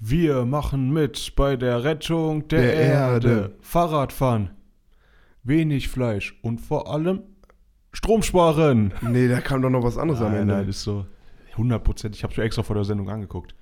Wir 0.00 0.44
machen 0.44 0.92
mit 0.92 1.34
bei 1.34 1.56
der 1.56 1.82
Rettung 1.84 2.46
der, 2.48 2.60
Der 2.60 2.72
Erde. 2.74 3.28
Erde. 3.28 3.56
Fahrradfahren. 3.60 4.50
Wenig 5.42 5.88
Fleisch 5.88 6.38
und 6.42 6.60
vor 6.60 6.92
allem 6.92 7.22
Strom 7.92 8.22
sparen. 8.22 8.92
Nee, 9.00 9.28
da 9.28 9.40
kam 9.40 9.62
doch 9.62 9.70
noch 9.70 9.82
was 9.82 9.98
anderes 9.98 10.20
am 10.20 10.32
Nein, 10.32 10.42
Ende. 10.42 10.54
nein, 10.54 10.68
ist 10.68 10.82
so 10.82 11.06
100 11.52 11.82
Prozent. 11.82 12.14
Ich 12.14 12.22
habe 12.22 12.32
mir 12.36 12.44
extra 12.44 12.62
vor 12.62 12.74
der 12.74 12.84
Sendung 12.84 13.08
angeguckt. 13.08 13.54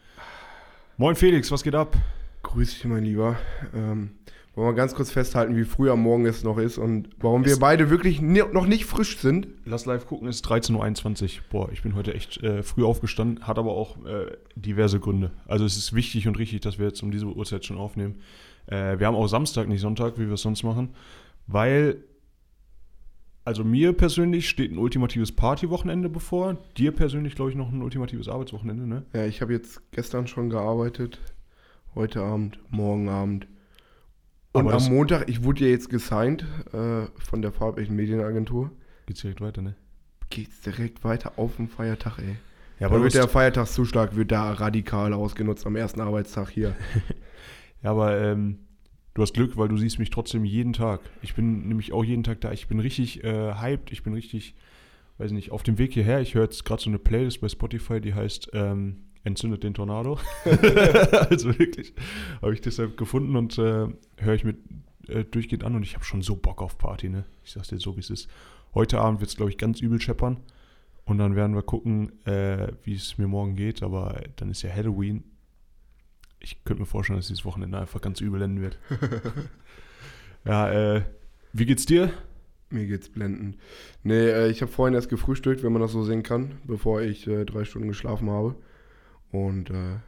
Moin 0.99 1.15
Felix, 1.15 1.51
was 1.51 1.63
geht 1.63 1.75
ab? 1.75 1.97
Grüß 2.43 2.75
dich, 2.75 2.85
mein 2.85 3.05
Lieber. 3.05 3.37
Ähm, 3.75 4.11
wollen 4.57 4.69
wir 4.69 4.75
ganz 4.75 4.95
kurz 4.95 5.11
festhalten, 5.11 5.55
wie 5.55 5.65
früh 5.65 5.91
am 5.91 6.01
Morgen 6.01 6.25
es 6.25 6.43
noch 6.43 6.57
ist 6.57 6.79
und 6.79 7.11
warum 7.19 7.45
wir 7.45 7.59
beide 7.59 7.91
wirklich 7.91 8.23
noch 8.23 8.67
nicht 8.67 8.87
frisch 8.87 9.19
sind. 9.19 9.49
Lass 9.67 9.85
live 9.85 10.07
gucken, 10.07 10.29
es 10.29 10.37
ist 10.37 10.47
13.21 10.47 11.25
Uhr. 11.25 11.31
Boah, 11.51 11.73
ich 11.73 11.83
bin 11.83 11.95
heute 11.95 12.15
echt 12.15 12.43
äh, 12.43 12.63
früh 12.63 12.83
aufgestanden, 12.83 13.47
hat 13.47 13.59
aber 13.59 13.73
auch 13.73 14.03
äh, 14.07 14.33
diverse 14.57 14.99
Gründe. 14.99 15.31
Also 15.47 15.67
es 15.67 15.77
ist 15.77 15.95
wichtig 15.95 16.27
und 16.27 16.39
richtig, 16.39 16.63
dass 16.63 16.79
wir 16.79 16.87
jetzt 16.87 17.03
um 17.03 17.11
diese 17.11 17.27
Uhrzeit 17.27 17.67
schon 17.67 17.77
aufnehmen. 17.77 18.23
Äh, 18.67 18.99
wir 18.99 19.07
haben 19.07 19.15
auch 19.15 19.27
Samstag, 19.27 19.69
nicht 19.69 19.83
Sonntag, 19.83 20.19
wie 20.19 20.27
wir 20.27 20.35
es 20.35 20.43
sonst 20.43 20.63
machen, 20.63 20.95
weil, 21.47 22.03
also 23.45 23.63
mir 23.63 23.93
persönlich 23.93 24.49
steht 24.49 24.73
ein 24.73 24.79
ultimatives 24.79 25.33
Partywochenende 25.33 26.09
bevor. 26.09 26.57
Dir 26.79 26.93
persönlich, 26.93 27.35
glaube 27.35 27.51
ich, 27.51 27.59
noch 27.59 27.71
ein 27.71 27.83
ultimatives 27.83 28.27
Arbeitswochenende, 28.27 28.87
ne? 28.87 29.05
Ja, 29.13 29.27
ich 29.27 29.43
habe 29.43 29.53
jetzt 29.53 29.83
gestern 29.93 30.27
schon 30.27 30.49
gearbeitet, 30.49 31.21
heute 31.95 32.23
Abend, 32.23 32.59
morgen 32.71 33.11
Abend. 33.11 33.47
Und 34.57 34.69
Aber 34.69 34.77
am 34.77 34.89
Montag, 34.89 35.29
ich 35.29 35.43
wurde 35.45 35.65
ja 35.65 35.71
jetzt 35.71 35.91
gesigned 35.91 36.47
äh, 36.73 37.07
von 37.19 37.43
der 37.43 37.53
farbigen 37.53 37.95
Medienagentur. 37.95 38.71
Geht's 39.07 39.21
direkt 39.21 39.41
weiter, 39.41 39.63
ne? 39.63 39.75
Geht's 40.31 40.61
direkt 40.63 41.05
weiter 41.05 41.33
auf 41.37 41.57
den 41.57 41.69
Feiertag, 41.69 42.19
ey. 42.19 42.37
Ja, 42.81 42.89
Da 42.89 42.97
du 42.97 43.03
wird 43.03 43.15
der 43.15 43.29
Feiertagszuschlag 43.29 44.17
wird 44.17 44.33
da 44.33 44.53
radikal 44.53 45.13
ausgenutzt 45.13 45.67
am 45.67 45.77
ersten 45.77 46.01
Arbeitstag 46.01 46.51
hier. 46.51 46.75
Ja, 47.83 47.91
aber 47.91 48.19
ähm, 48.21 48.59
du 49.15 49.23
hast 49.23 49.35
Glück, 49.35 49.57
weil 49.59 49.69
du 49.69 49.77
siehst 49.77 49.99
mich 49.99 50.11
trotzdem 50.11 50.45
jeden 50.45 50.73
Tag. 50.73 51.01
Ich 51.23 51.35
bin 51.35 51.69
nämlich 51.69 51.93
auch 51.93 52.03
jeden 52.03 52.25
Tag 52.25 52.41
da. 52.41 52.51
Ich 52.51 52.67
bin 52.67 52.81
richtig 52.81 53.23
äh, 53.23 53.55
hyped, 53.55 53.93
ich 53.93 54.03
bin 54.03 54.15
richtig, 54.15 54.55
weiß 55.19 55.31
nicht, 55.31 55.53
auf 55.53 55.63
dem 55.63 55.79
Weg 55.79 55.93
hierher. 55.93 56.21
Ich 56.21 56.35
höre 56.35 56.45
jetzt 56.45 56.65
gerade 56.65 56.83
so 56.83 56.89
eine 56.91 56.99
Playlist 56.99 57.43
bei 57.43 57.49
Spotify, 57.49 58.01
die 58.01 58.15
heißt 58.15 58.51
ähm, 58.55 59.05
Entzündet 59.27 59.65
den 59.65 59.75
Tornado. 59.75 60.21
also 61.31 61.59
wirklich, 61.59 61.93
habe 62.41 62.55
ich 62.55 62.61
deshalb 62.61 62.97
gefunden 62.97 63.35
und 63.35 63.59
äh, 63.59 63.89
höre 64.19 64.35
ich 64.35 64.45
mit 64.45 64.59
äh, 65.09 65.25
durchgehend 65.25 65.65
an 65.65 65.75
und 65.75 65.83
ich 65.83 65.95
habe 65.95 66.05
schon 66.05 66.23
so 66.23 66.37
Bock 66.37 66.63
auf 66.63 66.79
Party, 66.79 67.09
ne? 67.09 67.25
Ich 67.45 67.51
sag's 67.51 67.67
dir 67.67 67.81
so, 67.81 67.97
wie 67.97 68.01
es 68.01 68.11
ist. 68.11 68.31
Heute 68.73 69.01
Abend 69.01 69.19
wird 69.19 69.29
es, 69.29 69.37
glaube 69.37 69.51
ich, 69.51 69.59
ganz 69.59 69.81
übel 69.81 70.01
scheppern. 70.01 70.37
Und 71.07 71.19
dann 71.19 71.35
werden 71.35 71.57
wir 71.57 71.63
gucken, 71.63 72.25
äh, 72.25 72.69
wie 72.85 72.95
es 72.95 73.19
mir 73.19 73.27
morgen 73.27 73.57
geht. 73.57 73.83
Aber 73.83 74.21
dann 74.37 74.49
ist 74.49 74.63
ja 74.63 74.73
Halloween. 74.73 75.25
Ich 76.39 76.63
könnte 76.63 76.83
mir 76.83 76.87
vorstellen, 76.87 77.19
dass 77.19 77.27
dieses 77.27 77.45
Wochenende 77.45 77.81
einfach 77.81 78.01
ganz 78.01 78.21
übel 78.21 78.41
enden 78.43 78.61
wird. 78.61 78.79
ja, 80.45 80.71
äh, 80.71 81.03
wie 81.53 81.67
geht's 81.67 81.87
dir? 81.87 82.13
Mir 82.71 82.87
geht's 82.87 83.09
blendend. 83.09 83.57
Nee, 84.05 84.29
äh, 84.29 84.51
ich 84.51 84.63
habe 84.63 84.71
vorhin 84.71 84.95
erst 84.95 85.09
gefrühstückt, 85.09 85.65
wenn 85.65 85.73
man 85.73 85.83
das 85.83 85.91
so 85.91 86.05
sehen 86.05 86.23
kann, 86.23 86.59
bevor 86.65 87.03
ich 87.03 87.27
äh, 87.27 87.45
drei 87.45 87.65
Stunden 87.65 87.89
geschlafen 87.89 88.31
habe. 88.31 88.55
Und 89.45 89.71
äh, 89.71 89.99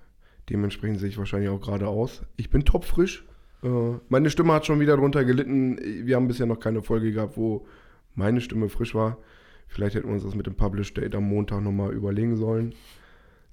dementsprechend 0.49 1.01
sehe 1.01 1.09
ich 1.09 1.19
wahrscheinlich 1.19 1.51
auch 1.51 1.61
gerade 1.61 1.89
aus. 1.89 2.23
Ich 2.37 2.51
bin 2.51 2.65
topfrisch. 2.65 3.27
Äh, 3.63 3.69
meine 4.09 4.31
Stimme 4.31 4.53
hat 4.55 4.67
schon 4.67 4.81
wieder 4.81 4.97
drunter 4.97 5.25
gelitten. 5.25 5.79
Wir 6.07 6.17
haben 6.17 6.29
bisher 6.29 6.47
noch 6.47 6.61
keine 6.61 6.83
Folge 6.83 7.13
gehabt, 7.13 7.37
wo 7.37 7.67
meine 8.15 8.41
Stimme 8.41 8.69
frisch 8.69 8.95
war. 8.95 9.19
Vielleicht 9.67 9.95
hätten 9.95 10.09
wir 10.09 10.15
uns 10.15 10.25
das 10.25 10.35
mit 10.35 10.47
dem 10.47 10.55
Publish 10.55 10.95
Date 10.95 11.15
am 11.15 11.25
Montag 11.25 11.63
nochmal 11.63 11.93
überlegen 11.93 12.37
sollen. 12.37 12.75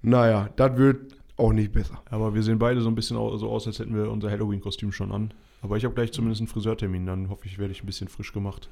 Naja, 0.01 0.49
das 0.55 0.77
wird 0.77 1.15
auch 1.35 1.51
nicht 1.51 1.73
besser. 1.73 2.01
Aber 2.09 2.33
wir 2.33 2.41
sehen 2.41 2.59
beide 2.59 2.79
so 2.79 2.87
ein 2.87 2.95
bisschen 2.95 3.17
so 3.17 3.49
aus, 3.49 3.67
als 3.67 3.79
hätten 3.79 3.95
wir 3.95 4.09
unser 4.09 4.31
Halloween-Kostüm 4.31 4.91
schon 4.91 5.11
an. 5.11 5.33
Aber 5.61 5.75
ich 5.77 5.83
habe 5.83 5.93
gleich 5.93 6.13
zumindest 6.13 6.41
einen 6.41 6.47
Friseurtermin. 6.47 7.05
Dann 7.05 7.29
hoffe 7.29 7.47
ich, 7.47 7.57
werde 7.57 7.73
ich 7.73 7.83
ein 7.83 7.85
bisschen 7.85 8.07
frisch 8.07 8.31
gemacht. 8.31 8.69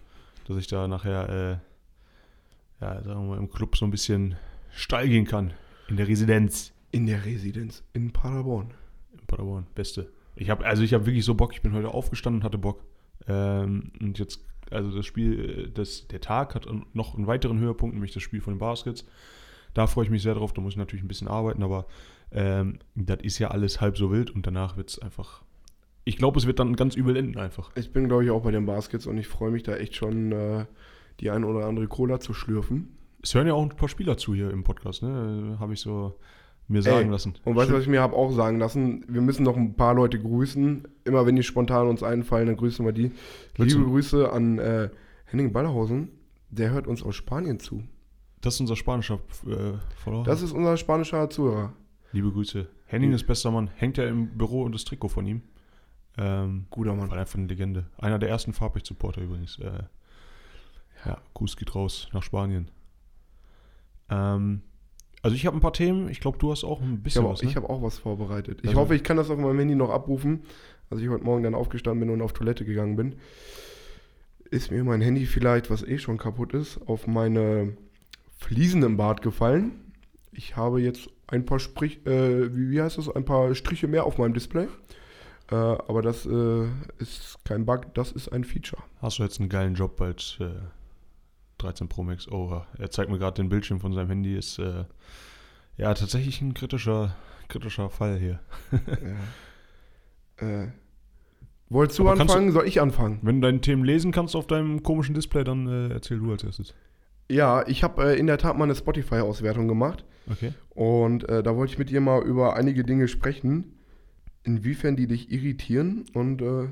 Dass 0.47 0.57
ich 0.57 0.67
da 0.67 0.87
nachher, 0.87 1.29
äh, 2.79 2.83
ja, 2.83 3.03
sagen 3.03 3.21
wir 3.21 3.35
mal, 3.35 3.37
im 3.39 3.49
Club 3.49 3.75
so 3.75 3.83
ein 3.85 3.91
bisschen 3.91 4.35
steil 4.71 5.09
gehen 5.09 5.25
kann. 5.25 5.53
In 5.89 5.97
der 5.97 6.07
Residenz. 6.07 6.72
In 6.93 7.07
der 7.07 7.25
Residenz 7.25 7.83
in 7.93 8.11
Paderborn. 8.11 8.71
In 9.13 9.25
Paderborn. 9.25 9.65
Beste. 9.73 10.11
Ich 10.35 10.51
habe, 10.51 10.63
also 10.63 10.83
ich 10.83 10.93
habe 10.93 11.07
wirklich 11.07 11.25
so 11.25 11.33
Bock. 11.33 11.51
Ich 11.53 11.63
bin 11.63 11.73
heute 11.73 11.87
aufgestanden 11.89 12.41
und 12.41 12.45
hatte 12.45 12.59
Bock. 12.59 12.83
Ähm, 13.27 13.91
und 13.99 14.19
jetzt, 14.19 14.45
also 14.69 14.95
das 14.95 15.03
Spiel, 15.07 15.65
äh, 15.67 15.71
das, 15.71 16.07
der 16.07 16.21
Tag 16.21 16.53
hat 16.53 16.67
noch 16.93 17.15
einen 17.15 17.25
weiteren 17.25 17.57
Höhepunkt, 17.57 17.95
nämlich 17.95 18.13
das 18.13 18.21
Spiel 18.21 18.41
von 18.41 18.53
den 18.53 18.59
Baskets. 18.59 19.05
Da 19.73 19.87
freue 19.87 20.05
ich 20.05 20.11
mich 20.11 20.21
sehr 20.21 20.35
drauf. 20.35 20.53
Da 20.53 20.61
muss 20.61 20.73
ich 20.73 20.77
natürlich 20.77 21.03
ein 21.03 21.07
bisschen 21.07 21.27
arbeiten, 21.27 21.63
aber 21.63 21.87
ähm, 22.31 22.77
das 22.93 23.21
ist 23.23 23.39
ja 23.39 23.47
alles 23.47 23.81
halb 23.81 23.97
so 23.97 24.11
wild 24.11 24.29
und 24.29 24.45
danach 24.45 24.77
wird 24.77 24.91
es 24.91 24.99
einfach. 24.99 25.41
Ich 26.05 26.17
glaube, 26.17 26.37
es 26.37 26.45
wird 26.45 26.59
dann 26.59 26.75
ganz 26.75 26.93
übel 26.95 27.17
enden 27.17 27.39
einfach. 27.39 27.71
Ich 27.75 27.91
bin, 27.91 28.07
glaube 28.07 28.23
ich, 28.23 28.29
auch 28.29 28.43
bei 28.43 28.51
den 28.51 28.67
Baskets 28.67 29.07
und 29.07 29.17
ich 29.17 29.27
freue 29.27 29.49
mich 29.49 29.63
da 29.63 29.75
echt 29.75 29.95
schon, 29.95 30.31
äh, 30.31 30.65
die 31.21 31.31
ein 31.31 31.43
oder 31.43 31.65
andere 31.65 31.87
Cola 31.87 32.19
zu 32.19 32.35
schlürfen. 32.35 32.95
Es 33.23 33.33
hören 33.33 33.47
ja 33.47 33.55
auch 33.55 33.63
ein 33.63 33.69
paar 33.69 33.89
Spieler 33.89 34.15
zu 34.15 34.35
hier 34.35 34.51
im 34.51 34.63
Podcast, 34.63 35.01
ne? 35.01 35.57
Habe 35.59 35.73
ich 35.73 35.79
so 35.79 36.19
mir 36.67 36.81
sagen 36.81 37.05
Ey, 37.07 37.11
lassen. 37.11 37.33
Und 37.43 37.55
weißt 37.55 37.69
du, 37.69 37.73
was 37.75 37.81
ich 37.83 37.89
mir 37.89 38.01
habe 38.01 38.15
auch 38.15 38.31
sagen 38.31 38.57
lassen? 38.59 39.05
Wir 39.07 39.21
müssen 39.21 39.43
noch 39.43 39.57
ein 39.57 39.75
paar 39.75 39.93
Leute 39.93 40.19
grüßen. 40.19 40.87
Immer 41.03 41.25
wenn 41.25 41.35
die 41.35 41.43
spontan 41.43 41.87
uns 41.87 42.03
einfallen, 42.03 42.47
dann 42.47 42.57
grüßen 42.57 42.85
wir 42.85 42.93
die. 42.93 43.11
Willst 43.55 43.75
Liebe 43.75 43.85
du- 43.85 43.91
Grüße 43.91 44.31
an 44.31 44.59
äh, 44.59 44.89
Henning 45.25 45.51
Ballerhausen. 45.51 46.09
Der 46.49 46.71
hört 46.71 46.87
uns 46.87 47.03
aus 47.03 47.15
Spanien 47.15 47.59
zu. 47.59 47.83
Das 48.41 48.55
ist 48.55 48.59
unser 48.61 48.75
spanischer 48.75 49.19
äh, 49.47 49.73
Follower. 49.95 50.23
Das 50.23 50.41
ist 50.41 50.51
unser 50.51 50.77
spanischer 50.77 51.29
Zuhörer. 51.29 51.73
Liebe 52.11 52.31
Grüße. 52.31 52.67
Henning 52.85 53.11
ist 53.13 53.25
bester 53.25 53.49
Mann. 53.51 53.69
Hängt 53.75 53.97
ja 53.97 54.05
im 54.05 54.37
Büro 54.37 54.63
und 54.63 54.73
das 54.75 54.83
Trikot 54.85 55.07
von 55.09 55.25
ihm. 55.25 55.41
Ähm, 56.17 56.65
Guter 56.69 56.93
Mann. 56.93 57.09
War 57.09 57.17
einfach 57.17 57.39
eine 57.39 57.47
Legende. 57.47 57.85
Einer 57.97 58.19
der 58.19 58.29
ersten 58.29 58.53
Farbrecht-Supporter 58.53 59.21
übrigens. 59.21 59.57
Äh, 59.59 59.83
ja, 61.05 61.17
Gruß 61.33 61.57
geht 61.57 61.73
raus 61.73 62.07
nach 62.13 62.21
Spanien. 62.21 62.69
Ähm, 64.09 64.61
also 65.23 65.35
ich 65.35 65.45
habe 65.47 65.57
ein 65.57 65.61
paar 65.61 65.73
Themen. 65.73 66.07
Ich 66.09 66.19
glaube, 66.19 66.37
du 66.37 66.51
hast 66.51 66.63
auch 66.63 66.81
ein 66.81 66.95
Ich 66.97 67.03
bisschen 67.03 67.23
habe 67.23 67.33
was. 67.33 67.41
Ne? 67.41 67.49
ich 67.49 67.55
hab 67.55 67.67
auch 67.69 67.81
was 67.81 67.97
vorbereitet. 67.97 68.59
Ich 68.61 68.69
Also- 68.69 68.81
hoffe, 68.81 68.95
ich 68.95 69.03
kann 69.03 69.17
das 69.17 69.29
auf 69.31 69.39
meinem 69.39 69.57
Handy 69.57 69.73
noch 69.75 69.89
abrufen. 69.89 70.43
Als 70.91 71.01
ich 71.01 71.09
heute 71.09 71.23
Morgen 71.23 71.41
dann 71.43 71.55
aufgestanden 71.55 72.01
bin 72.01 72.13
und 72.13 72.21
auf 72.21 72.33
Toilette 72.33 72.65
gegangen 72.65 72.95
bin, 72.95 73.15
ist 74.51 74.69
mir 74.69 74.83
mein 74.83 75.01
Handy 75.01 75.25
vielleicht, 75.25 75.71
was 75.71 75.81
eh 75.81 75.97
schon 75.97 76.17
kaputt 76.19 76.53
ist, 76.53 76.79
auf 76.85 77.07
meine 77.07 77.75
Fliesen 78.37 78.83
im 78.83 78.97
Bad 78.97 79.23
gefallen. 79.23 79.71
Ich 80.31 80.55
habe 80.55 80.79
jetzt 80.81 81.09
ein 81.27 81.45
paar 81.45 81.57
Sprich, 81.59 82.05
äh, 82.05 82.55
wie, 82.55 82.69
wie 82.69 82.81
heißt 82.81 82.97
das, 82.99 83.09
ein 83.09 83.25
paar 83.25 83.55
Striche 83.55 83.87
mehr 83.87 84.03
auf 84.05 84.17
meinem 84.19 84.33
Display. 84.35 84.67
Äh, 85.49 85.55
aber 85.55 86.01
das 86.03 86.25
äh, 86.25 86.65
ist 86.99 87.37
kein 87.43 87.65
Bug, 87.65 87.93
das 87.95 88.11
ist 88.11 88.29
ein 88.29 88.43
Feature. 88.43 88.81
Hast 89.01 89.17
du 89.19 89.23
jetzt 89.23 89.39
einen 89.39 89.49
geilen 89.49 89.73
Job 89.75 89.95
bald? 89.97 90.39
Äh, 91.63 91.67
13 91.67 91.87
Pro 91.87 92.03
Max. 92.03 92.27
Oh, 92.27 92.61
er 92.77 92.91
zeigt 92.91 93.09
mir 93.09 93.17
gerade 93.17 93.35
den 93.35 93.49
Bildschirm 93.49 93.79
von 93.79 93.93
seinem 93.93 94.09
Handy. 94.09 94.35
Ist 94.37 94.59
äh, 94.59 94.85
ja 95.77 95.93
tatsächlich 95.93 96.41
ein 96.41 96.53
kritischer, 96.53 97.15
kritischer 97.47 97.89
Fall 97.89 98.17
hier. 98.17 98.39
ja. 100.39 100.47
äh, 100.63 100.67
wolltest 101.69 101.99
du 101.99 102.09
Aber 102.09 102.19
anfangen? 102.19 102.51
Soll 102.51 102.67
ich 102.67 102.81
anfangen? 102.81 103.19
Wenn 103.21 103.41
du 103.41 103.47
deine 103.47 103.61
Themen 103.61 103.83
lesen 103.83 104.11
kannst 104.11 104.35
auf 104.35 104.47
deinem 104.47 104.83
komischen 104.83 105.15
Display, 105.15 105.43
dann 105.43 105.67
äh, 105.67 105.93
erzähl 105.93 106.19
du 106.19 106.31
als 106.31 106.43
erstes. 106.43 106.73
Ja, 107.29 107.65
ich 107.67 107.83
habe 107.83 108.11
äh, 108.11 108.19
in 108.19 108.27
der 108.27 108.37
Tat 108.37 108.57
mal 108.57 108.65
eine 108.65 108.75
Spotify-Auswertung 108.75 109.67
gemacht. 109.67 110.05
Okay. 110.29 110.53
Und 110.69 111.27
äh, 111.29 111.43
da 111.43 111.55
wollte 111.55 111.73
ich 111.73 111.79
mit 111.79 111.89
dir 111.89 112.01
mal 112.01 112.21
über 112.23 112.55
einige 112.55 112.83
Dinge 112.83 113.07
sprechen, 113.07 113.73
inwiefern 114.43 114.95
die 114.95 115.07
dich 115.07 115.31
irritieren 115.31 116.05
und 116.13 116.41
äh, 116.41 116.69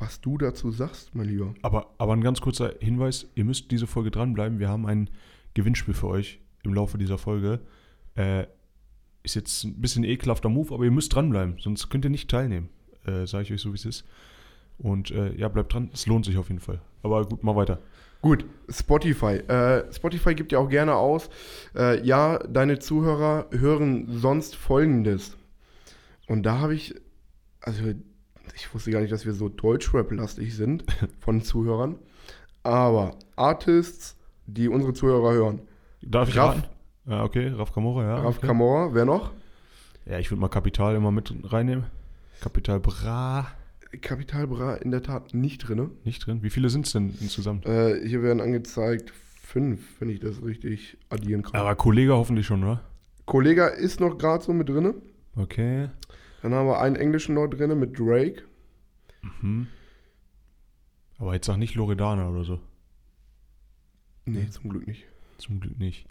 was 0.00 0.20
du 0.20 0.38
dazu 0.38 0.70
sagst, 0.70 1.14
mein 1.14 1.28
Lieber. 1.28 1.54
Aber, 1.62 1.90
aber 1.98 2.14
ein 2.14 2.22
ganz 2.22 2.40
kurzer 2.40 2.74
Hinweis: 2.80 3.26
Ihr 3.34 3.44
müsst 3.44 3.70
diese 3.70 3.86
Folge 3.86 4.10
dranbleiben. 4.10 4.58
Wir 4.58 4.68
haben 4.68 4.86
ein 4.86 5.10
Gewinnspiel 5.54 5.94
für 5.94 6.08
euch 6.08 6.40
im 6.64 6.74
Laufe 6.74 6.98
dieser 6.98 7.18
Folge. 7.18 7.60
Äh, 8.14 8.46
ist 9.22 9.34
jetzt 9.34 9.64
ein 9.64 9.80
bisschen 9.80 10.04
ekelhafter 10.04 10.48
Move, 10.48 10.74
aber 10.74 10.84
ihr 10.84 10.90
müsst 10.90 11.14
dranbleiben, 11.14 11.56
sonst 11.58 11.90
könnt 11.90 12.04
ihr 12.04 12.10
nicht 12.10 12.30
teilnehmen. 12.30 12.70
Äh, 13.04 13.26
Sage 13.26 13.44
ich 13.44 13.52
euch 13.52 13.60
so, 13.60 13.72
wie 13.72 13.76
es 13.76 13.84
ist. 13.84 14.04
Und 14.78 15.10
äh, 15.10 15.34
ja, 15.36 15.48
bleibt 15.48 15.74
dran, 15.74 15.90
es 15.92 16.06
lohnt 16.06 16.24
sich 16.24 16.38
auf 16.38 16.48
jeden 16.48 16.60
Fall. 16.60 16.80
Aber 17.02 17.24
gut, 17.26 17.44
mal 17.44 17.54
weiter. 17.54 17.80
Gut, 18.22 18.44
Spotify. 18.68 19.36
Äh, 19.36 19.92
Spotify 19.92 20.34
gibt 20.34 20.52
ja 20.52 20.58
auch 20.58 20.68
gerne 20.68 20.94
aus, 20.94 21.30
äh, 21.74 22.04
ja, 22.04 22.38
deine 22.38 22.78
Zuhörer 22.78 23.46
hören 23.50 24.06
sonst 24.08 24.56
Folgendes. 24.56 25.36
Und 26.26 26.44
da 26.44 26.58
habe 26.58 26.74
ich, 26.74 26.94
also 27.60 27.92
ich 28.54 28.72
wusste 28.74 28.90
gar 28.90 29.00
nicht, 29.00 29.12
dass 29.12 29.26
wir 29.26 29.32
so 29.32 29.48
Deutschrap-lastig 29.48 30.54
sind 30.54 30.84
von 31.20 31.42
Zuhörern. 31.42 31.96
Aber 32.62 33.16
Artists, 33.36 34.16
die 34.46 34.68
unsere 34.68 34.92
Zuhörer 34.92 35.32
hören. 35.32 35.60
Darf 36.02 36.28
ich 36.28 36.36
Raff. 36.36 36.56
raten? 36.56 36.64
Ja, 37.06 37.24
okay, 37.24 37.48
Raf 37.48 37.72
Kamora, 37.72 38.02
ja. 38.02 38.16
Raf 38.18 38.38
okay. 38.38 38.46
Kamora, 38.46 38.94
wer 38.94 39.04
noch? 39.04 39.32
Ja, 40.06 40.18
ich 40.18 40.30
würde 40.30 40.40
mal 40.40 40.48
Kapital 40.48 40.94
immer 40.94 41.10
mit 41.10 41.32
reinnehmen. 41.44 41.86
Kapital 42.40 42.80
Bra. 42.80 43.48
Kapital 44.00 44.46
Bra 44.46 44.76
in 44.76 44.90
der 44.90 45.02
Tat 45.02 45.34
nicht 45.34 45.68
drin. 45.68 45.90
Nicht 46.04 46.26
drin. 46.26 46.42
Wie 46.42 46.50
viele 46.50 46.70
sind 46.70 46.86
es 46.86 46.92
denn 46.92 47.14
insgesamt? 47.20 47.66
Äh, 47.66 48.06
hier 48.06 48.22
werden 48.22 48.40
angezeigt 48.40 49.12
fünf, 49.42 49.80
wenn 50.00 50.08
ich 50.10 50.20
das 50.20 50.42
richtig 50.42 50.96
addieren 51.08 51.42
kann. 51.42 51.60
Aber 51.60 51.74
Kollege 51.74 52.14
hoffentlich 52.14 52.46
schon, 52.46 52.62
oder? 52.62 52.80
Kollega 53.26 53.66
ist 53.66 54.00
noch 54.00 54.16
gerade 54.16 54.44
so 54.44 54.52
mit 54.52 54.68
drin. 54.68 54.94
Okay. 55.36 55.88
Dann 56.42 56.54
haben 56.54 56.66
wir 56.66 56.80
einen 56.80 56.96
englischen 56.96 57.34
noch 57.34 57.48
drin 57.48 57.78
mit 57.78 57.98
Drake. 57.98 58.42
Mhm. 59.22 59.68
Aber 61.18 61.34
jetzt 61.34 61.46
sag 61.46 61.58
nicht 61.58 61.74
Loredana 61.74 62.30
oder 62.30 62.44
so. 62.44 62.60
Nee, 64.24 64.48
zum 64.50 64.70
Glück 64.70 64.86
nicht. 64.86 65.04
Zum 65.38 65.60
Glück 65.60 65.78
nicht. 65.78 66.06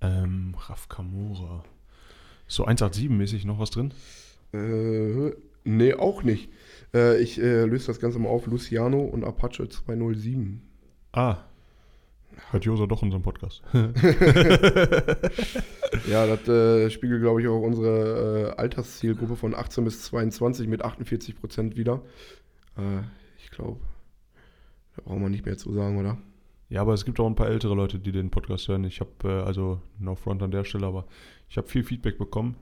Ähm, 0.00 0.54
Raf 0.56 0.88
Kamora. 0.88 1.64
So 2.46 2.66
187-mäßig 2.66 3.46
noch 3.46 3.58
was 3.58 3.70
drin? 3.70 3.92
Äh, 4.54 5.32
nee, 5.64 5.94
auch 5.94 6.22
nicht. 6.22 6.50
Äh, 6.94 7.20
ich 7.20 7.38
äh, 7.38 7.64
löse 7.64 7.88
das 7.88 8.00
Ganze 8.00 8.18
mal 8.18 8.30
auf. 8.30 8.46
Luciano 8.46 9.00
und 9.00 9.24
Apache 9.24 9.68
207. 9.68 10.62
Ah. 11.12 11.38
Hört 12.50 12.64
Josa 12.64 12.86
doch 12.86 13.02
unseren 13.02 13.22
Podcast. 13.22 13.62
Ja, 16.06 16.26
das 16.26 16.48
äh, 16.48 16.90
spiegelt, 16.90 17.22
glaube 17.22 17.40
ich, 17.42 17.48
auch 17.48 17.60
unsere 17.60 18.50
äh, 18.50 18.60
Alterszielgruppe 18.60 19.36
von 19.36 19.54
18 19.54 19.84
bis 19.84 20.02
22 20.04 20.68
mit 20.68 20.84
48 20.84 21.36
Prozent 21.36 21.76
wieder. 21.76 22.02
Äh, 22.76 23.00
ich 23.38 23.50
glaube, 23.50 23.80
da 24.96 25.02
braucht 25.02 25.20
man 25.20 25.30
nicht 25.30 25.46
mehr 25.46 25.56
zu 25.56 25.72
sagen, 25.72 25.98
oder? 25.98 26.18
Ja, 26.68 26.82
aber 26.82 26.92
es 26.92 27.04
gibt 27.04 27.18
auch 27.20 27.26
ein 27.26 27.34
paar 27.34 27.48
ältere 27.48 27.74
Leute, 27.74 27.98
die 27.98 28.12
den 28.12 28.30
Podcast 28.30 28.68
hören. 28.68 28.84
Ich 28.84 29.00
habe, 29.00 29.10
äh, 29.24 29.46
also 29.46 29.80
no 29.98 30.14
front 30.14 30.42
an 30.42 30.50
der 30.50 30.64
Stelle, 30.64 30.86
aber 30.86 31.06
ich 31.48 31.56
habe 31.56 31.68
viel 31.68 31.82
Feedback 31.82 32.18
bekommen, 32.18 32.56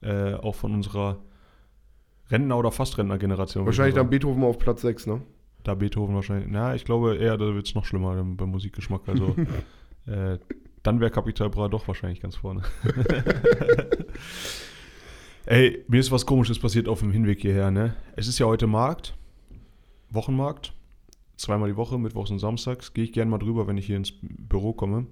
äh, 0.00 0.34
auch 0.34 0.54
von 0.54 0.72
unserer 0.72 1.18
Rentner- 2.30 2.58
oder 2.58 2.70
Fastrentner-Generation. 2.70 3.66
Wahrscheinlich 3.66 3.94
dann. 3.94 4.08
Beethoven 4.08 4.42
auf 4.44 4.58
Platz 4.58 4.82
6, 4.82 5.06
ne? 5.06 5.20
Da 5.62 5.74
Beethoven 5.74 6.14
wahrscheinlich. 6.14 6.48
Na, 6.50 6.74
ich 6.74 6.84
glaube 6.84 7.16
eher, 7.16 7.36
da 7.36 7.54
wird 7.54 7.66
es 7.66 7.74
noch 7.74 7.84
schlimmer 7.84 8.22
beim, 8.22 8.50
Musikgeschmack. 8.50 9.08
Also, 9.08 9.36
äh, 10.06 10.38
dann 10.82 11.00
wäre 11.00 11.10
Capital 11.10 11.50
Bra 11.50 11.68
doch 11.68 11.86
wahrscheinlich 11.86 12.20
ganz 12.20 12.36
vorne. 12.36 12.62
Ey, 15.46 15.84
mir 15.88 16.00
ist 16.00 16.10
was 16.10 16.26
Komisches 16.26 16.58
passiert 16.58 16.88
auf 16.88 17.00
dem 17.00 17.12
Hinweg 17.12 17.40
hierher, 17.40 17.70
ne? 17.70 17.94
Es 18.16 18.28
ist 18.28 18.38
ja 18.38 18.46
heute 18.46 18.66
Markt, 18.66 19.16
Wochenmarkt, 20.10 20.72
zweimal 21.36 21.68
die 21.68 21.76
Woche, 21.76 21.98
Mittwochs 21.98 22.30
und 22.30 22.38
Samstags. 22.38 22.94
Gehe 22.94 23.04
ich 23.04 23.12
gerne 23.12 23.30
mal 23.30 23.38
drüber, 23.38 23.66
wenn 23.66 23.76
ich 23.76 23.86
hier 23.86 23.96
ins 23.96 24.12
Büro 24.20 24.72
komme. 24.72 25.06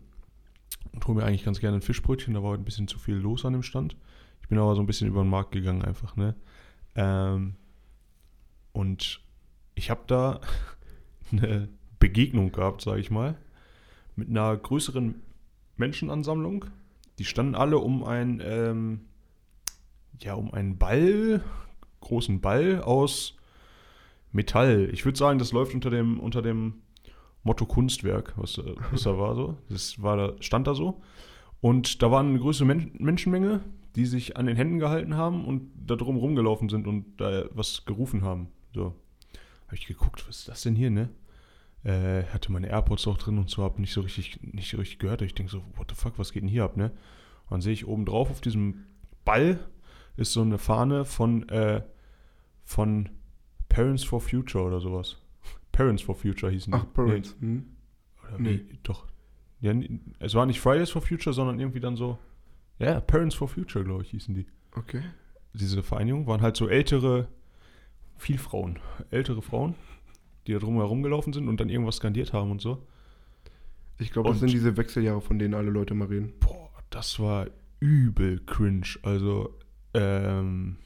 Und 0.93 1.07
hole 1.07 1.19
mir 1.19 1.25
eigentlich 1.25 1.45
ganz 1.45 1.61
gerne 1.61 1.79
ein 1.79 1.83
Fischbrötchen. 1.83 2.35
Da 2.35 2.43
war 2.43 2.51
heute 2.51 2.63
ein 2.63 2.65
bisschen 2.65 2.89
zu 2.89 2.99
viel 2.99 3.17
los 3.17 3.45
an 3.45 3.53
dem 3.53 3.63
Stand. 3.63 3.97
Ich 4.43 4.49
bin 4.49 4.59
aber 4.59 4.75
so 4.75 4.81
ein 4.81 4.87
bisschen 4.87 5.09
über 5.09 5.23
den 5.23 5.31
Markt 5.31 5.53
gegangen 5.53 5.83
einfach, 5.83 6.17
ne? 6.17 6.35
Ähm, 6.95 7.55
und 8.73 9.21
ich 9.79 9.91
habe 9.91 10.03
da 10.07 10.41
eine 11.33 11.69
Begegnung 11.99 12.53
gehabt, 12.53 12.83
sage 12.83 13.01
ich 13.01 13.11
mal, 13.11 13.39
mit 14.17 14.29
einer 14.29 14.57
größeren 14.57 15.23
Menschenansammlung. 15.77 16.67
Die 17.19 17.25
standen 17.25 17.55
alle 17.55 17.79
um 17.79 18.05
ein, 18.05 18.43
ähm, 18.45 19.01
ja, 20.21 20.35
um 20.35 20.53
einen 20.53 20.79
Ball, 20.79 21.43
großen 22.01 22.41
Ball 22.41 22.83
aus 22.83 23.37
Metall. 24.33 24.91
Ich 24.93 25.05
würde 25.05 25.19
sagen, 25.19 25.39
das 25.39 25.53
läuft 25.53 25.75
unter 25.75 25.91
dem, 25.91 26.21
unter 26.21 26.43
dem 26.43 26.83
Motto 27.45 27.65
Kunstwerk, 27.65 28.35
was, 28.37 28.59
äh, 28.59 28.75
was 28.91 29.05
da 29.05 29.17
war 29.17 29.35
so. 29.35 29.59
Das 29.69 30.03
war 30.03 30.17
da, 30.17 30.33
stand 30.41 30.67
da 30.67 30.75
so. 30.75 31.01
Und 31.61 32.03
da 32.03 32.11
war 32.11 32.21
eine 32.21 32.39
größere 32.39 32.67
Men 32.67 32.93
Menschenmenge, 32.99 33.61
die 33.97 34.07
sich 34.07 34.37
an 34.37 34.47
den 34.47 34.57
Händen 34.57 34.79
gehalten 34.79 35.17
haben 35.17 35.45
und 35.45 35.71
da 35.87 35.97
drum 35.97 36.17
rumgelaufen 36.17 36.69
sind 36.69 36.87
und 36.87 37.21
da 37.21 37.45
was 37.53 37.85
gerufen 37.85 38.23
haben. 38.23 38.49
So. 38.75 38.95
Habe 39.69 39.77
ich 39.77 39.87
geguckt, 39.87 40.27
was 40.27 40.41
ist 40.41 40.49
das 40.49 40.63
denn 40.63 40.75
hier, 40.75 40.91
ne? 40.91 41.09
Äh, 41.85 42.25
hatte 42.25 42.51
meine 42.51 42.69
AirPods 42.69 43.07
auch 43.07 43.19
drin 43.19 43.39
und 43.39 43.49
so, 43.49 43.63
habe 43.63 43.81
nicht 43.81 43.93
so 43.93 44.01
richtig, 44.01 44.41
nicht 44.43 44.71
so 44.71 44.79
richtig 44.79 44.99
gehört. 44.99 45.23
Ich 45.23 45.35
denke 45.35 45.53
so, 45.53 45.63
what 45.77 45.89
the 45.89 45.95
fuck, 45.95 46.19
was 46.19 46.33
geht 46.33 46.43
denn 46.43 46.49
hier 46.49 46.65
ab, 46.65 46.77
ne? 46.77 46.91
Und 47.45 47.51
dann 47.53 47.61
sehe 47.61 47.73
ich 47.73 47.87
oben 47.87 48.05
drauf 48.05 48.31
auf 48.31 48.41
diesem 48.41 48.85
Ball 49.25 49.61
ist 50.17 50.33
so 50.33 50.43
eine 50.43 50.59
Fahne 50.59 51.05
von, 51.05 51.49
äh, 51.49 51.83
von 52.65 53.09
Parents 53.69 54.03
for 54.03 54.21
Future 54.21 54.65
oder 54.65 54.81
sowas. 54.81 55.17
Parents 55.71 56.03
for 56.03 56.17
Future 56.17 56.51
hießen 56.51 56.73
die. 56.73 56.79
Ach, 56.79 56.93
Parents. 56.93 57.37
Hm. 57.39 57.55
Nee, 57.57 57.65
oder 58.29 58.39
Nee. 58.39 58.51
nee. 58.69 58.79
Doch. 58.83 59.07
Ja, 59.61 59.73
es 60.19 60.35
war 60.35 60.47
nicht 60.47 60.61
Fridays 60.61 60.91
for 60.91 61.03
Future, 61.03 61.33
sondern 61.33 61.61
irgendwie 61.61 61.81
dann 61.81 61.97
so, 61.97 62.19
ja, 62.79 63.01
Parents 63.01 63.35
for 63.35 63.49
Future, 63.49 63.85
glaube 63.85 64.03
ich, 64.03 64.11
hießen 64.11 64.35
die. 64.35 64.47
Okay. 64.75 65.03
Diese 65.53 65.83
Vereinigung 65.83 66.27
waren 66.27 66.43
halt 66.43 66.57
so 66.57 66.69
ältere, 66.69 67.29
viel 68.19 68.39
Frauen, 68.39 68.79
ältere 69.11 69.43
Frauen, 69.43 69.75
die 70.47 70.53
da 70.53 70.59
drum 70.59 70.77
herum 70.77 71.03
gelaufen 71.03 71.33
sind 71.33 71.49
und 71.49 71.59
dann 71.61 71.69
irgendwas 71.69 71.97
skandiert 71.97 72.33
haben 72.33 72.51
und 72.51 72.61
so. 72.61 72.87
Ich 73.99 74.13
glaube, 74.13 74.31
das 74.31 74.41
sind 74.41 74.53
diese 74.53 74.77
Wechseljahre, 74.77 75.21
von 75.21 75.39
denen 75.39 75.55
alle 75.55 75.71
Leute 75.71 75.95
mal 75.95 76.07
reden. 76.07 76.33
Boah, 76.41 76.71
das 76.91 77.19
war 77.19 77.47
übel 77.81 78.41
cringe. 78.47 78.87
Also, 79.03 79.57
ähm, 79.95 80.77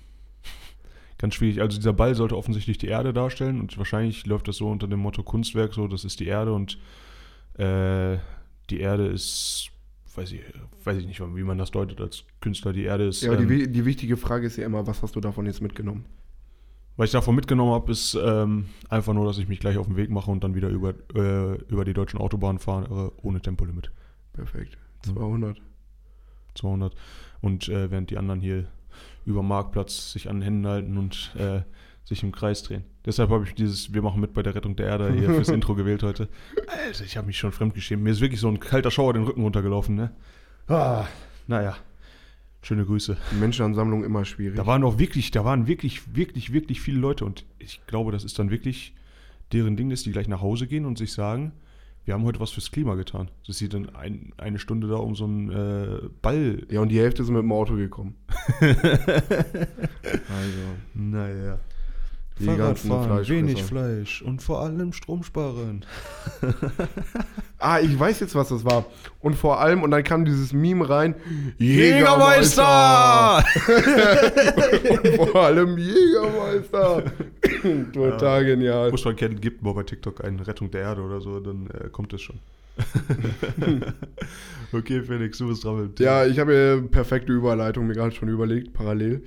ganz 1.18 1.34
schwierig. 1.34 1.60
Also, 1.60 1.76
dieser 1.76 1.92
Ball 1.92 2.14
sollte 2.14 2.36
offensichtlich 2.36 2.78
die 2.78 2.86
Erde 2.86 3.12
darstellen 3.12 3.60
und 3.60 3.76
wahrscheinlich 3.76 4.26
läuft 4.26 4.48
das 4.48 4.56
so 4.56 4.70
unter 4.70 4.88
dem 4.88 5.00
Motto 5.00 5.22
Kunstwerk, 5.22 5.74
so, 5.74 5.88
das 5.88 6.04
ist 6.04 6.20
die 6.20 6.26
Erde 6.26 6.54
und 6.54 6.78
äh, 7.54 8.18
die 8.70 8.80
Erde 8.80 9.06
ist, 9.08 9.70
weiß 10.14 10.32
ich, 10.32 10.40
weiß 10.84 10.98
ich 10.98 11.06
nicht, 11.06 11.20
wie 11.20 11.42
man 11.42 11.58
das 11.58 11.70
deutet 11.70 12.00
als 12.00 12.24
Künstler. 12.40 12.72
Die 12.72 12.84
Erde 12.84 13.04
ist, 13.08 13.22
Ja, 13.22 13.32
aber 13.32 13.42
ähm, 13.42 13.48
die, 13.48 13.70
die 13.70 13.84
wichtige 13.84 14.16
Frage 14.16 14.46
ist 14.46 14.56
ja 14.56 14.64
immer, 14.64 14.86
was 14.86 15.02
hast 15.02 15.16
du 15.16 15.20
davon 15.20 15.44
jetzt 15.44 15.60
mitgenommen? 15.60 16.06
Was 16.96 17.06
ich 17.06 17.12
davon 17.12 17.34
mitgenommen 17.34 17.72
habe, 17.72 17.90
ist 17.90 18.14
ähm, 18.14 18.66
einfach 18.88 19.14
nur, 19.14 19.24
dass 19.24 19.38
ich 19.38 19.48
mich 19.48 19.60
gleich 19.60 19.78
auf 19.78 19.86
den 19.86 19.96
Weg 19.96 20.10
mache 20.10 20.30
und 20.30 20.44
dann 20.44 20.54
wieder 20.54 20.68
über, 20.68 20.94
äh, 21.14 21.54
über 21.68 21.84
die 21.84 21.94
deutschen 21.94 22.18
Autobahnen 22.20 22.58
fahre, 22.58 23.12
ohne 23.22 23.40
Tempolimit. 23.40 23.90
Perfekt. 24.32 24.76
Mhm. 25.06 25.16
200. 25.16 25.62
200. 26.54 26.94
Und 27.40 27.68
äh, 27.68 27.90
während 27.90 28.10
die 28.10 28.18
anderen 28.18 28.40
hier 28.40 28.66
über 29.24 29.42
Marktplatz 29.42 30.12
sich 30.12 30.28
an 30.28 30.36
den 30.36 30.42
Händen 30.42 30.66
halten 30.66 30.98
und 30.98 31.34
äh, 31.38 31.62
sich 32.04 32.22
im 32.22 32.32
Kreis 32.32 32.62
drehen. 32.62 32.84
Deshalb 33.06 33.30
habe 33.30 33.44
ich 33.44 33.54
dieses 33.54 33.92
Wir 33.94 34.02
machen 34.02 34.20
mit 34.20 34.34
bei 34.34 34.42
der 34.42 34.54
Rettung 34.54 34.76
der 34.76 34.86
Erde 34.86 35.12
hier 35.12 35.30
fürs 35.30 35.48
Intro 35.50 35.74
gewählt 35.74 36.02
heute. 36.02 36.28
Alter, 36.66 37.04
ich 37.04 37.16
habe 37.16 37.26
mich 37.26 37.38
schon 37.38 37.52
fremdgeschämt. 37.52 38.02
Mir 38.02 38.10
ist 38.10 38.20
wirklich 38.20 38.40
so 38.40 38.48
ein 38.48 38.60
kalter 38.60 38.90
Schauer 38.90 39.14
den 39.14 39.24
Rücken 39.24 39.42
runtergelaufen, 39.42 39.94
ne? 39.94 40.12
Ah, 40.68 41.06
naja. 41.46 41.76
Schöne 42.62 42.84
Grüße. 42.84 43.16
Menschenansammlung 43.40 44.04
immer 44.04 44.24
schwierig. 44.24 44.56
Da 44.56 44.66
waren 44.66 44.84
auch 44.84 44.98
wirklich, 44.98 45.32
da 45.32 45.44
waren 45.44 45.66
wirklich, 45.66 46.14
wirklich, 46.14 46.52
wirklich 46.52 46.80
viele 46.80 46.98
Leute 46.98 47.24
und 47.24 47.44
ich 47.58 47.80
glaube, 47.86 48.12
das 48.12 48.22
ist 48.22 48.38
dann 48.38 48.50
wirklich 48.50 48.94
deren 49.52 49.76
Ding, 49.76 49.90
dass 49.90 50.04
die 50.04 50.12
gleich 50.12 50.28
nach 50.28 50.40
Hause 50.40 50.68
gehen 50.68 50.86
und 50.86 50.96
sich 50.96 51.12
sagen, 51.12 51.52
wir 52.04 52.14
haben 52.14 52.24
heute 52.24 52.40
was 52.40 52.50
fürs 52.50 52.70
Klima 52.70 52.94
getan. 52.94 53.30
Dass 53.46 53.58
sie 53.58 53.68
dann 53.68 53.94
ein, 53.94 54.32
eine 54.36 54.58
Stunde 54.58 54.88
da 54.88 54.96
um 54.96 55.14
so 55.14 55.24
einen 55.24 55.50
äh, 55.50 56.08
Ball 56.20 56.66
ja, 56.70 56.80
und 56.80 56.88
die 56.88 56.98
Hälfte 56.98 57.24
sind 57.24 57.34
mit 57.34 57.42
dem 57.42 57.52
Auto 57.52 57.76
gekommen. 57.76 58.14
also, 58.60 58.78
Naja. 60.94 61.58
Die 62.38 62.44
Fleischfresser. 62.44 63.28
wenig 63.28 63.62
Fleisch 63.62 64.22
und 64.22 64.42
vor 64.42 64.62
allem 64.62 64.92
Strom 64.92 65.22
sparen. 65.22 65.84
ah, 67.58 67.78
ich 67.80 67.98
weiß 67.98 68.20
jetzt, 68.20 68.34
was 68.34 68.48
das 68.48 68.64
war. 68.64 68.86
Und 69.20 69.34
vor 69.34 69.60
allem, 69.60 69.82
und 69.82 69.90
dann 69.90 70.02
kam 70.02 70.24
dieses 70.24 70.52
Meme 70.52 70.88
rein. 70.88 71.14
und 74.90 75.30
vor 75.30 75.36
allem 75.36 75.76
Jägermeister. 75.76 77.04
Total 77.92 78.44
genial. 78.44 78.90
Muss 78.90 79.04
man 79.04 79.16
kennen, 79.16 79.40
gibt 79.40 79.62
mal 79.62 79.74
bei 79.74 79.82
TikTok 79.82 80.24
eine 80.24 80.46
Rettung 80.46 80.70
der 80.70 80.80
Erde 80.82 81.02
oder 81.02 81.20
so, 81.20 81.38
dann 81.40 81.68
äh, 81.68 81.88
kommt 81.90 82.12
es 82.14 82.22
schon. 82.22 82.38
okay, 84.72 85.02
Felix, 85.02 85.36
du 85.36 85.48
bist 85.48 85.62
dran 85.62 85.82
mit 85.82 85.98
dem 85.98 86.04
Ja, 86.04 86.24
ich 86.24 86.38
habe 86.38 86.52
hier 86.52 86.88
perfekte 86.90 87.30
Überleitung 87.32 87.86
mir 87.86 87.92
gerade 87.94 88.14
schon 88.14 88.30
überlegt, 88.30 88.72
parallel, 88.72 89.22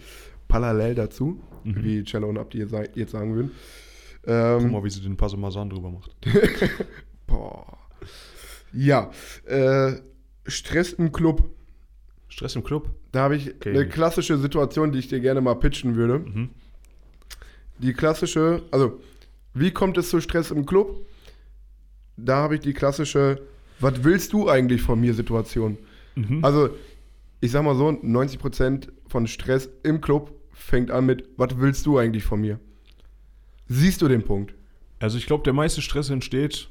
parallel 0.48 0.96
dazu, 0.96 1.40
Mhm. 1.66 1.84
wie 1.84 2.04
Cello 2.04 2.30
und 2.30 2.38
Abdi 2.38 2.60
jetzt, 2.60 2.72
sa- 2.72 2.84
jetzt 2.96 3.12
sagen 3.12 3.36
würden. 3.36 3.52
Guck 4.24 4.34
Ähm, 4.34 4.72
mal, 4.72 4.84
wie 4.84 4.90
sie 4.90 5.02
den 5.02 5.18
Parmesan 5.18 5.70
drüber 5.70 5.92
macht. 5.92 6.16
boah. 7.28 7.78
Ja, 8.74 9.12
äh, 9.46 9.94
Stress 10.48 10.94
im 10.94 11.12
Club. 11.12 11.50
Stress 12.28 12.56
im 12.56 12.64
Club? 12.64 12.90
Da 13.12 13.22
habe 13.22 13.36
ich 13.38 13.56
Okay. 13.56 13.70
eine 13.70 13.88
klassische 13.88 14.38
Situation, 14.38 14.92
die 14.92 15.00
ich 15.00 15.08
dir 15.08 15.20
gerne 15.20 15.42
mal 15.42 15.56
pitchen 15.56 15.96
würde. 15.96 16.20
Mhm. 16.20 16.50
Die 17.80 17.94
klassische, 17.94 18.64
also, 18.72 19.00
wie 19.54 19.72
kommt 19.72 19.98
es 19.98 20.10
zu 20.10 20.20
Stress 20.22 20.52
im 20.52 20.66
Club? 20.66 21.06
Da 22.18 22.38
habe 22.38 22.56
ich 22.56 22.62
die 22.62 22.74
klassische, 22.74 23.42
was 23.80 24.04
willst 24.04 24.34
du 24.34 24.50
eigentlich 24.50 24.82
von 24.82 25.00
mir 25.00 25.14
Situation? 25.14 25.78
Mhm. 26.16 26.44
Also, 26.44 26.70
ich 27.42 27.52
sag 27.52 27.64
mal 27.64 27.76
so, 27.76 27.90
90% 27.90 28.90
von 29.08 29.28
Stress 29.28 29.70
im 29.84 30.02
Club 30.02 30.32
fängt 30.56 30.90
an 30.90 31.06
mit, 31.06 31.28
was 31.38 31.58
willst 31.60 31.86
du 31.86 31.98
eigentlich 32.00 32.24
von 32.24 32.42
mir? 32.42 32.60
Siehst 33.68 34.02
du 34.02 34.08
den 34.08 34.24
Punkt? 34.24 34.54
Also 35.00 35.18
ich 35.18 35.26
glaube, 35.28 35.44
der 35.44 35.54
meiste 35.54 35.82
Stress 35.82 36.10
entsteht, 36.10 36.70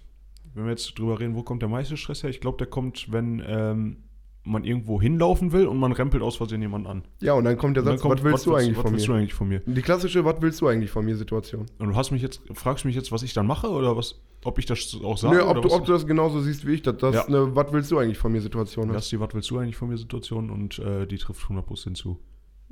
wenn 0.55 0.64
wir 0.64 0.71
jetzt 0.71 0.99
drüber 0.99 1.21
reden, 1.21 1.35
wo 1.35 1.43
kommt 1.43 1.62
der 1.62 1.69
meiste 1.69 1.97
Stress 1.97 2.23
her? 2.23 2.31
Ich 2.31 2.41
glaube, 2.41 2.59
der 2.59 2.67
kommt, 2.67 3.12
wenn 3.12 3.43
ähm, 3.47 3.97
man 4.45 4.64
irgendwo 4.64 5.00
hinlaufen 5.00 5.53
will 5.53 5.67
und 5.67 5.79
man 5.79 5.93
rempelt 5.93 6.23
aus 6.23 6.37
Versehen 6.37 6.61
jemanden 6.62 6.87
an. 6.87 7.03
Ja, 7.21 7.33
und 7.35 7.45
dann 7.45 7.57
kommt 7.57 7.76
der 7.76 7.85
Satz, 7.85 8.00
kommt, 8.00 8.23
was 8.23 8.25
willst 8.25 8.47
du 8.47 8.55
eigentlich 8.55 8.76
was 8.76 8.83
von 8.83 8.93
willst 8.93 9.09
mir? 9.09 9.14
du 9.14 9.19
eigentlich 9.19 9.35
von 9.35 9.49
mir? 9.49 9.61
Die 9.67 9.83
klassische, 9.83 10.25
was 10.25 10.37
willst 10.41 10.61
du 10.61 10.69
eigentlich 10.69 10.91
von 10.91 11.05
mir 11.05 11.17
Situation? 11.17 11.67
Und 11.79 11.88
du 11.88 11.95
hast 11.97 12.11
mich 12.11 12.23
jetzt, 12.23 12.41
fragst 12.53 12.85
mich 12.85 12.95
jetzt, 12.95 13.11
was 13.11 13.23
ich 13.23 13.33
dann 13.33 13.47
mache 13.47 13.69
oder 13.69 13.97
was, 13.97 14.21
ob 14.45 14.59
ich 14.59 14.67
das 14.67 14.97
auch 15.03 15.19
sage? 15.19 15.43
Oder 15.43 15.50
ob, 15.57 15.62
du, 15.62 15.69
was 15.69 15.73
ob 15.73 15.87
du 15.87 15.93
das 15.93 16.07
genauso 16.07 16.41
siehst 16.41 16.67
wie 16.67 16.75
ich, 16.75 16.83
dass 16.83 16.97
das 16.99 17.14
Ja. 17.14 17.26
eine, 17.26 17.55
was 17.57 17.73
willst 17.73 17.91
du 17.91 17.99
eigentlich 17.99 18.19
von 18.19 18.33
mir 18.33 18.41
Situation 18.41 18.88
Das 18.88 18.99
ist. 18.99 19.03
ist 19.05 19.12
die, 19.12 19.21
was 19.21 19.31
willst 19.35 19.50
du 19.50 19.59
eigentlich 19.59 19.76
von 19.76 19.88
mir 19.88 19.97
Situation 19.99 20.50
und 20.50 20.79
äh, 20.79 21.07
die 21.07 21.17
trifft 21.19 21.43
100% 21.47 21.95
zu. 21.95 22.19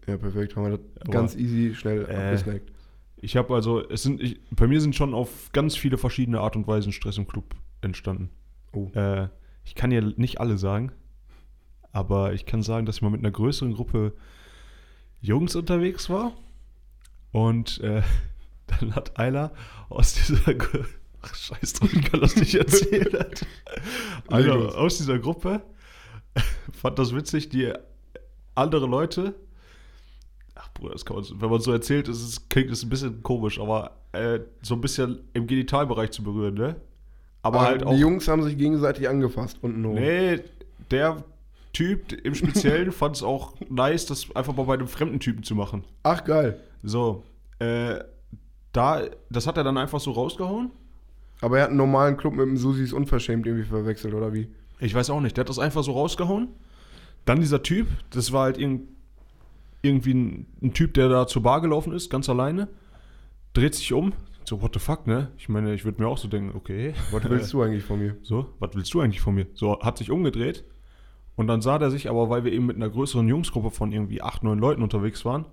Ja, 0.06 0.16
perfekt. 0.16 0.56
Haben 0.56 0.64
wir 0.64 0.78
das 0.78 0.86
Aber, 1.00 1.10
ganz 1.12 1.36
easy, 1.36 1.74
schnell 1.74 2.06
äh, 2.08 2.14
abgesnackt. 2.14 2.72
Ich 3.16 3.36
habe 3.36 3.54
also, 3.54 3.88
es 3.88 4.02
sind, 4.02 4.20
ich, 4.20 4.40
bei 4.50 4.66
mir 4.66 4.80
sind 4.80 4.96
schon 4.96 5.14
auf 5.14 5.50
ganz 5.52 5.76
viele 5.76 5.96
verschiedene 5.96 6.40
Art 6.40 6.56
und 6.56 6.66
Weisen 6.66 6.92
Stress 6.92 7.18
im 7.18 7.26
Club 7.28 7.54
entstanden. 7.80 8.30
Oh. 8.72 8.90
Äh, 8.94 9.28
ich 9.64 9.74
kann 9.76 9.92
ja 9.92 10.00
nicht 10.00 10.40
alle 10.40 10.58
sagen, 10.58 10.90
aber 11.92 12.32
ich 12.32 12.46
kann 12.46 12.62
sagen, 12.62 12.84
dass 12.84 12.96
ich 12.96 13.02
mal 13.02 13.10
mit 13.10 13.20
einer 13.20 13.30
größeren 13.30 13.74
Gruppe 13.74 14.12
Jungs 15.20 15.54
unterwegs 15.54 16.10
war. 16.10 16.32
Und 17.30 17.80
äh, 17.80 18.02
dann 18.66 18.94
hat 18.96 19.18
einer 19.18 19.52
aus 19.88 20.14
dieser 20.14 20.54
Gru- 20.54 20.84
Ach, 21.22 21.34
scheiß 21.36 21.74
drauf, 21.74 21.92
ich 21.92 22.02
kann 22.10 22.20
das 22.20 22.34
nicht 22.34 22.56
erzählen. 22.56 23.26
Einer 24.28 24.74
aus 24.76 24.98
dieser 24.98 25.20
Gruppe 25.20 25.62
fand 26.72 26.98
das 26.98 27.14
witzig, 27.14 27.48
die 27.48 27.72
andere 28.56 28.86
Leute. 28.86 29.36
Bruder, 30.74 30.92
das 30.92 31.04
kann 31.04 31.16
man, 31.16 31.24
wenn 31.40 31.50
man 31.50 31.60
so 31.60 31.72
erzählt, 31.72 32.08
ist 32.08 32.22
es, 32.22 32.48
klingt 32.48 32.70
es 32.70 32.82
ein 32.82 32.88
bisschen 32.88 33.22
komisch, 33.22 33.60
aber 33.60 33.92
äh, 34.12 34.40
so 34.62 34.74
ein 34.74 34.80
bisschen 34.80 35.20
im 35.32 35.46
Genitalbereich 35.46 36.10
zu 36.10 36.22
berühren, 36.22 36.54
ne? 36.54 36.76
Aber 37.42 37.60
Ah, 37.60 37.64
halt 37.66 37.80
die 37.82 37.86
auch. 37.86 37.92
Jungs 37.96 38.28
haben 38.28 38.42
sich 38.42 38.56
gegenseitig 38.56 39.08
angefasst 39.08 39.58
und 39.62 39.80
no. 39.80 39.92
Nee, 39.94 40.40
der 40.90 41.24
Typ 41.72 42.12
im 42.12 42.34
Speziellen 42.34 42.92
fand 42.92 43.16
es 43.16 43.22
auch 43.22 43.54
nice, 43.68 44.06
das 44.06 44.34
einfach 44.36 44.54
mal 44.54 44.64
bei 44.64 44.74
einem 44.74 44.86
fremden 44.88 45.20
Typen 45.20 45.42
zu 45.42 45.54
machen. 45.54 45.84
Ach, 46.04 46.22
geil. 46.24 46.60
So, 46.82 47.22
äh, 47.58 47.96
da, 48.72 49.02
das 49.30 49.46
hat 49.46 49.56
er 49.56 49.64
dann 49.64 49.76
einfach 49.78 50.00
so 50.00 50.12
rausgehauen. 50.12 50.70
Aber 51.40 51.56
er 51.58 51.64
hat 51.64 51.70
einen 51.70 51.78
normalen 51.78 52.16
Club 52.16 52.34
mit 52.34 52.46
dem 52.46 52.56
Susis 52.56 52.92
unverschämt 52.92 53.46
irgendwie 53.46 53.66
verwechselt, 53.66 54.14
oder 54.14 54.32
wie? 54.32 54.48
Ich 54.78 54.94
weiß 54.94 55.10
auch 55.10 55.20
nicht, 55.20 55.36
der 55.36 55.42
hat 55.42 55.48
das 55.48 55.58
einfach 55.58 55.82
so 55.82 55.92
rausgehauen. 55.92 56.48
Dann 57.24 57.40
dieser 57.40 57.62
Typ, 57.62 57.88
das 58.10 58.32
war 58.32 58.44
halt 58.44 58.58
irgend, 58.58 58.88
irgendwie 59.82 60.14
ein, 60.14 60.46
ein 60.62 60.72
Typ, 60.72 60.94
der 60.94 61.08
da 61.08 61.26
zur 61.26 61.42
Bar 61.42 61.60
gelaufen 61.60 61.92
ist, 61.92 62.10
ganz 62.10 62.28
alleine, 62.28 62.68
dreht 63.52 63.74
sich 63.74 63.92
um. 63.92 64.12
So, 64.44 64.60
what 64.60 64.74
the 64.74 64.80
fuck, 64.80 65.06
ne? 65.06 65.30
Ich 65.38 65.48
meine, 65.48 65.74
ich 65.74 65.84
würde 65.84 66.02
mir 66.02 66.08
auch 66.08 66.18
so 66.18 66.28
denken, 66.28 66.56
okay. 66.56 66.94
Was 67.10 67.24
willst 67.28 67.52
du 67.52 67.62
eigentlich 67.62 67.84
von 67.84 67.98
mir? 67.98 68.16
So, 68.22 68.46
was 68.58 68.70
willst 68.74 68.92
du 68.94 69.00
eigentlich 69.00 69.20
von 69.20 69.34
mir? 69.34 69.46
So, 69.54 69.80
hat 69.80 69.98
sich 69.98 70.10
umgedreht. 70.10 70.64
Und 71.36 71.46
dann 71.46 71.62
sah 71.62 71.78
der 71.78 71.90
sich, 71.90 72.10
aber 72.10 72.28
weil 72.28 72.44
wir 72.44 72.52
eben 72.52 72.66
mit 72.66 72.76
einer 72.76 72.90
größeren 72.90 73.26
Jungsgruppe 73.26 73.70
von 73.70 73.92
irgendwie 73.92 74.22
acht, 74.22 74.42
neun 74.42 74.58
Leuten 74.58 74.82
unterwegs 74.82 75.24
waren, 75.24 75.46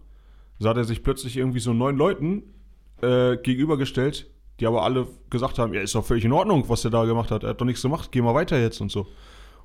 sah 0.60 0.74
der 0.74 0.84
sich 0.84 1.04
plötzlich 1.04 1.38
irgendwie 1.38 1.60
so 1.60 1.74
neun 1.74 1.98
Leuten 1.98 2.44
äh, 3.02 3.38
gegenübergestellt, 3.38 4.30
die 4.60 4.68
aber 4.68 4.84
alle 4.84 5.08
gesagt 5.30 5.58
haben, 5.58 5.74
ja, 5.74 5.82
ist 5.82 5.96
doch 5.96 6.06
völlig 6.06 6.26
in 6.26 6.34
Ordnung, 6.34 6.68
was 6.68 6.82
der 6.82 6.92
da 6.92 7.06
gemacht 7.06 7.32
hat. 7.32 7.44
Er 7.44 7.52
hat 7.52 7.62
doch 7.62 7.66
nichts 7.66 7.82
gemacht, 7.82 8.12
geh 8.12 8.22
mal 8.22 8.36
weiter 8.36 8.60
jetzt 8.60 8.82
und 8.82 8.92
so. 8.92 9.08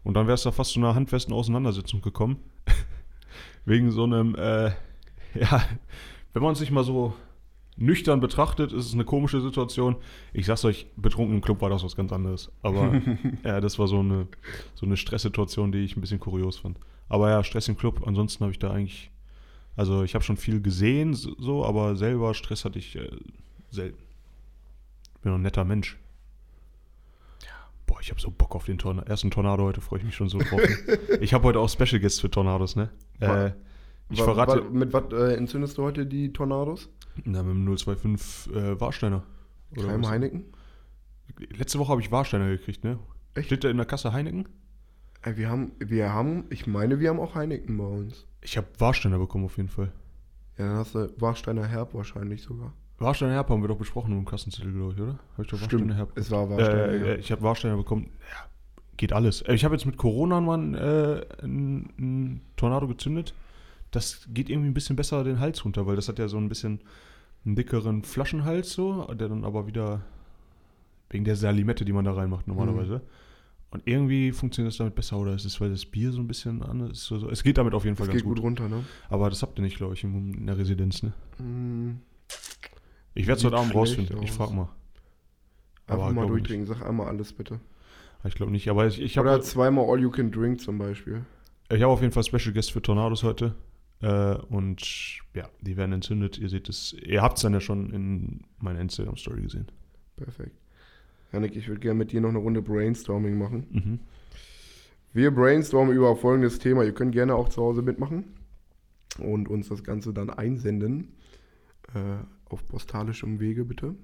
Und 0.05 0.15
dann 0.15 0.27
wäre 0.27 0.35
es 0.35 0.43
da 0.43 0.53
fast 0.53 0.73
zu 0.73 0.79
einer 0.79 0.95
handfesten 0.95 1.35
Auseinandersetzung 1.35 2.01
gekommen. 2.01 2.37
Wegen 3.65 3.91
so 3.91 4.05
einem, 4.05 4.35
äh, 4.35 4.71
ja, 5.35 5.65
wenn 6.33 6.43
man 6.43 6.55
sich 6.55 6.71
mal 6.71 6.85
so 6.85 7.15
nüchtern 7.77 8.21
betrachtet, 8.21 8.73
ist 8.73 8.87
es 8.87 8.95
eine 8.95 9.05
komische 9.05 9.41
Situation. 9.41 9.97
Ich 10.33 10.47
sag's 10.47 10.65
euch, 10.65 10.87
betrunken 10.97 11.37
im 11.37 11.41
Club 11.41 11.61
war 11.61 11.71
das 11.71 11.83
was 11.83 11.97
ganz 11.97 12.13
anderes. 12.13 12.51
Aber 12.63 13.01
ja, 13.45 13.61
das 13.61 13.79
war 13.79 13.89
so 13.89 13.99
eine, 13.99 14.29
so 14.75 14.87
eine 14.87 14.97
Stresssituation, 14.97 15.73
die 15.73 15.79
ich 15.79 15.97
ein 15.97 16.01
bisschen 16.01 16.21
kurios 16.21 16.59
fand. 16.59 16.79
Aber 17.09 17.31
ja, 17.31 17.43
Stress 17.43 17.69
im 17.69 17.77
Club, 17.77 18.07
ansonsten 18.07 18.45
habe 18.45 18.53
ich 18.53 18.59
da 18.59 18.71
eigentlich, 18.71 19.11
also 19.77 20.05
ich 20.05 20.15
habe 20.15 20.25
schon 20.25 20.37
viel 20.37 20.61
gesehen, 20.61 21.15
so, 21.15 21.65
aber 21.65 21.97
selber 21.97 22.35
Stress 22.35 22.65
hatte 22.65 22.79
ich 22.79 22.97
äh, 22.97 23.11
selten. 23.71 24.03
Bin 25.23 25.33
ein 25.33 25.43
netter 25.43 25.65
Mensch. 25.65 25.99
Boah, 27.87 27.99
ich 28.01 28.11
habe 28.11 28.21
so 28.21 28.31
Bock 28.31 28.55
auf 28.55 28.65
den 28.65 28.79
Torna 28.79 29.03
ersten 29.03 29.31
Tornado 29.31 29.65
heute, 29.65 29.81
freue 29.81 29.99
ich 29.99 30.05
mich 30.05 30.15
schon 30.17 30.29
so 30.29 30.39
drauf. 30.39 30.61
ich 31.21 31.35
habe 31.35 31.45
heute 31.45 31.61
auch 31.61 31.69
Special 31.69 32.01
Guests 32.01 32.21
für 32.21 32.31
Tornados, 32.31 32.77
ne? 32.77 32.91
Äh, 33.21 33.53
ich 34.11 34.21
Wa- 34.21 34.25
verrate. 34.25 34.65
wa- 34.65 34.71
mit 34.71 34.93
was 34.93 35.13
äh, 35.13 35.35
entzündest 35.37 35.77
du 35.79 35.83
heute 35.83 36.07
die 36.07 36.33
Tornados? 36.33 36.89
Na, 37.25 37.43
mit 37.43 37.55
dem 37.55 37.77
025 37.77 38.55
äh, 38.55 38.81
Warsteiner. 38.81 39.23
Oder 39.77 39.87
Keim 39.89 40.03
was? 40.03 40.11
Heineken? 40.11 40.45
Letzte 41.57 41.79
Woche 41.79 41.91
habe 41.91 42.01
ich 42.01 42.11
Warsteiner 42.13 42.49
gekriegt, 42.49 42.85
ne? 42.85 42.99
Echt? 43.35 43.47
Steht 43.47 43.65
da 43.65 43.71
in 43.71 43.77
der 43.77 43.87
Kasse 43.87 44.13
Heineken? 44.13 44.49
Wir 45.25 45.49
haben, 45.49 45.73
wir 45.79 46.13
haben, 46.13 46.45
ich 46.51 46.67
meine, 46.67 47.01
wir 47.01 47.09
haben 47.09 47.19
auch 47.19 47.35
Heineken 47.35 47.77
bei 47.79 47.85
uns. 47.85 48.27
Ich 48.43 48.57
habe 48.59 48.67
Warsteiner 48.79 49.19
bekommen 49.19 49.47
auf 49.47 49.57
jeden 49.57 49.71
Fall. 49.71 49.91
Ja, 50.59 50.67
dann 50.69 50.77
hast 50.77 50.95
du 50.95 51.13
Warsteiner 51.19 51.67
Herb 51.67 51.95
wahrscheinlich 51.95 52.43
sogar. 52.43 52.73
Warsteiner 53.05 53.33
Herb 53.35 53.49
haben 53.51 53.63
wir 53.63 53.69
doch 53.69 53.77
besprochen 53.79 54.13
im 54.13 54.25
Kassenzettel, 54.25 54.73
glaube 54.73 54.95
ich, 54.95 55.01
oder? 55.01 55.19
Habe 55.35 55.43
ich 55.43 55.49
doch 55.49 55.61
Warsteiner 55.61 55.95
Herb. 55.95 56.17
es 56.19 56.31
war 56.31 56.49
Warsteiner 56.51 56.89
Äh, 56.89 56.97
äh, 56.97 57.07
Herb. 57.07 57.19
ich 57.21 57.31
habe 57.33 57.43
Warsteiner 57.43 57.77
bekommen. 57.77 58.11
Ja, 58.33 58.49
geht 58.97 59.13
alles. 59.13 59.43
Äh, 59.43 59.55
Ich 59.55 59.65
habe 59.65 59.75
jetzt 59.75 59.87
mit 59.87 59.97
Corona 59.97 60.41
mal 60.41 60.55
einen, 60.59 60.75
äh, 60.75 61.25
einen, 61.43 61.93
einen 61.99 62.41
Tornado 62.57 62.89
gezündet. 62.89 63.35
Das 63.91 64.27
geht 64.33 64.51
irgendwie 64.51 64.69
ein 64.71 64.75
bisschen 64.75 64.97
besser 64.97 65.23
den 65.23 65.39
Hals 65.39 65.65
runter, 65.65 65.87
weil 65.87 65.97
das 65.97 66.09
hat 66.09 66.19
ja 66.19 66.27
so 66.29 66.37
ein 66.39 66.49
bisschen 66.49 66.81
einen 67.47 67.55
dickeren 67.57 68.03
Flaschenhals 68.03 68.73
so, 68.73 69.05
der 69.15 69.29
dann 69.29 69.45
aber 69.45 69.67
wieder 69.67 70.01
wegen 71.11 71.25
der 71.25 71.37
Salimette, 71.37 71.85
die 71.85 71.93
man 71.93 72.05
da 72.05 72.13
reinmacht 72.13 72.49
normalerweise. 72.49 73.03
Und 73.71 73.83
irgendwie 73.87 74.33
funktioniert 74.33 74.73
das 74.73 74.79
damit 74.79 74.95
besser, 74.95 75.19
oder 75.19 75.35
ist 75.35 75.45
es, 75.45 75.61
weil 75.61 75.71
das 75.71 75.85
Bier 75.85 76.11
so 76.13 76.21
ein 76.21 76.27
bisschen 76.29 76.63
anders 76.63 76.93
ist? 76.93 77.05
So. 77.07 77.29
Es 77.29 77.43
geht 77.43 77.59
damit 77.59 77.75
auf 77.75 77.85
jeden 77.85 77.97
Fall 77.97 78.07
Es 78.07 78.11
ganz 78.13 78.23
geht 78.23 78.29
gut 78.29 78.37
gut. 78.37 78.45
runter, 78.45 78.69
ne? 78.69 78.85
Aber 79.11 79.29
das 79.31 79.43
habt 79.43 79.59
ihr 79.59 79.63
nicht, 79.63 79.77
glaube 79.77 79.95
ich, 79.95 80.05
in, 80.05 80.47
der 80.47 80.57
Residenz, 80.57 81.03
ne? 81.03 81.13
Mm, 81.39 81.99
Ich 83.15 83.27
werde 83.27 83.39
es 83.39 83.45
heute 83.45 83.57
Abend 83.57 83.75
rausfinden. 83.75 84.23
Ich 84.23 84.31
aus. 84.31 84.37
frag 84.37 84.51
mal. 84.53 84.69
Einfach 85.87 86.05
Aber 86.05 86.13
mal 86.13 86.27
durchtrinken, 86.27 86.67
sag 86.67 86.83
einmal 86.83 87.09
alles 87.09 87.33
bitte. 87.33 87.61
Ich 88.25 88.35
glaube 88.35 88.53
nicht, 88.53 88.69
aber 88.69 88.87
ich, 88.87 89.01
ich 89.01 89.19
Oder 89.19 89.33
habe 89.33 89.43
zweimal 89.43 89.85
All 89.89 90.01
You 90.01 90.11
Can 90.11 90.33
Drink 90.33 90.61
zum 90.61 90.79
Beispiel. 90.79 91.25
ich 91.71 91.83
hab 91.83 91.91
auf 91.91 92.01
jeden 92.01 92.13
Fall 92.13 92.25
Special 92.25 92.55
Guest 92.55 92.73
für 92.73 92.81
Tornados 92.81 93.23
heute. 93.23 93.55
Äh, 94.01 94.35
und 94.49 95.19
ja, 95.35 95.49
die 95.61 95.77
werden 95.77 95.93
entzündet. 95.93 96.39
Ihr 96.39 96.49
seht 96.49 96.69
es, 96.69 96.95
ihr 96.95 97.21
habt 97.23 97.37
es 97.37 97.43
dann 97.43 97.53
ja 97.53 97.61
schon 97.61 97.91
in 97.93 98.41
meiner 98.59 98.81
Instagram-Story 98.81 99.43
gesehen. 99.43 99.67
Perfekt. 100.17 100.57
Janik, 101.33 101.55
ich 101.57 101.69
würde 101.69 101.81
gerne 101.81 101.99
mit 101.99 102.13
dir 102.13 102.21
noch 102.21 102.31
eine 102.31 102.39
Runde 102.39 102.63
Brainstorming 102.63 103.37
machen. 103.37 103.67
Mhm. 103.71 104.01
Wir 105.13 105.31
brainstormen 105.31 105.95
über 105.95 106.17
folgendes 106.17 106.59
Thema. 106.59 106.83
Ihr 106.83 106.93
könnt 106.93 107.13
gerne 107.13 107.35
auch 107.35 107.49
zu 107.49 107.63
Hause 107.63 107.83
mitmachen 107.83 108.25
und 109.19 109.49
uns 109.49 109.69
das 109.69 109.85
Ganze 109.85 110.13
dann 110.13 110.31
einsenden. 110.31 111.13
Äh, 111.95 112.25
auf 112.49 112.67
postalischem 112.67 113.41
Wege 113.41 113.65
bitte. 113.65 113.95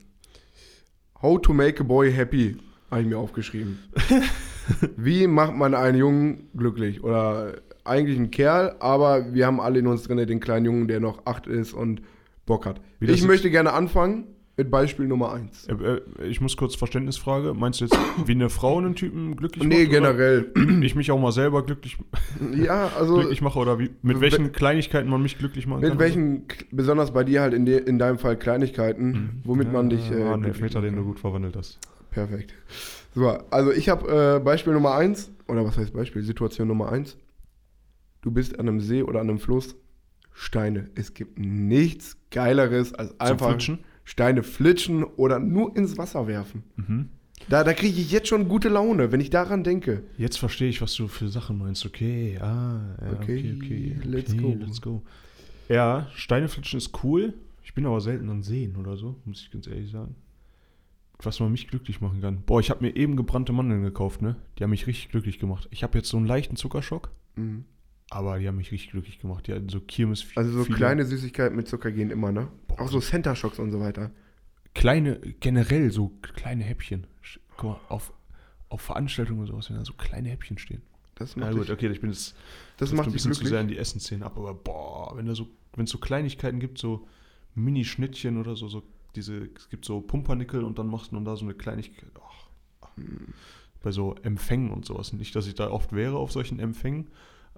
How 1.21 1.41
to 1.41 1.53
make 1.53 1.81
a 1.81 1.85
boy 1.85 2.11
happy, 2.13 2.57
habe 2.91 3.03
ich 3.03 3.07
mir 3.09 3.19
aufgeschrieben. 3.19 3.79
Wie 4.97 5.27
macht 5.27 5.55
man 5.55 5.75
einen 5.75 5.99
Jungen 5.99 6.49
glücklich? 6.57 7.03
Oder 7.03 7.61
eigentlich 7.85 8.17
einen 8.17 8.31
Kerl, 8.31 8.77
aber 8.81 9.35
wir 9.35 9.47
haben 9.47 9.61
alle 9.61 9.79
in 9.79 9.87
uns 9.87 10.05
drin 10.05 10.27
den 10.27 10.41
kleinen 10.41 10.67
Jungen, 10.67 10.89
der 10.89 11.01
noch 11.01 11.27
acht 11.27 11.47
ist 11.47 11.73
und 11.73 12.03
Bock 12.47 12.67
hat. 12.67 12.81
Wie 12.99 13.11
Ich 13.11 13.25
möchte 13.25 13.51
gerne 13.51 13.73
anfangen 13.73 14.27
mit 14.61 14.71
Beispiel 14.71 15.07
Nummer 15.07 15.33
eins. 15.33 15.67
Äh, 15.69 15.73
äh, 15.73 16.01
ich 16.29 16.41
muss 16.43 16.57
kurz 16.57 16.75
Verständnisfrage. 16.75 17.55
Meinst 17.55 17.81
du 17.81 17.87
jetzt, 17.87 17.97
wie 18.27 18.33
eine 18.33 18.51
Frau 18.51 18.77
einen 18.79 18.95
Typen 18.95 19.35
glücklich 19.37 19.65
Nee, 19.67 19.85
macht? 19.87 20.01
oder 20.01 20.13
generell. 20.15 20.53
Ich 20.83 20.95
mich 20.95 21.11
auch 21.11 21.19
mal 21.19 21.33
selber 21.33 21.65
glücklich, 21.65 21.97
Ja, 22.55 22.91
also 22.99 23.15
glücklich 23.15 23.41
mache 23.41 23.59
oder 23.59 23.79
wie, 23.79 23.91
mit 24.03 24.19
we- 24.19 24.21
welchen 24.21 24.53
Kleinigkeiten 24.53 25.09
man 25.09 25.23
mich 25.23 25.39
glücklich 25.39 25.67
machen 25.67 25.81
Mit 25.81 25.91
kann? 25.91 25.99
welchen, 25.99 26.47
k- 26.47 26.65
besonders 26.73 27.13
bei 27.13 27.25
dir 27.25 27.41
halt 27.41 27.55
in, 27.55 27.65
de, 27.65 27.79
in 27.83 27.99
deinem 27.99 28.19
Fall 28.19 28.37
Kleinigkeiten, 28.37 29.41
womit 29.45 29.73
man 29.73 29.89
dich. 29.89 30.11
Äh, 30.11 30.23
ah, 30.25 30.35
ein 30.35 30.45
Elfmeter, 30.45 30.83
den 30.83 30.97
du 30.97 31.05
gut 31.05 31.19
verwandelt 31.21 31.57
hast. 31.57 31.79
Perfekt. 32.11 32.53
So, 33.15 33.29
also 33.51 33.73
ich 33.73 33.89
habe 33.89 34.37
äh, 34.37 34.45
Beispiel 34.45 34.75
Nummer 34.75 34.95
eins 34.95 35.31
oder 35.49 35.65
was 35.65 35.79
heißt 35.79 35.95
Beispiel? 35.95 36.23
Situation 36.23 36.69
Nummer 36.69 36.93
eins 36.93 37.17
Du 38.23 38.31
bist 38.31 38.59
an 38.59 38.69
einem 38.69 38.81
See 38.81 39.03
oder 39.03 39.21
an 39.21 39.31
einem 39.31 39.39
Fluss, 39.39 39.75
Steine. 40.33 40.91
Es 40.95 41.15
gibt 41.15 41.39
nichts 41.39 42.19
Geileres 42.31 42.93
als 42.95 43.19
einfach 43.19 43.49
Flitschen? 43.49 43.79
Steine 44.11 44.43
flitschen 44.43 45.05
oder 45.05 45.39
nur 45.39 45.77
ins 45.77 45.97
Wasser 45.97 46.27
werfen. 46.27 46.65
Mhm. 46.75 47.11
Da, 47.49 47.63
da 47.63 47.73
kriege 47.75 48.01
ich 48.01 48.11
jetzt 48.11 48.27
schon 48.27 48.49
gute 48.49 48.69
Laune, 48.69 49.13
wenn 49.13 49.21
ich 49.21 49.31
daran 49.31 49.63
denke. 49.63 50.03
Jetzt 50.19 50.37
verstehe 50.37 50.69
ich, 50.69 50.83
was 50.83 50.95
du 50.95 51.07
für 51.07 51.29
Sachen 51.29 51.59
meinst. 51.59 51.87
Okay, 51.87 52.37
ah, 52.41 52.81
ja, 53.01 53.13
okay, 53.13 53.55
Okay, 53.57 53.57
okay, 53.57 53.97
let's 54.05 54.33
okay, 54.33 54.43
go. 54.43 54.57
let's 54.59 54.81
go. 54.83 55.03
Ja, 55.69 56.09
Steineflitschen 56.17 56.79
ist 56.79 57.05
cool. 57.05 57.35
Ich 57.63 57.73
bin 57.73 57.87
aber 57.87 58.01
selten 58.01 58.29
an 58.31 58.43
Seen 58.43 58.75
oder 58.75 58.97
so, 58.97 59.15
muss 59.27 59.43
ich 59.43 59.53
ganz 59.53 59.69
ehrlich 59.69 59.93
sagen. 59.93 60.17
Was 61.23 61.39
man 61.39 61.53
mich 61.53 61.69
glücklich 61.69 62.01
machen 62.01 62.21
kann. 62.21 62.43
Boah, 62.47 62.59
ich 62.59 62.69
habe 62.71 62.85
mir 62.85 62.97
eben 62.97 63.15
gebrannte 63.15 63.53
Mandeln 63.53 63.83
gekauft, 63.83 64.23
ne? 64.23 64.35
Die 64.59 64.65
haben 64.65 64.71
mich 64.71 64.89
richtig 64.89 65.11
glücklich 65.11 65.39
gemacht. 65.39 65.69
Ich 65.71 65.85
habe 65.85 65.97
jetzt 65.99 66.09
so 66.09 66.17
einen 66.17 66.27
leichten 66.27 66.57
Zuckerschock, 66.57 67.11
Mhm. 67.37 67.65
Aber 68.11 68.39
die 68.39 68.47
haben 68.49 68.57
mich 68.57 68.73
richtig 68.73 68.91
glücklich 68.91 69.19
gemacht. 69.21 69.47
Die 69.47 69.53
hatten 69.55 69.69
so 69.69 69.81
Kirmes. 69.81 70.27
Also 70.35 70.51
so 70.53 70.65
viele- 70.65 70.77
kleine 70.77 71.05
Süßigkeiten 71.07 71.57
mit 71.57 71.69
Zucker 71.69 71.91
gehen 71.93 72.11
immer, 72.11 72.33
ne? 72.33 72.49
Boah. 72.69 72.81
Auch 72.83 72.89
so 72.91 73.01
Center 73.01 73.35
Shocks 73.37 73.59
und 73.59 73.71
so 73.71 73.81
weiter. 73.81 74.11
Kleine, 74.75 75.19
generell 75.41 75.91
so 75.91 76.09
kleine 76.23 76.65
Häppchen. 76.65 77.07
Guck 77.57 77.65
mal, 77.71 77.81
auf, 77.89 78.13
auf 78.69 78.81
Veranstaltungen 78.83 79.41
oder 79.41 79.49
sowas, 79.53 79.71
wenn 79.71 79.77
da 79.77 79.85
so 79.85 79.95
kleine 79.95 80.29
Häppchen 80.29 80.59
stehen. 80.59 80.83
Das 81.17 81.37
Na 81.37 81.47
macht, 81.47 81.57
gut, 81.57 81.63
dich, 81.69 81.73
okay, 81.73 81.89
ich 81.89 82.01
bin 82.01 82.11
jetzt 82.11 82.35
das 82.79 82.93
macht 82.93 83.09
ein 83.09 83.13
bisschen 83.13 83.33
zu 83.33 83.41
glücklich. 83.41 83.51
sehr 83.51 83.61
in 83.61 83.69
die 83.69 83.77
Essensszene 83.77 84.25
ab, 84.25 84.37
aber 84.39 84.55
boah, 84.55 85.17
wenn 85.17 85.27
da 85.27 85.35
so, 85.35 85.49
wenn 85.75 85.85
es 85.85 85.91
so 85.91 85.99
Kleinigkeiten 85.99 86.61
gibt, 86.61 86.79
so 86.79 87.07
Mini-Schnittchen 87.55 88.39
oder 88.39 88.57
so, 88.57 88.69
so 88.69 88.83
diese, 89.17 89.51
es 89.57 89.69
gibt 89.69 89.85
so 89.85 90.01
Pumpernickel 90.01 90.65
und 90.65 90.79
dann 90.79 90.87
machst 90.87 91.13
du 91.13 91.21
da 91.21 91.37
so 91.37 91.45
eine 91.45 91.55
Kleinigkeit. 91.55 92.11
ach, 92.19 92.47
ach. 92.81 92.89
Bei 93.83 93.91
so 93.93 94.15
Empfängen 94.23 94.71
und 94.71 94.85
sowas. 94.85 95.13
Nicht, 95.13 95.35
dass 95.35 95.47
ich 95.47 95.55
da 95.55 95.71
oft 95.71 95.93
wäre 95.93 96.17
auf 96.17 96.33
solchen 96.33 96.59
Empfängen, 96.61 97.09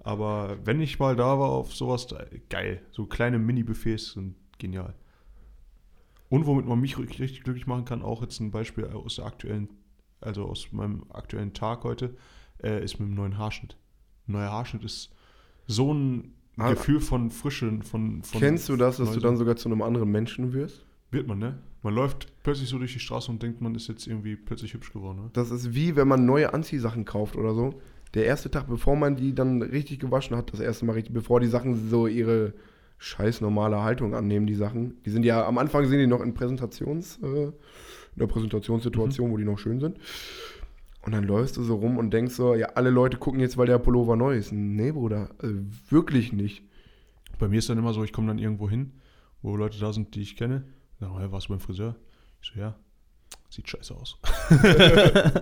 Aber 0.03 0.57
wenn 0.65 0.81
ich 0.81 0.99
mal 0.99 1.15
da 1.15 1.39
war 1.39 1.49
auf 1.49 1.73
sowas, 1.73 2.07
geil. 2.49 2.81
So 2.91 3.05
kleine 3.05 3.39
Mini-Buffets 3.39 4.13
sind 4.13 4.35
genial. 4.59 4.93
Und 6.29 6.45
womit 6.45 6.65
man 6.65 6.79
mich 6.81 6.97
richtig, 6.97 7.43
glücklich 7.43 7.67
machen 7.67 7.85
kann, 7.85 8.01
auch 8.01 8.21
jetzt 8.21 8.39
ein 8.39 8.51
Beispiel 8.51 8.85
aus 8.85 9.15
der 9.15 9.25
aktuellen, 9.25 9.69
also 10.19 10.45
aus 10.45 10.71
meinem 10.71 11.05
aktuellen 11.11 11.53
Tag 11.53 11.83
heute, 11.83 12.15
äh, 12.61 12.83
ist 12.83 12.99
mit 12.99 13.07
dem 13.07 13.15
neuen 13.15 13.37
Haarschnitt. 13.37 13.77
Ein 14.27 14.33
neuer 14.33 14.51
Haarschnitt 14.51 14.83
ist 14.83 15.11
so 15.67 15.93
ein 15.93 16.33
Ah, 16.57 16.69
Gefühl 16.69 17.01
von 17.01 17.31
Frische, 17.31 17.79
von, 17.81 18.21
von 18.21 18.39
Kennst 18.39 18.69
du 18.69 18.75
das, 18.75 18.97
dass 18.97 19.11
du 19.11 19.19
dann 19.19 19.37
sogar 19.37 19.55
zu 19.55 19.69
einem 19.69 19.81
anderen 19.81 20.11
Menschen 20.11 20.53
wirst? 20.53 20.85
Wird 21.09 21.27
man, 21.27 21.39
ne? 21.39 21.59
Man 21.81 21.95
läuft 21.95 22.31
plötzlich 22.43 22.69
so 22.69 22.77
durch 22.77 22.93
die 22.93 22.99
Straße 22.99 23.31
und 23.31 23.41
denkt, 23.41 23.59
man 23.61 23.73
ist 23.75 23.87
jetzt 23.87 24.07
irgendwie 24.07 24.35
plötzlich 24.35 24.73
hübsch 24.73 24.93
geworden, 24.93 25.19
ne? 25.19 25.29
Das 25.33 25.49
ist 25.51 25.73
wie, 25.73 25.95
wenn 25.95 26.07
man 26.07 26.25
neue 26.25 26.53
Anziehsachen 26.53 27.05
kauft 27.05 27.35
oder 27.35 27.55
so. 27.55 27.81
Der 28.13 28.25
erste 28.25 28.51
Tag, 28.51 28.67
bevor 28.67 28.95
man 28.95 29.15
die 29.15 29.33
dann 29.33 29.61
richtig 29.61 29.99
gewaschen 29.99 30.37
hat, 30.37 30.53
das 30.53 30.59
erste 30.59 30.85
Mal 30.85 30.93
richtig, 30.93 31.13
bevor 31.13 31.39
die 31.39 31.47
Sachen 31.47 31.89
so 31.89 32.07
ihre 32.07 32.53
scheiß 32.99 33.41
normale 33.41 33.81
Haltung 33.81 34.15
annehmen, 34.15 34.45
die 34.45 34.55
Sachen. 34.55 35.01
Die 35.03 35.09
sind 35.09 35.25
ja, 35.25 35.45
am 35.45 35.57
Anfang 35.57 35.85
sind 35.87 35.99
die 35.99 36.07
noch 36.07 36.21
in 36.21 36.33
Präsentations, 36.33 37.19
äh, 37.23 37.45
in 37.45 37.53
der 38.15 38.27
Präsentationssituation, 38.27 39.31
wo 39.31 39.37
die 39.37 39.43
noch 39.43 39.57
schön 39.57 39.79
sind. 39.79 39.97
Und 41.01 41.11
dann 41.11 41.25
läufst 41.25 41.57
du 41.57 41.63
so 41.63 41.75
rum 41.75 41.97
und 41.97 42.11
denkst 42.11 42.35
so, 42.35 42.55
ja, 42.55 42.67
alle 42.75 42.89
Leute 42.89 43.17
gucken 43.17 43.41
jetzt, 43.41 43.57
weil 43.57 43.67
der 43.67 43.77
Pullover 43.79 44.15
neu 44.15 44.37
ist. 44.37 44.53
Nee, 44.53 44.93
Bruder, 44.93 45.31
äh, 45.41 45.49
wirklich 45.89 46.31
nicht. 46.31 46.63
Bei 47.39 47.49
mir 47.49 47.59
ist 47.59 47.69
dann 47.69 47.77
immer 47.77 47.93
so, 47.93 48.03
ich 48.03 48.13
komme 48.13 48.27
dann 48.27 48.37
irgendwo 48.37 48.69
hin, 48.69 48.93
wo 49.41 49.57
Leute 49.57 49.79
da 49.79 49.91
sind, 49.91 50.15
die 50.15 50.21
ich 50.21 50.37
kenne. 50.37 50.63
Sagen, 50.99 51.17
hey, 51.17 51.29
warst 51.31 51.47
du 51.47 51.53
beim 51.53 51.59
Friseur? 51.59 51.97
Ich 52.41 52.51
so, 52.53 52.59
ja. 52.59 52.75
Sieht 53.49 53.67
scheiße 53.67 53.93
aus. 53.95 54.17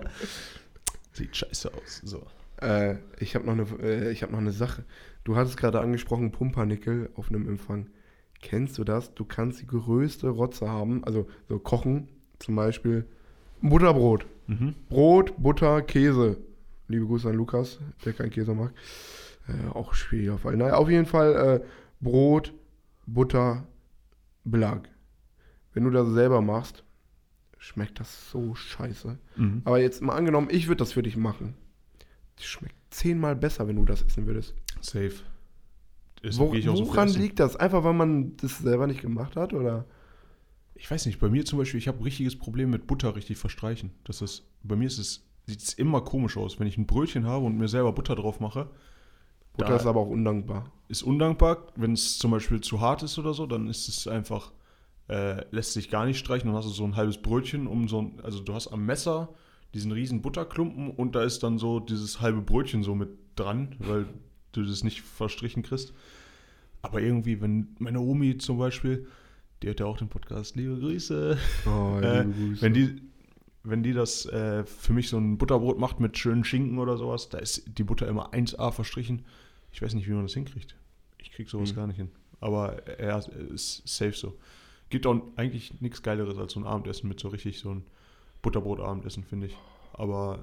Sieht 1.12 1.36
scheiße 1.36 1.72
aus. 1.72 2.00
So. 2.02 2.26
Äh, 2.62 2.96
ich 3.18 3.34
habe 3.34 3.46
noch, 3.46 3.52
eine, 3.52 3.66
äh, 3.82 4.12
ich 4.12 4.22
hab 4.22 4.30
noch 4.30 4.38
eine 4.38 4.52
Sache. 4.52 4.84
Du 5.24 5.36
hattest 5.36 5.56
gerade 5.56 5.80
angesprochen, 5.80 6.32
Pumpernickel 6.32 7.10
auf 7.14 7.28
einem 7.28 7.48
Empfang. 7.48 7.88
Kennst 8.40 8.78
du 8.78 8.84
das? 8.84 9.14
Du 9.14 9.24
kannst 9.24 9.60
die 9.60 9.66
größte 9.66 10.28
Rotze 10.28 10.68
haben, 10.68 11.04
also 11.04 11.28
so 11.48 11.58
kochen, 11.58 12.08
zum 12.38 12.56
Beispiel 12.56 13.06
Butterbrot. 13.60 14.26
Mhm. 14.48 14.74
Brot, 14.88 15.34
Butter, 15.38 15.82
Käse. 15.82 16.38
Liebe 16.88 17.06
Grüße 17.06 17.28
an 17.28 17.36
Lukas, 17.36 17.78
der 18.04 18.12
keinen 18.12 18.30
Käse 18.30 18.54
mag. 18.54 18.72
Äh, 19.48 19.70
auch 19.70 19.94
schwieriger 19.94 20.38
Fall. 20.38 20.56
Naja, 20.56 20.74
auf 20.74 20.90
jeden 20.90 21.06
Fall 21.06 21.60
äh, 21.62 21.66
Brot, 22.00 22.52
Butter, 23.06 23.66
Belag. 24.44 24.88
Wenn 25.72 25.84
du 25.84 25.90
das 25.90 26.08
selber 26.08 26.40
machst, 26.40 26.84
schmeckt 27.58 28.00
das 28.00 28.30
so 28.30 28.54
scheiße. 28.54 29.18
Mhm. 29.36 29.62
Aber 29.64 29.78
jetzt 29.78 30.02
mal 30.02 30.16
angenommen, 30.16 30.48
ich 30.50 30.66
würde 30.66 30.80
das 30.80 30.92
für 30.92 31.02
dich 31.02 31.16
machen. 31.16 31.54
Schmeckt 32.44 32.74
zehnmal 32.90 33.36
besser, 33.36 33.66
wenn 33.68 33.76
du 33.76 33.84
das 33.84 34.02
essen 34.02 34.26
würdest. 34.26 34.54
Safe. 34.80 35.12
Ist, 36.22 36.38
Wo, 36.38 36.54
so 36.54 36.86
woran 36.88 37.08
essen. 37.08 37.20
liegt 37.20 37.40
das? 37.40 37.56
Einfach, 37.56 37.82
weil 37.84 37.94
man 37.94 38.36
das 38.36 38.58
selber 38.58 38.86
nicht 38.86 39.00
gemacht 39.00 39.36
hat? 39.36 39.52
Oder? 39.52 39.84
Ich 40.74 40.90
weiß 40.90 41.06
nicht, 41.06 41.18
bei 41.20 41.28
mir 41.28 41.44
zum 41.44 41.58
Beispiel, 41.58 41.78
ich 41.78 41.88
habe 41.88 41.98
ein 41.98 42.04
richtiges 42.04 42.36
Problem 42.36 42.70
mit 42.70 42.86
Butter 42.86 43.14
richtig 43.16 43.38
verstreichen. 43.38 43.90
Das 44.04 44.22
ist, 44.22 44.44
bei 44.62 44.76
mir 44.76 44.86
ist 44.86 44.98
es, 44.98 45.24
sieht 45.46 45.62
es 45.62 45.74
immer 45.74 46.00
komisch 46.02 46.36
aus. 46.36 46.58
Wenn 46.60 46.66
ich 46.66 46.76
ein 46.78 46.86
Brötchen 46.86 47.26
habe 47.26 47.44
und 47.44 47.56
mir 47.58 47.68
selber 47.68 47.92
Butter 47.92 48.14
drauf 48.16 48.40
mache, 48.40 48.68
Butter 49.56 49.70
Da- 49.70 49.76
ist 49.76 49.86
aber 49.86 50.00
auch 50.00 50.08
undankbar. 50.08 50.70
ist 50.88 51.02
undankbar. 51.02 51.66
Wenn 51.76 51.92
es 51.92 52.18
zum 52.18 52.30
Beispiel 52.30 52.60
zu 52.60 52.80
hart 52.80 53.02
ist 53.02 53.18
oder 53.18 53.34
so, 53.34 53.46
dann 53.46 53.68
ist 53.68 53.88
es 53.88 54.06
einfach, 54.08 54.52
äh, 55.08 55.44
lässt 55.50 55.72
sich 55.74 55.90
gar 55.90 56.06
nicht 56.06 56.18
streichen. 56.18 56.48
Dann 56.48 56.56
hast 56.56 56.66
du 56.66 56.72
so 56.72 56.84
ein 56.84 56.96
halbes 56.96 57.18
Brötchen 57.20 57.66
um 57.66 57.88
so 57.88 58.00
ein, 58.02 58.20
also 58.22 58.40
du 58.40 58.54
hast 58.54 58.68
am 58.68 58.86
Messer 58.86 59.28
diesen 59.74 59.92
riesen 59.92 60.22
Butterklumpen 60.22 60.90
und 60.90 61.14
da 61.14 61.22
ist 61.22 61.42
dann 61.42 61.58
so 61.58 61.80
dieses 61.80 62.20
halbe 62.20 62.42
Brötchen 62.42 62.82
so 62.82 62.94
mit 62.94 63.08
dran, 63.36 63.74
weil 63.78 64.06
du 64.52 64.62
das 64.62 64.84
nicht 64.84 65.00
verstrichen 65.02 65.62
kriegst. 65.62 65.94
Aber 66.82 67.00
irgendwie, 67.00 67.40
wenn 67.40 67.68
meine 67.78 68.00
Omi 68.00 68.38
zum 68.38 68.58
Beispiel, 68.58 69.06
die 69.62 69.70
hat 69.70 69.80
ja 69.80 69.86
auch 69.86 69.96
den 69.98 70.08
Podcast, 70.08 70.56
liebe 70.56 70.78
Grüße, 70.78 71.38
Oh, 71.66 71.98
Äh, 72.02 72.22
liebe 72.24 72.32
Grüße. 72.34 72.62
wenn 72.62 72.74
die, 72.74 73.02
wenn 73.62 73.82
die 73.82 73.92
das 73.92 74.26
äh, 74.26 74.64
für 74.64 74.92
mich 74.92 75.08
so 75.08 75.16
ein 75.18 75.38
Butterbrot 75.38 75.78
macht 75.78 76.00
mit 76.00 76.18
schönen 76.18 76.44
Schinken 76.44 76.78
oder 76.78 76.96
sowas, 76.96 77.28
da 77.28 77.38
ist 77.38 77.64
die 77.78 77.84
Butter 77.84 78.08
immer 78.08 78.34
1A 78.34 78.72
verstrichen. 78.72 79.22
Ich 79.70 79.80
weiß 79.80 79.94
nicht, 79.94 80.08
wie 80.08 80.12
man 80.12 80.24
das 80.24 80.34
hinkriegt. 80.34 80.74
Ich 81.18 81.30
krieg 81.30 81.48
sowas 81.48 81.70
Mhm. 81.72 81.76
gar 81.76 81.86
nicht 81.86 81.96
hin. 81.96 82.10
Aber 82.40 82.86
er 82.88 83.24
ist 83.54 83.82
safe 83.86 84.12
so. 84.14 84.36
Gibt 84.90 85.06
auch 85.06 85.22
eigentlich 85.36 85.80
nichts 85.80 86.02
Geileres 86.02 86.36
als 86.36 86.52
so 86.54 86.60
ein 86.60 86.66
Abendessen 86.66 87.08
mit 87.08 87.20
so 87.20 87.28
richtig 87.28 87.60
so 87.60 87.70
ein 87.70 87.84
Butterbrot-Abendessen, 88.42 89.24
finde 89.24 89.46
ich. 89.46 89.56
Aber 89.92 90.40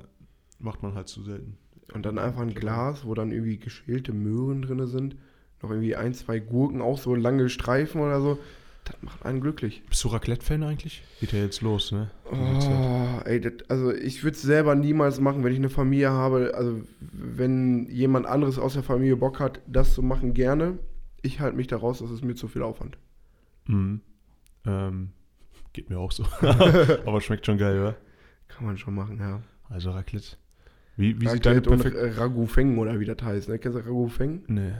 macht 0.59 0.81
man 0.83 0.95
halt 0.95 1.07
zu 1.07 1.23
selten. 1.23 1.57
Und 1.93 2.05
dann 2.05 2.17
einfach 2.19 2.41
ein 2.41 2.53
Glas, 2.53 3.05
wo 3.05 3.13
dann 3.13 3.31
irgendwie 3.31 3.57
geschälte 3.57 4.13
Möhren 4.13 4.62
drin 4.62 4.85
sind. 4.88 5.15
Noch 5.62 5.71
irgendwie 5.71 5.95
ein, 5.95 6.13
zwei 6.13 6.39
Gurken, 6.39 6.81
auch 6.81 6.97
so 6.97 7.15
lange 7.15 7.49
Streifen 7.49 8.01
oder 8.01 8.21
so. 8.21 8.39
Das 8.85 8.95
macht 9.01 9.25
einen 9.25 9.41
glücklich. 9.41 9.83
Bist 9.89 10.03
du 10.03 10.07
Raclette-Fan 10.07 10.63
eigentlich? 10.63 11.03
Geht 11.19 11.33
ja 11.33 11.39
jetzt 11.39 11.62
los, 11.62 11.91
ne? 11.91 12.09
Oh, 12.31 13.21
ey, 13.25 13.41
das, 13.41 13.53
also 13.67 13.93
ich 13.93 14.23
würde 14.23 14.35
es 14.35 14.41
selber 14.41 14.75
niemals 14.75 15.19
machen, 15.19 15.43
wenn 15.43 15.51
ich 15.51 15.59
eine 15.59 15.69
Familie 15.69 16.12
habe. 16.12 16.53
Also 16.55 16.81
wenn 16.99 17.88
jemand 17.89 18.25
anderes 18.25 18.57
aus 18.57 18.73
der 18.73 18.83
Familie 18.83 19.17
Bock 19.17 19.39
hat, 19.39 19.62
das 19.67 19.93
zu 19.93 20.01
machen, 20.01 20.33
gerne. 20.33 20.79
Ich 21.21 21.39
halte 21.39 21.57
mich 21.57 21.67
da 21.67 21.77
raus, 21.77 21.99
das 21.99 22.12
ist 22.12 22.23
mir 22.23 22.35
zu 22.35 22.47
viel 22.47 22.63
Aufwand. 22.63 22.97
Mhm. 23.65 24.01
Ähm, 24.65 25.09
geht 25.73 25.89
mir 25.89 25.97
auch 25.99 26.12
so. 26.12 26.23
Aber 26.41 27.21
schmeckt 27.21 27.45
schon 27.45 27.58
geil, 27.58 27.79
oder? 27.79 27.95
Kann 28.47 28.65
man 28.65 28.77
schon 28.77 28.95
machen, 28.95 29.17
ja. 29.19 29.41
Also 29.69 29.91
Raclette. 29.91 30.38
Wie, 30.97 31.19
wie 31.21 31.27
sieht 31.27 31.45
deine 31.45 31.58
Raclette 31.58 31.69
und 31.69 31.82
perfekte... 31.82 31.99
äh, 31.99 32.12
Ragout 32.19 32.47
Feng 32.47 32.77
oder 32.77 32.99
wie 32.99 33.05
das 33.05 33.21
heißt. 33.21 33.49
Ne? 33.49 33.60
Kennst 33.60 33.77
du 33.77 33.82
Ragout 33.82 34.10
Feng? 34.10 34.43
Nee. 34.47 34.73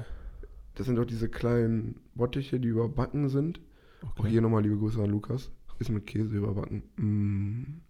Das 0.76 0.86
sind 0.86 0.96
doch 0.96 1.06
diese 1.06 1.30
kleinen 1.30 1.96
Bottiche, 2.16 2.60
die 2.60 2.70
überbacken 2.70 3.30
sind. 3.30 3.60
Auch 4.02 4.20
Okay. 4.20 4.30
hier 4.30 4.42
nochmal 4.42 4.64
liebe 4.64 4.78
Grüße 4.78 5.02
an 5.02 5.10
Lukas. 5.10 5.52
Ist 5.80 5.90
mit 5.90 6.08
Käse 6.08 6.36
überbacken. 6.36 6.84
Mm. 6.98 7.82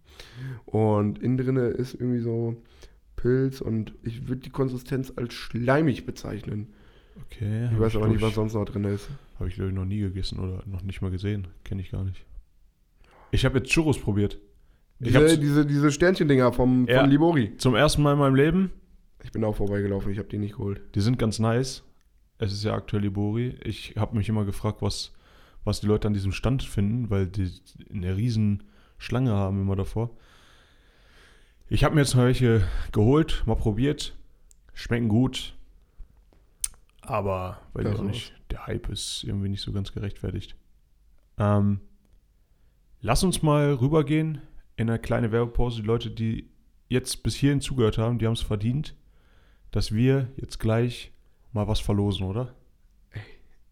Und 0.66 1.18
innen 1.20 1.36
drinne 1.38 1.68
ist 1.68 1.94
irgendwie 1.94 2.20
so 2.20 2.62
Pilz 3.16 3.60
und 3.60 3.94
ich 4.02 4.28
würde 4.28 4.42
die 4.42 4.50
Konsistenz 4.50 5.12
als 5.16 5.34
schleimig 5.34 6.06
bezeichnen. 6.06 6.68
Okay. 7.26 7.68
Ich 7.72 7.78
weiß 7.80 7.96
aber 7.96 8.08
nicht, 8.08 8.22
was 8.22 8.34
sonst 8.34 8.54
noch 8.54 8.64
drin 8.64 8.84
ist. 8.84 9.08
Habe 9.38 9.48
ich, 9.48 9.56
glaube 9.56 9.70
ich, 9.70 9.74
noch 9.76 9.84
nie 9.84 10.00
gegessen 10.00 10.38
oder 10.38 10.62
noch 10.66 10.82
nicht 10.82 11.02
mal 11.02 11.10
gesehen. 11.10 11.48
Kenne 11.64 11.82
ich 11.82 11.90
gar 11.90 12.04
nicht. 12.04 12.24
Ich 13.30 13.44
habe 13.44 13.58
jetzt 13.58 13.70
Churros 13.72 13.98
probiert. 13.98 14.38
Ich 14.98 15.08
Diese, 15.12 15.38
diese, 15.38 15.66
diese 15.66 15.90
Sternchen-Dinger 15.92 16.52
vom, 16.52 16.86
Ja. 16.88 17.00
von 17.00 17.10
Libori. 17.10 17.56
zum 17.56 17.74
ersten 17.74 18.02
Mal 18.02 18.12
in 18.14 18.18
meinem 18.18 18.34
Leben. 18.34 18.70
Ich 19.22 19.32
bin 19.32 19.44
auch 19.44 19.56
vorbeigelaufen, 19.56 20.10
ich 20.12 20.18
habe 20.18 20.28
die 20.28 20.38
nicht 20.38 20.56
geholt. 20.56 20.80
Die 20.94 21.00
sind 21.00 21.18
ganz 21.18 21.38
nice. 21.38 21.82
Es 22.38 22.52
ist 22.52 22.64
ja 22.64 22.74
aktuell 22.74 23.02
Libori. 23.02 23.56
Ich 23.64 23.94
habe 23.96 24.16
mich 24.16 24.28
immer 24.28 24.44
gefragt, 24.44 24.80
was, 24.82 25.12
was 25.64 25.80
die 25.80 25.86
Leute 25.86 26.08
an 26.08 26.14
diesem 26.14 26.32
Stand 26.32 26.62
finden, 26.62 27.10
weil 27.10 27.26
die 27.26 27.50
eine 27.92 28.16
riesen 28.16 28.62
Schlange 28.98 29.32
haben 29.32 29.60
immer 29.60 29.76
davor. 29.76 30.10
Ich 31.68 31.84
habe 31.84 31.94
mir 31.94 32.00
jetzt 32.00 32.14
mal 32.14 32.26
welche 32.26 32.62
geholt, 32.92 33.42
mal 33.46 33.54
probiert. 33.56 34.16
Schmecken 34.74 35.08
gut. 35.08 35.54
Aber, 37.02 37.60
weiß 37.74 37.84
Ja, 37.84 37.92
ich 37.92 37.98
auch 37.98 38.04
nicht, 38.04 38.32
der 38.50 38.66
Hype 38.66 38.88
ist 38.88 39.24
irgendwie 39.24 39.48
nicht 39.48 39.62
so 39.62 39.72
ganz 39.72 39.92
gerechtfertigt. 39.92 40.56
Ähm, 41.38 41.80
lass 43.00 43.24
uns 43.24 43.42
mal 43.42 43.74
rübergehen 43.74 44.42
in 44.76 44.88
eine 44.88 44.98
kleine 44.98 45.32
Werbepause. 45.32 45.82
Die 45.82 45.86
Leute, 45.86 46.10
die 46.10 46.48
jetzt 46.88 47.22
bis 47.22 47.34
hierhin 47.34 47.60
zugehört 47.60 47.98
haben, 47.98 48.18
die 48.18 48.26
haben 48.26 48.34
es 48.34 48.42
verdient, 48.42 48.94
dass 49.70 49.92
wir 49.92 50.28
jetzt 50.36 50.58
gleich 50.58 51.12
mal 51.52 51.68
was 51.68 51.80
verlosen, 51.80 52.26
oder? 52.26 52.54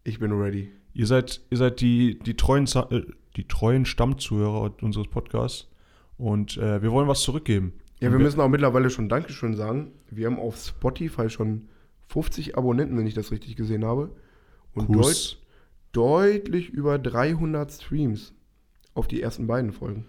Ich 0.03 0.19
bin 0.19 0.31
ready. 0.31 0.71
Ihr 0.93 1.07
seid, 1.07 1.41
ihr 1.49 1.57
seid 1.57 1.81
die, 1.81 2.19
die, 2.19 2.35
treuen, 2.35 2.65
äh, 2.65 3.01
die 3.35 3.47
treuen 3.47 3.85
Stammzuhörer 3.85 4.73
unseres 4.81 5.07
Podcasts 5.07 5.67
und 6.17 6.57
äh, 6.57 6.81
wir 6.81 6.91
wollen 6.91 7.07
was 7.07 7.21
zurückgeben. 7.21 7.73
Ja, 7.99 8.07
Und 8.07 8.13
wir 8.13 8.19
müssen 8.19 8.39
auch 8.39 8.49
mittlerweile 8.49 8.89
schon 8.89 9.09
Dankeschön 9.09 9.55
sagen. 9.55 9.91
Wir 10.09 10.27
haben 10.27 10.39
auf 10.39 10.57
Spotify 10.57 11.29
schon 11.29 11.67
50 12.07 12.57
Abonnenten, 12.57 12.97
wenn 12.97 13.05
ich 13.05 13.13
das 13.13 13.31
richtig 13.31 13.55
gesehen 13.55 13.85
habe. 13.85 14.15
Und 14.73 14.93
deut 14.93 15.37
deutlich 15.91 16.69
über 16.69 16.97
300 16.97 17.71
Streams 17.71 18.33
auf 18.99 19.07
die 19.07 19.21
ersten 19.21 19.47
beiden 19.47 19.71
Folgen. 19.71 20.05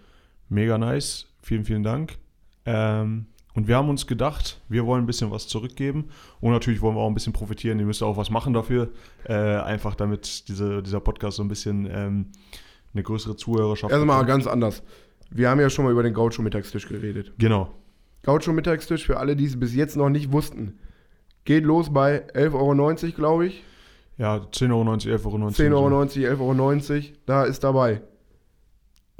Mega 0.49 0.77
nice. 0.77 1.27
Vielen, 1.43 1.65
vielen 1.65 1.83
Dank. 1.83 2.19
Ähm, 2.67 3.27
und 3.55 3.67
wir 3.69 3.77
haben 3.77 3.89
uns 3.89 4.07
gedacht, 4.07 4.61
wir 4.69 4.87
wollen 4.87 5.05
ein 5.05 5.07
bisschen 5.07 5.31
was 5.31 5.49
zurückgeben. 5.49 6.09
Und 6.41 6.53
natürlich 6.53 6.83
wollen 6.83 6.97
wir 6.97 7.01
auch 7.01 7.09
ein 7.09 7.15
bisschen 7.15 7.33
profitieren. 7.33 7.79
Ihr 7.79 7.87
müsst 7.87 8.03
auch 8.03 8.17
was 8.17 8.31
machen 8.31 8.53
dafür. 8.53 8.91
Äh, 9.25 9.33
einfach 9.35 9.95
damit 9.95 10.49
diese, 10.49 10.83
dieser 10.83 11.01
Podcast 11.01 11.37
so 11.39 11.43
ein 11.43 11.49
bisschen 11.49 11.89
ähm, 11.91 12.27
eine 12.93 13.03
größere 13.03 13.37
Zuhörerschaft 13.37 13.93
Erstmal 13.93 14.25
bekommt. 14.25 14.29
ganz 14.29 14.47
anders. 14.47 14.83
Wir 15.31 15.49
haben 15.49 15.61
ja 15.61 15.71
schon 15.71 15.85
mal 15.85 15.93
über 15.93 16.03
den 16.03 16.15
Gaucho-Mittagstisch 16.15 16.89
geredet. 16.89 17.33
Genau. 17.39 17.75
Gaucho-Mittagstisch, 18.23 19.07
für 19.07 19.19
alle, 19.19 19.37
die 19.37 19.45
es 19.47 19.59
bis 19.59 19.75
jetzt 19.75 19.97
noch 19.97 20.11
nicht 20.11 20.33
wussten, 20.33 20.79
geht 21.45 21.65
los 21.65 21.93
bei 21.93 22.29
11,90 22.35 22.55
Euro, 22.55 23.13
glaube 23.15 23.47
ich. 23.47 23.65
Ja, 24.19 24.37
10,90 24.37 24.71
Euro, 24.71 24.83
11,90 24.93 25.67
Euro. 25.73 25.89
10,90 25.89 26.29
Euro, 26.29 26.51
11,90 26.53 26.91
Euro. 26.91 27.05
Da 27.27 27.45
ist 27.45 27.65
dabei. 27.65 28.03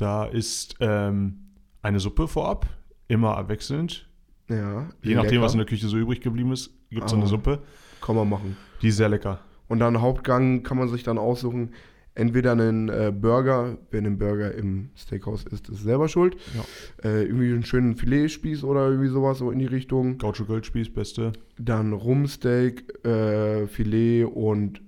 Da 0.01 0.25
ist 0.25 0.77
ähm, 0.81 1.41
eine 1.83 2.01
Suppe 2.01 2.27
vorab, 2.27 2.67
immer 3.07 3.37
abwechselnd. 3.37 4.09
Ja. 4.49 4.89
Je 5.03 5.15
nachdem, 5.15 5.33
lecker. 5.33 5.43
was 5.43 5.53
in 5.53 5.59
der 5.59 5.67
Küche 5.67 5.89
so 5.89 5.99
übrig 5.99 6.23
geblieben 6.23 6.53
ist, 6.53 6.71
gibt 6.89 7.05
es 7.05 7.13
Aber- 7.13 7.21
eine 7.21 7.29
Suppe. 7.29 7.59
Kann 8.01 8.17
man 8.17 8.27
machen. 8.31 8.57
Die 8.81 8.89
ist 8.89 8.97
sehr 8.97 9.11
lecker. 9.11 9.41
Und 9.69 9.79
dann 9.81 10.01
Hauptgang 10.01 10.63
kann 10.63 10.79
man 10.79 10.89
sich 10.89 11.03
dann 11.03 11.19
aussuchen, 11.19 11.75
entweder 12.15 12.53
einen 12.53 12.89
äh, 12.89 13.13
Burger, 13.15 13.77
wer 13.91 13.99
einen 13.99 14.17
Burger 14.17 14.55
im 14.55 14.89
Steakhouse 14.97 15.45
isst, 15.45 15.69
ist 15.69 15.83
selber 15.83 16.09
schuld. 16.09 16.35
Ja. 16.57 17.11
Äh, 17.11 17.25
irgendwie 17.25 17.53
einen 17.53 17.63
schönen 17.63 17.95
Filetspieß 17.95 18.65
oder 18.65 18.89
irgendwie 18.89 19.09
sowas 19.11 19.37
so 19.37 19.51
in 19.51 19.59
die 19.59 19.67
Richtung. 19.67 20.17
Gaucho 20.17 20.47
Goldspieß, 20.47 20.95
beste. 20.95 21.33
Dann 21.59 21.93
Rumsteak, 21.93 23.05
äh, 23.05 23.67
Filet 23.67 24.25
und 24.25 24.81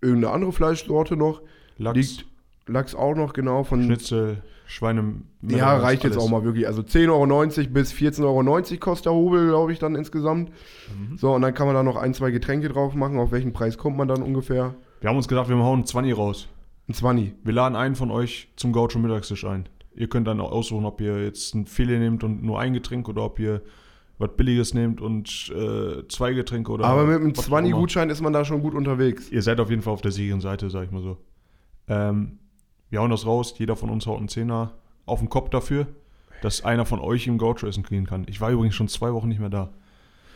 irgendeine 0.00 0.32
andere 0.32 0.52
Fleischsorte 0.52 1.16
noch. 1.18 1.42
Lachs, 1.76 1.96
Liegt 1.98 2.26
Lachs 2.68 2.94
auch 2.94 3.14
noch 3.14 3.32
genau 3.32 3.64
von. 3.64 3.82
Schnitzel, 3.82 4.42
Schweine. 4.66 5.22
ja, 5.42 5.76
reicht 5.76 6.04
jetzt 6.04 6.18
auch 6.18 6.28
mal 6.28 6.44
wirklich. 6.44 6.66
Also 6.66 6.82
10,90 6.82 7.08
Euro 7.08 7.70
bis 7.70 7.92
14,90 7.92 8.22
Euro 8.24 8.80
kostet 8.80 9.06
der 9.06 9.12
Hobel, 9.12 9.48
glaube 9.48 9.72
ich, 9.72 9.78
dann 9.78 9.94
insgesamt. 9.94 10.50
Mhm. 10.50 11.16
So, 11.16 11.34
und 11.34 11.42
dann 11.42 11.54
kann 11.54 11.66
man 11.66 11.74
da 11.74 11.82
noch 11.82 11.96
ein, 11.96 12.14
zwei 12.14 12.30
Getränke 12.30 12.68
drauf 12.68 12.94
machen. 12.94 13.18
Auf 13.18 13.32
welchen 13.32 13.52
Preis 13.52 13.78
kommt 13.78 13.96
man 13.96 14.08
dann 14.08 14.22
ungefähr? 14.22 14.74
Wir 15.00 15.10
haben 15.10 15.16
uns 15.16 15.28
gedacht, 15.28 15.48
wir 15.48 15.56
hauen 15.56 15.86
20 15.86 16.16
raus. 16.16 16.48
Ein 16.88 16.94
20. 16.94 17.34
Wir 17.44 17.52
laden 17.52 17.76
einen 17.76 17.94
von 17.94 18.10
euch 18.10 18.48
zum 18.56 18.72
Gaucho 18.72 18.98
Mittagstisch 18.98 19.44
ein. 19.44 19.68
Ihr 19.94 20.08
könnt 20.08 20.28
dann 20.28 20.40
auch 20.40 20.52
aussuchen, 20.52 20.84
ob 20.84 21.00
ihr 21.00 21.24
jetzt 21.24 21.54
ein 21.54 21.66
Filet 21.66 21.98
nehmt 21.98 22.22
und 22.22 22.42
nur 22.42 22.60
ein 22.60 22.72
Getränk 22.72 23.08
oder 23.08 23.24
ob 23.24 23.38
ihr 23.38 23.62
was 24.18 24.30
Billiges 24.36 24.74
nehmt 24.74 25.00
und 25.00 25.52
äh, 25.54 26.06
zwei 26.08 26.32
Getränke 26.32 26.72
oder. 26.72 26.84
Aber 26.84 27.04
mit 27.04 27.16
einem 27.16 27.36
was 27.36 27.50
auch 27.50 27.58
immer. 27.58 27.68
20-Gutschein 27.68 28.10
ist 28.10 28.20
man 28.20 28.32
da 28.32 28.44
schon 28.44 28.62
gut 28.62 28.74
unterwegs. 28.74 29.30
Ihr 29.30 29.42
seid 29.42 29.60
auf 29.60 29.70
jeden 29.70 29.82
Fall 29.82 29.92
auf 29.92 30.00
der 30.00 30.10
sicheren 30.10 30.40
Seite, 30.40 30.70
sag 30.70 30.84
ich 30.84 30.90
mal 30.90 31.02
so. 31.02 31.18
Ähm, 31.88 32.38
wir 32.90 33.00
hauen 33.00 33.10
das 33.10 33.26
raus. 33.26 33.54
Jeder 33.58 33.76
von 33.76 33.90
uns 33.90 34.06
haut 34.06 34.18
einen 34.18 34.28
Zehner 34.28 34.72
auf 35.06 35.18
den 35.20 35.28
Kopf 35.28 35.50
dafür, 35.50 35.86
dass 36.42 36.64
einer 36.64 36.84
von 36.86 37.00
euch 37.00 37.26
im 37.26 37.38
Gaucho 37.38 37.66
essen 37.66 37.82
gehen 37.82 38.06
kann. 38.06 38.24
Ich 38.28 38.40
war 38.40 38.50
übrigens 38.50 38.74
schon 38.74 38.88
zwei 38.88 39.12
Wochen 39.12 39.28
nicht 39.28 39.40
mehr 39.40 39.50
da. 39.50 39.70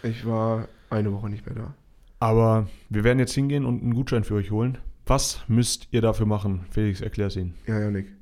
Ich 0.03 0.27
war 0.27 0.69
eine 0.91 1.13
Woche 1.13 1.29
nicht 1.31 1.47
mehr 1.47 1.55
da. 1.55 1.75
Aber 2.21 2.69
wir 2.89 3.05
werden 3.05 3.19
jetzt 3.19 3.35
hingehen 3.35 3.65
und 3.65 3.83
einen 3.83 3.95
Gutschein 3.95 4.25
für 4.25 4.35
euch 4.35 4.51
holen. 4.51 4.79
Was 5.07 5.41
müsst 5.49 5.89
ihr 5.91 6.01
dafür 6.01 6.27
machen? 6.27 6.65
Felix, 6.71 7.01
erklär's 7.01 7.37
Ihnen. 7.37 7.55
Ja, 7.67 7.79
Janik. 7.81 8.13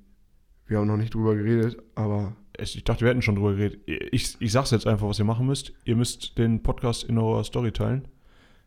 Wir 0.67 0.79
haben 0.79 0.87
noch 0.87 0.97
nicht 0.97 1.15
drüber 1.15 1.35
geredet, 1.35 1.77
aber 1.95 2.35
Es- 2.57 2.75
Ich 2.75 2.85
dachte, 2.85 3.03
wir 3.03 3.09
hätten 3.11 3.23
schon 3.23 3.35
drüber 3.37 3.53
geredet. 3.55 3.81
Ich, 3.87 4.37
ich 4.41 4.53
sag's 4.53 4.71
jetzt 4.71 4.87
einfach, 4.87 5.07
was 5.09 5.19
ihr 5.19 5.25
machen 5.25 5.47
müsst. 5.47 5.73
Ihr 5.85 5.97
müsst 5.97 6.37
den 6.39 6.63
Podcast 6.63 7.05
in 7.05 7.19
eurer 7.19 7.45
Story 7.45 7.73
teilen 7.73 8.09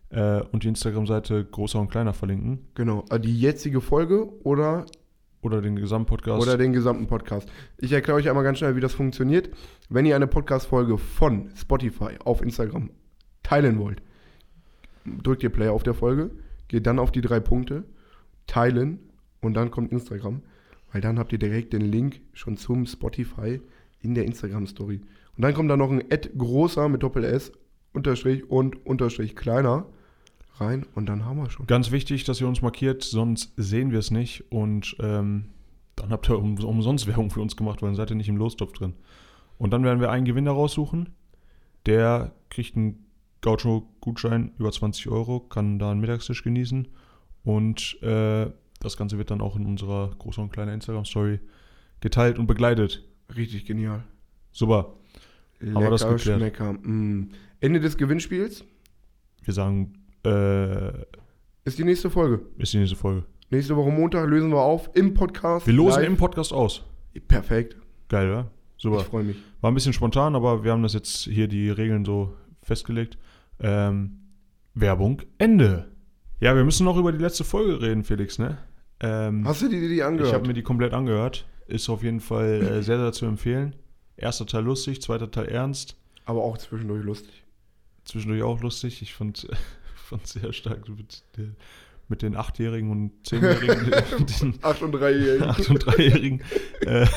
äh, 0.10 0.42
und 0.52 0.64
die 0.64 0.68
Instagram-Seite 0.68 1.46
Großer 1.46 1.80
und 1.80 1.90
Kleiner 1.90 2.14
verlinken. 2.14 2.68
genau. 2.76 3.04
äh, 3.10 3.20
Die 3.20 3.40
jetzige 3.40 3.82
Folge 3.82 4.28
oder, 4.44 4.86
Oder 5.44 5.62
den 5.62 5.76
Gesamtpodcast. 5.76 6.42
oder 6.42 6.58
den 6.58 6.72
gesamten 6.72 7.08
Podcast. 7.08 7.52
Ich 7.78 7.92
erkläre 7.92 8.18
euch 8.18 8.30
einmal 8.30 8.46
ganz 8.46 8.60
schnell, 8.60 8.78
wie 8.78 8.80
das 8.80 8.94
funktioniert. 8.94 9.50
Wenn 9.90 10.06
ihr 10.06 10.16
eine 10.16 10.26
Podcast-Folge 10.26 10.98
von 10.98 11.50
Spotify 11.56 12.18
auf 12.24 12.42
Instagram 12.42 12.92
teilen 13.44 13.78
wollt, 13.78 14.02
drückt 15.22 15.44
ihr 15.44 15.50
Play 15.50 15.68
auf 15.68 15.84
der 15.84 15.94
Folge, 15.94 16.32
geht 16.70 16.88
dann 16.88 16.98
auf 16.98 17.12
die 17.12 17.20
drei 17.20 17.42
Punkte, 17.42 17.84
teilen 18.48 19.00
und 19.42 19.54
dann 19.54 19.70
kommt 19.70 19.92
Instagram, 19.92 20.42
weil 20.94 21.02
dann 21.02 21.20
habt 21.20 21.34
ihr 21.34 21.40
direkt 21.40 21.74
den 21.74 21.82
Link 21.82 22.22
schon 22.32 22.56
zum 22.56 22.86
Spotify 22.86 23.60
in 24.00 24.16
der 24.16 24.24
Instagram-Story. 24.24 25.02
Und 25.36 25.42
dann 25.42 25.54
kommt 25.54 25.70
da 25.70 25.76
noch 25.76 25.92
ein 25.92 26.04
Ad 26.10 26.30
großer 26.38 26.88
mit 26.88 27.04
Doppel 27.04 27.26
S, 27.26 27.52
Unterstrich 27.92 28.50
und 28.50 28.86
Unterstrich 28.86 29.36
kleiner 29.36 29.88
rein 30.56 30.86
und 30.96 31.08
dann 31.08 31.26
haben 31.26 31.38
wir 31.38 31.50
schon. 31.50 31.68
Ganz 31.68 31.92
wichtig, 31.92 32.24
dass 32.24 32.42
ihr 32.42 32.48
uns 32.48 32.62
markiert, 32.62 33.04
sonst 33.04 33.54
sehen 33.58 33.92
wir 33.92 34.00
es 34.00 34.12
nicht 34.12 34.52
und 34.52 34.96
ähm, 35.00 35.46
dann 35.96 36.10
habt 36.10 36.30
ihr 36.30 36.38
um, 36.38 36.58
umsonst 36.58 37.08
Werbung 37.08 37.30
für 37.30 37.42
uns 37.42 37.56
gemacht, 37.56 37.82
weil 37.82 37.90
dann 37.90 37.96
seid 37.96 38.10
ihr 38.10 38.16
nicht 38.16 38.30
im 38.30 38.38
Lostopf 38.38 38.74
drin. 38.74 38.94
Und 39.58 39.72
dann 39.72 39.84
werden 39.84 40.00
wir 40.00 40.10
einen 40.10 40.26
Gewinner 40.26 40.52
raussuchen. 40.52 41.10
Der 41.86 42.34
kriegt 42.50 42.76
einen 42.76 43.06
Gaucho-Gutschein 43.42 44.52
über 44.58 44.72
20 44.72 45.10
Euro, 45.10 45.40
kann 45.40 45.80
da 45.80 45.92
einen 45.92 46.00
Mittagstisch 46.00 46.44
genießen 46.44 46.88
und 47.44 48.02
äh, 48.02 48.50
das 48.80 48.98
Ganze 48.98 49.18
wird 49.18 49.32
dann 49.32 49.42
auch 49.42 49.56
in 49.56 49.66
unserer 49.66 50.14
großen 50.18 50.44
und 50.44 50.52
kleinen 50.52 50.74
Instagram-Story 50.74 51.40
geteilt 52.02 52.40
und 52.40 52.48
begleitet. 52.48 53.04
Richtig 53.36 53.66
genial. 53.66 54.04
Super. 54.52 54.94
Haben 55.62 55.84
wir 55.84 55.90
das 55.90 56.02
Lecker, 56.02 56.16
geklärt? 56.16 56.40
Schmecker. 56.40 56.74
Mm. 56.74 57.32
Ende 57.62 57.80
des 57.80 57.98
Gewinnspiels 57.98 58.66
Wir 59.44 59.54
sagen, 59.54 59.94
äh, 60.26 60.90
ist 61.66 61.78
die 61.80 61.84
nächste 61.84 62.10
Folge. 62.10 62.42
ist 62.58 62.74
die 62.74 62.78
nächste 62.80 62.96
Folge. 62.96 63.24
Nächste 63.50 63.76
Woche 63.76 63.92
Montag 63.92 64.28
lösen 64.28 64.50
wir 64.50 64.62
auf 64.62 64.90
im 64.96 65.14
Podcast. 65.14 65.68
Wir 65.68 65.74
losen 65.74 66.02
live. 66.02 66.10
im 66.10 66.18
Podcast 66.18 66.52
aus. 66.54 66.84
Perfekt. 67.28 67.76
Geil, 68.10 68.30
oder? 68.30 68.52
Super. 68.78 68.98
Ich 69.02 69.04
freue 69.04 69.24
mich. 69.24 69.38
War 69.62 69.72
ein 69.72 69.76
bisschen 69.76 69.94
spontan, 69.94 70.36
aber 70.36 70.64
wir 70.64 70.72
haben 70.72 70.84
das 70.84 70.94
jetzt 70.94 71.24
hier 71.26 71.48
die 71.48 71.70
Regeln 71.70 72.04
so 72.06 72.34
festgelegt. 72.64 73.18
Ähm, 73.60 74.20
Werbung, 74.74 75.22
Ende. 75.38 75.92
Ja, 76.40 76.56
wir 76.56 76.64
müssen 76.64 76.84
noch 76.84 76.98
über 76.98 77.12
die 77.12 77.20
letzte 77.20 77.44
Folge 77.44 77.82
reden, 77.82 78.04
Felix, 78.04 78.40
ne? 78.40 78.58
Ähm, 79.00 79.48
Hast 79.48 79.62
du 79.62 79.70
dir 79.70 79.88
die 79.88 80.02
angehört? 80.04 80.30
ich 80.30 80.34
habe 80.34 80.48
mir 80.48 80.54
die 80.54 80.64
komplett 80.64 80.94
angehört. 80.94 81.46
Ist 81.68 81.90
auf 81.90 82.04
jeden 82.04 82.20
Fall 82.20 82.62
äh, 82.62 82.66
sehr, 82.84 82.98
sehr 82.98 83.12
zu 83.14 83.26
empfehlen. 83.26 83.76
Erster 84.18 84.46
Teil 84.46 84.64
lustig, 84.64 85.02
zweiter 85.02 85.30
Teil 85.32 85.46
ernst. 85.46 85.96
Aber 86.26 86.44
auch 86.44 86.58
zwischendurch 86.58 87.04
lustig. 87.04 87.44
Zwischendurch 88.06 88.44
auch 88.44 88.62
lustig. 88.62 89.02
Ich 89.02 89.14
fand 89.14 89.48
fand 90.14 90.28
sehr 90.28 90.54
stark 90.54 90.88
mit, 90.90 91.24
mit 92.08 92.22
den 92.22 92.36
Achtjährigen 92.36 92.92
und 92.92 93.12
Zehnjährigen, 93.26 93.92
den, 94.42 94.60
8 94.62 94.82
und 94.84 94.92
3 94.92 95.14
8- 95.14 95.70
und 95.70 95.84
3-Jährigen. 95.84 96.42
äh, 96.82 97.08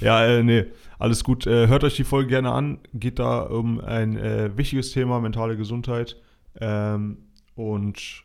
ja, 0.00 0.26
äh, 0.26 0.42
nee, 0.42 0.66
alles 0.98 1.24
gut. 1.24 1.46
Äh, 1.46 1.68
hört 1.68 1.84
euch 1.84 1.96
die 1.96 2.04
Folge 2.04 2.28
gerne 2.28 2.52
an. 2.52 2.80
Geht 2.92 3.18
da 3.18 3.40
um 3.42 3.80
ein 3.80 4.16
äh, 4.16 4.56
wichtiges 4.56 4.92
Thema, 4.92 5.20
mentale 5.20 5.56
Gesundheit. 5.56 6.20
Ähm, 6.60 7.18
und 7.54 8.24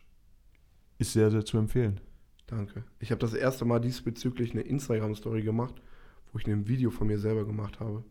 ist 0.98 1.12
sehr, 1.14 1.30
sehr 1.30 1.44
zu 1.44 1.58
empfehlen. 1.58 2.00
Danke. 2.46 2.84
Ich 3.00 3.10
habe 3.10 3.20
das 3.20 3.32
erste 3.32 3.64
Mal 3.64 3.80
diesbezüglich 3.80 4.52
eine 4.52 4.60
Instagram-Story 4.60 5.42
gemacht, 5.42 5.74
wo 6.32 6.38
ich 6.38 6.46
ein 6.46 6.68
Video 6.68 6.90
von 6.90 7.06
mir 7.06 7.18
selber 7.18 7.46
gemacht 7.46 7.80
habe. 7.80 8.04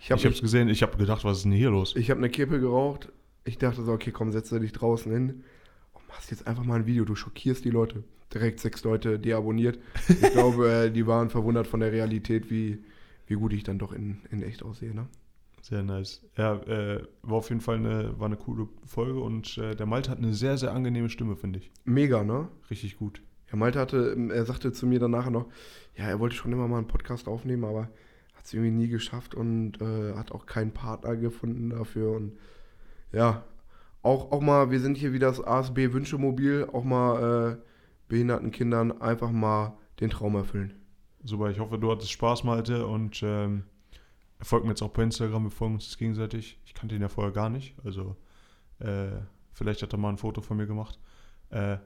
Ich 0.00 0.12
habe 0.12 0.22
habe 0.22 0.32
es 0.32 0.40
gesehen, 0.40 0.68
ich 0.68 0.82
habe 0.82 0.96
gedacht, 0.96 1.24
was 1.24 1.38
ist 1.38 1.42
denn 1.44 1.52
hier 1.52 1.70
los? 1.70 1.96
ich 1.96 2.08
hab 2.10 2.18
eine 2.18 2.30
Kippe 2.30 2.60
geraucht. 2.60 3.10
Ich 3.48 3.56
dachte 3.56 3.82
so, 3.82 3.92
okay, 3.92 4.10
komm, 4.10 4.30
setze 4.30 4.60
dich 4.60 4.72
draußen 4.72 5.10
hin 5.10 5.42
und 5.94 6.06
machst 6.08 6.30
jetzt 6.30 6.46
einfach 6.46 6.64
mal 6.64 6.80
ein 6.80 6.86
Video. 6.86 7.06
Du 7.06 7.14
schockierst 7.14 7.64
die 7.64 7.70
Leute. 7.70 8.04
Direkt 8.32 8.60
sechs 8.60 8.84
Leute 8.84 9.18
deabonniert. 9.18 9.78
Ich 10.06 10.32
glaube, 10.32 10.70
äh, 10.70 10.90
die 10.90 11.06
waren 11.06 11.30
verwundert 11.30 11.66
von 11.66 11.80
der 11.80 11.90
Realität, 11.90 12.50
wie, 12.50 12.84
wie 13.26 13.34
gut 13.36 13.54
ich 13.54 13.64
dann 13.64 13.78
doch 13.78 13.94
in, 13.94 14.18
in 14.30 14.42
echt 14.42 14.62
aussehe. 14.62 14.94
Ne? 14.94 15.06
Sehr 15.62 15.82
nice. 15.82 16.20
Ja, 16.36 16.56
äh, 16.56 17.02
war 17.22 17.38
auf 17.38 17.48
jeden 17.48 17.62
Fall 17.62 17.76
eine, 17.76 18.20
war 18.20 18.26
eine 18.26 18.36
coole 18.36 18.68
Folge 18.84 19.18
und 19.18 19.56
äh, 19.56 19.74
der 19.74 19.86
Malte 19.86 20.10
hat 20.10 20.18
eine 20.18 20.34
sehr, 20.34 20.58
sehr 20.58 20.74
angenehme 20.74 21.08
Stimme, 21.08 21.34
finde 21.34 21.60
ich. 21.60 21.70
Mega, 21.86 22.22
ne? 22.24 22.48
Richtig 22.70 22.98
gut. 22.98 23.22
Ja, 23.50 23.56
Malte 23.56 23.78
hatte, 23.78 24.12
ähm, 24.14 24.30
er 24.30 24.44
sagte 24.44 24.72
zu 24.72 24.86
mir 24.86 24.98
dann 24.98 25.12
nachher 25.12 25.30
noch, 25.30 25.46
ja, 25.96 26.04
er 26.04 26.20
wollte 26.20 26.36
schon 26.36 26.52
immer 26.52 26.68
mal 26.68 26.76
einen 26.78 26.86
Podcast 26.86 27.28
aufnehmen, 27.28 27.64
aber 27.64 27.88
hat 28.34 28.44
es 28.44 28.52
irgendwie 28.52 28.72
nie 28.72 28.88
geschafft 28.88 29.34
und 29.34 29.80
äh, 29.80 30.12
hat 30.16 30.32
auch 30.32 30.44
keinen 30.44 30.72
Partner 30.72 31.16
gefunden 31.16 31.70
dafür. 31.70 32.12
Und 32.12 32.32
ja, 33.12 33.44
auch, 34.02 34.32
auch 34.32 34.40
mal, 34.40 34.70
wir 34.70 34.80
sind 34.80 34.96
hier 34.96 35.12
wie 35.12 35.18
das 35.18 35.42
ASB 35.42 35.92
Wünschemobil, 35.92 36.68
auch 36.72 36.84
mal 36.84 37.52
äh, 37.52 37.56
behinderten 38.08 38.50
Kindern 38.50 39.00
einfach 39.00 39.30
mal 39.30 39.76
den 40.00 40.10
Traum 40.10 40.34
erfüllen. 40.36 40.74
Super, 41.24 41.50
ich 41.50 41.58
hoffe, 41.58 41.78
du 41.78 41.90
hattest 41.90 42.12
Spaß, 42.12 42.44
Malte, 42.44 42.86
und 42.86 43.20
ähm, 43.22 43.64
folgt 44.40 44.64
mir 44.64 44.72
jetzt 44.72 44.82
auch 44.82 44.90
bei 44.90 45.02
Instagram, 45.02 45.44
wir 45.44 45.50
folgen 45.50 45.74
uns 45.74 45.98
gegenseitig. 45.98 46.60
Ich 46.64 46.74
kannte 46.74 46.94
ihn 46.94 47.02
ja 47.02 47.08
vorher 47.08 47.32
gar 47.32 47.50
nicht, 47.50 47.74
also 47.84 48.16
äh, 48.78 49.10
vielleicht 49.52 49.82
hat 49.82 49.92
er 49.92 49.98
mal 49.98 50.10
ein 50.10 50.18
Foto 50.18 50.40
von 50.40 50.56
mir 50.56 50.66
gemacht. 50.66 50.98
Äh, 51.50 51.78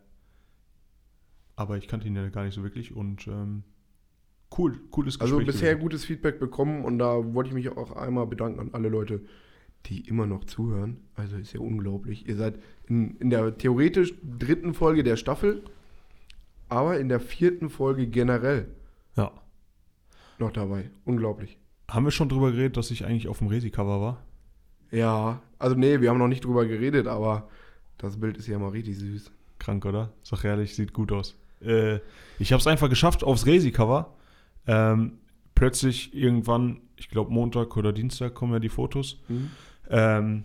aber 1.56 1.76
ich 1.76 1.88
kannte 1.88 2.06
ihn 2.06 2.16
ja 2.16 2.28
gar 2.28 2.44
nicht 2.44 2.54
so 2.54 2.62
wirklich 2.62 2.94
und 2.94 3.26
ähm, 3.26 3.62
cool, 4.56 4.78
cooles 4.90 5.18
Gespräch. 5.18 5.35
Also 5.35 5.46
bisher 5.46 5.70
gewesen. 5.70 5.82
gutes 5.82 6.04
Feedback 6.04 6.38
bekommen 6.38 6.85
und 6.85 6.98
da 6.98 7.35
wollte 7.35 7.48
ich 7.48 7.54
mich 7.54 7.70
auch 7.70 7.92
einmal 7.92 8.26
bedanken 8.26 8.61
an 8.61 8.70
alle 8.72 8.88
Leute, 8.88 9.22
die 9.87 10.07
immer 10.09 10.27
noch 10.27 10.45
zuhören. 10.45 10.99
Also 11.14 11.37
ist 11.37 11.53
ja 11.53 11.61
unglaublich. 11.61 12.27
Ihr 12.29 12.37
seid 12.37 12.55
in, 12.88 13.16
in 13.16 13.31
der 13.31 13.57
theoretisch 13.59 14.14
dritten 14.23 14.75
Folge 14.75 15.03
der 15.03 15.16
Staffel, 15.16 15.62
aber 16.68 16.99
in 16.99 17.09
der 17.09 17.21
vierten 17.21 17.68
Folge 17.71 18.07
generell 18.07 18.68
Ja. 19.16 19.33
noch 20.38 20.53
dabei. 20.53 20.90
Unglaublich. 21.05 21.59
Haben 21.90 22.05
wir 22.07 22.11
schon 22.11 22.29
drüber 22.29 22.51
geredet, 22.53 22.77
dass 22.77 22.90
ich 22.90 23.05
eigentlich 23.05 23.29
auf 23.29 23.38
dem 23.38 23.49
Resi-Cover 23.49 24.01
war? 24.01 24.23
Ja, 24.90 25.42
also 25.59 25.75
nee, 25.77 26.01
wir 26.01 26.11
haben 26.11 26.18
noch 26.18 26.29
nicht 26.29 26.45
drüber 26.45 26.64
geredet, 26.66 27.07
aber 27.07 27.49
das 27.99 28.18
Bild 28.18 28.37
ist 28.38 28.47
ja 28.47 28.59
mal 28.59 28.68
richtig 28.71 28.99
süß. 28.99 29.31
Krank, 29.59 29.85
oder? 29.85 30.12
Sag 30.23 30.45
ehrlich, 30.45 30.75
sieht 30.75 30.92
gut 30.92 31.12
aus. 31.12 31.37
Äh, 31.61 32.01
ich 32.38 32.53
habe 32.53 32.61
es 32.61 32.66
einfach 32.66 32.88
geschafft 32.88 33.23
aufs 33.25 33.47
Resi-Cover. 33.47 34.14
Ähm, 34.66 35.18
plötzlich 35.55 36.14
irgendwann, 36.14 36.81
ich 36.97 37.09
glaube 37.09 37.33
Montag 37.33 37.77
oder 37.77 37.92
Dienstag 37.92 38.35
kommen 38.35 38.53
ja 38.55 38.59
die 38.59 38.68
Fotos. 38.68 39.21
Ähm, 39.90 40.45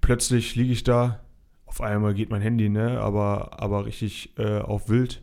plötzlich 0.00 0.54
liege 0.56 0.72
ich 0.72 0.84
da, 0.84 1.20
auf 1.66 1.80
einmal 1.80 2.14
geht 2.14 2.30
mein 2.30 2.42
Handy, 2.42 2.68
ne, 2.68 3.00
aber, 3.00 3.60
aber 3.62 3.86
richtig 3.86 4.36
äh, 4.38 4.58
auf 4.58 4.88
wild. 4.88 5.22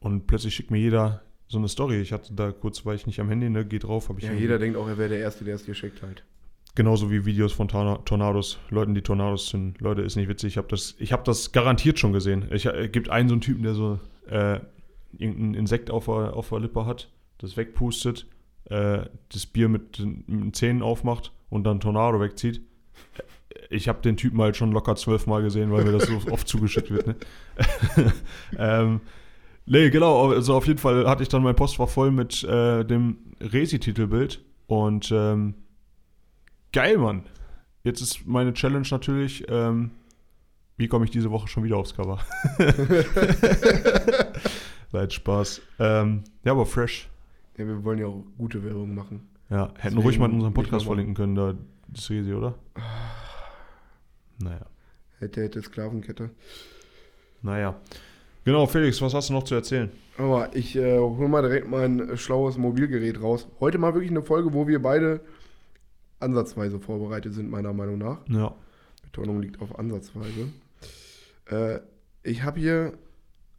Und 0.00 0.26
plötzlich 0.26 0.54
schickt 0.54 0.70
mir 0.70 0.78
jeder 0.78 1.22
so 1.48 1.58
eine 1.58 1.68
Story. 1.68 2.00
Ich 2.00 2.12
hatte 2.12 2.34
da 2.34 2.52
kurz, 2.52 2.84
war 2.84 2.94
ich 2.94 3.06
nicht 3.06 3.20
am 3.20 3.28
Handy, 3.28 3.48
ne, 3.48 3.64
geh 3.64 3.78
drauf, 3.78 4.08
habe 4.08 4.18
ich 4.18 4.24
Ja, 4.24 4.30
irgendwie- 4.30 4.42
jeder 4.42 4.58
denkt 4.58 4.76
auch, 4.76 4.86
er 4.88 4.98
wäre 4.98 5.08
der 5.08 5.18
Erste, 5.20 5.44
der 5.44 5.54
es 5.54 5.64
geschickt 5.64 6.02
hat. 6.02 6.22
Genauso 6.76 7.10
wie 7.10 7.24
Videos 7.24 7.52
von 7.52 7.68
Torna- 7.68 8.04
Tornados, 8.04 8.58
Leuten, 8.68 8.94
die 8.94 9.02
Tornados 9.02 9.48
sind. 9.50 9.80
Leute, 9.80 10.02
ist 10.02 10.16
nicht 10.16 10.28
witzig. 10.28 10.48
Ich 10.54 10.56
habe 10.58 10.66
das, 10.68 10.96
ich 10.98 11.12
hab 11.12 11.24
das 11.24 11.52
garantiert 11.52 11.98
schon 12.00 12.12
gesehen. 12.12 12.46
Es 12.50 12.66
gibt 12.90 13.08
einen 13.10 13.28
so 13.28 13.34
einen 13.34 13.40
Typen, 13.40 13.62
der 13.62 13.74
so 13.74 14.00
äh, 14.28 14.58
irgendein 15.16 15.54
Insekt 15.54 15.90
auf 15.92 16.06
der, 16.06 16.34
auf 16.34 16.48
der 16.48 16.58
Lippe 16.60 16.84
hat, 16.84 17.10
das 17.38 17.56
wegpustet, 17.56 18.26
äh, 18.66 19.06
das 19.32 19.46
Bier 19.46 19.68
mit, 19.68 19.98
den- 19.98 20.24
mit 20.26 20.40
den 20.44 20.52
Zähnen 20.54 20.82
aufmacht 20.82 21.32
und 21.50 21.64
dann 21.64 21.80
Tornado 21.80 22.20
wegzieht. 22.20 22.60
Ich 23.70 23.88
habe 23.88 24.02
den 24.02 24.16
Typen 24.16 24.40
halt 24.40 24.56
schon 24.56 24.72
locker 24.72 24.94
zwölfmal 24.96 25.42
gesehen, 25.42 25.70
weil 25.72 25.84
mir 25.84 25.92
das 25.92 26.06
so 26.06 26.20
oft 26.30 26.46
zugeschickt 26.48 26.90
wird. 26.90 27.06
Ne? 27.06 27.16
ähm, 28.58 29.00
nee, 29.66 29.90
genau. 29.90 30.30
Also 30.30 30.54
auf 30.54 30.66
jeden 30.66 30.78
Fall 30.78 31.08
hatte 31.08 31.22
ich 31.22 31.28
dann 31.28 31.42
mein 31.42 31.56
Postfach 31.56 31.88
voll 31.88 32.10
mit 32.10 32.42
äh, 32.44 32.84
dem 32.84 33.18
Resi-Titelbild 33.40 34.44
und 34.66 35.10
ähm, 35.12 35.54
geil, 36.72 36.98
Mann. 36.98 37.24
Jetzt 37.84 38.00
ist 38.00 38.26
meine 38.26 38.52
Challenge 38.54 38.86
natürlich, 38.90 39.44
ähm, 39.48 39.90
wie 40.76 40.88
komme 40.88 41.04
ich 41.04 41.10
diese 41.10 41.30
Woche 41.30 41.48
schon 41.48 41.64
wieder 41.64 41.76
aufs 41.76 41.94
Cover? 41.94 42.18
Leid 44.92 45.12
Spaß. 45.12 45.60
Ähm, 45.78 46.24
ja, 46.44 46.52
aber 46.52 46.66
fresh. 46.66 47.08
Ja, 47.56 47.66
wir 47.66 47.84
wollen 47.84 47.98
ja 47.98 48.06
auch 48.06 48.24
gute 48.36 48.64
Werbung 48.64 48.94
machen. 48.94 49.28
Ja, 49.50 49.66
hätten 49.66 49.74
Deswegen 49.82 50.02
ruhig 50.02 50.18
mal 50.18 50.28
in 50.28 50.34
unserem 50.34 50.54
Podcast 50.54 50.86
verlinken 50.86 51.14
können, 51.14 51.34
da 51.34 51.54
das 51.88 52.10
Resi, 52.10 52.32
oder? 52.32 52.54
Naja. 54.38 54.66
Hätte, 55.20 55.42
hätte, 55.42 55.62
Sklavenkette. 55.62 56.30
Naja. 57.42 57.80
Genau, 58.44 58.66
Felix, 58.66 59.00
was 59.00 59.14
hast 59.14 59.30
du 59.30 59.34
noch 59.34 59.44
zu 59.44 59.54
erzählen? 59.54 59.90
Aber 60.18 60.54
ich 60.54 60.76
äh, 60.76 60.98
hol 60.98 61.28
mal 61.28 61.42
direkt 61.42 61.68
mein 61.68 62.16
schlaues 62.16 62.58
Mobilgerät 62.58 63.22
raus. 63.22 63.46
Heute 63.60 63.78
mal 63.78 63.94
wirklich 63.94 64.10
eine 64.10 64.22
Folge, 64.22 64.52
wo 64.52 64.66
wir 64.66 64.82
beide 64.82 65.20
ansatzweise 66.20 66.80
vorbereitet 66.80 67.34
sind, 67.34 67.50
meiner 67.50 67.72
Meinung 67.72 67.98
nach. 67.98 68.18
Ja. 68.28 68.54
Betonung 69.02 69.40
liegt 69.40 69.60
auf 69.62 69.78
ansatzweise. 69.78 70.48
Äh, 71.46 71.80
ich 72.22 72.42
habe 72.42 72.58
hier 72.60 72.94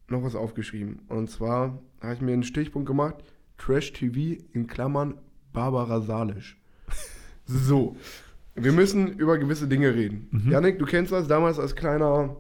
noch 0.07 0.23
was 0.23 0.35
aufgeschrieben. 0.35 0.99
Und 1.07 1.29
zwar 1.29 1.79
habe 2.01 2.13
ich 2.13 2.21
mir 2.21 2.33
einen 2.33 2.43
Stichpunkt 2.43 2.87
gemacht: 2.87 3.15
Trash 3.57 3.93
TV 3.93 4.41
in 4.53 4.67
Klammern 4.67 5.15
Barbara 5.53 6.01
Salisch. 6.01 6.57
so. 7.45 7.95
Wir 8.55 8.71
müssen 8.71 9.07
über 9.17 9.37
gewisse 9.37 9.67
Dinge 9.67 9.93
reden. 9.93 10.27
Mhm. 10.31 10.51
Janik, 10.51 10.79
du 10.79 10.85
kennst 10.85 11.11
das 11.11 11.27
damals 11.27 11.59
als 11.59 11.75
kleiner 11.75 12.37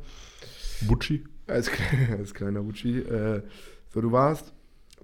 Butschi? 0.87 1.25
als, 1.47 1.69
als 2.17 2.33
kleiner 2.33 2.61
Butschi. 2.61 2.99
Äh, 2.99 3.43
so, 3.93 3.99
du 4.01 4.11
warst 4.11 4.53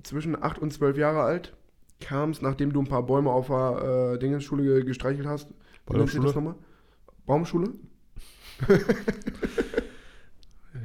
zwischen 0.03 0.41
8 0.41 0.59
und 0.59 0.71
12 0.71 0.97
Jahre 0.97 1.21
alt, 1.23 1.53
kamst, 1.99 2.41
nachdem 2.41 2.71
du 2.73 2.81
ein 2.81 2.87
paar 2.87 3.05
Bäume 3.05 3.29
auf 3.29 3.47
der 3.47 4.13
äh, 4.15 4.19
Dingensschule 4.19 4.63
ge- 4.63 4.83
gestreichelt 4.85 5.27
hast. 5.27 5.49
Sich 6.05 6.21
das 6.21 6.33
nochmal? 6.35 6.55
Baumschule? 7.25 7.69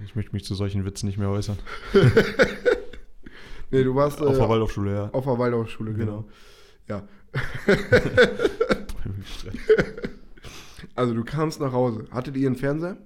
Ich 0.05 0.15
möchte 0.17 0.33
mich 0.33 0.45
zu 0.45 0.55
solchen 0.55 0.85
Witzen 0.85 1.07
nicht 1.07 1.19
mehr 1.19 1.29
äußern. 1.29 1.59
Nee, 3.71 3.83
du 3.85 3.95
warst 3.95 4.21
Auf 4.23 4.35
äh, 4.37 4.39
der 4.39 4.49
Waldorfschule, 4.49 4.93
ja. 4.95 5.11
auf 5.13 5.25
der 5.25 5.39
Waldorfschule, 5.39 5.93
genau. 5.95 6.25
Genau. 6.87 7.03
Ja. 7.03 7.09
Also 10.95 11.13
du 11.15 11.25
kamst 11.25 11.61
nach 11.61 11.73
Hause. 11.73 12.07
Hattet 12.11 12.37
ihr 12.37 12.47
einen 12.47 12.57
Fernseher? 12.57 12.97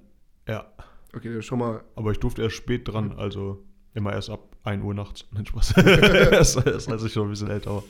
ja. 0.46 0.66
Okay, 1.12 1.26
das 1.28 1.38
ist 1.38 1.46
schon 1.46 1.58
mal. 1.58 1.82
Aber 1.96 2.12
ich 2.12 2.20
durfte 2.20 2.40
erst 2.42 2.54
spät 2.54 2.86
dran, 2.86 3.10
also 3.16 3.64
immer 3.94 4.12
erst 4.12 4.30
ab 4.30 4.56
1 4.62 4.84
Uhr 4.84 4.94
nachts. 4.94 5.24
Nein, 5.32 5.44
Spaß. 5.44 5.76
erst, 5.78 6.64
erst 6.64 6.88
als 6.88 7.02
ich 7.02 7.12
schon 7.12 7.26
ein 7.26 7.30
bisschen 7.30 7.50
älter 7.50 7.74
war. 7.74 7.82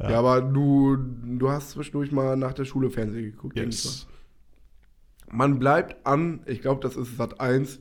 Ja, 0.00 0.10
Ja. 0.10 0.18
aber 0.18 0.40
du, 0.40 0.96
du 0.96 1.48
hast 1.50 1.70
zwischendurch 1.70 2.10
mal 2.10 2.36
nach 2.36 2.52
der 2.54 2.64
Schule 2.64 2.90
Fernsehen 2.90 3.30
geguckt. 3.30 3.56
Yes. 3.56 4.08
Man 5.30 5.60
bleibt 5.60 6.04
an, 6.04 6.40
ich 6.46 6.60
glaube, 6.60 6.80
das 6.80 6.96
ist 6.96 7.16
Sat 7.16 7.38
1. 7.40 7.78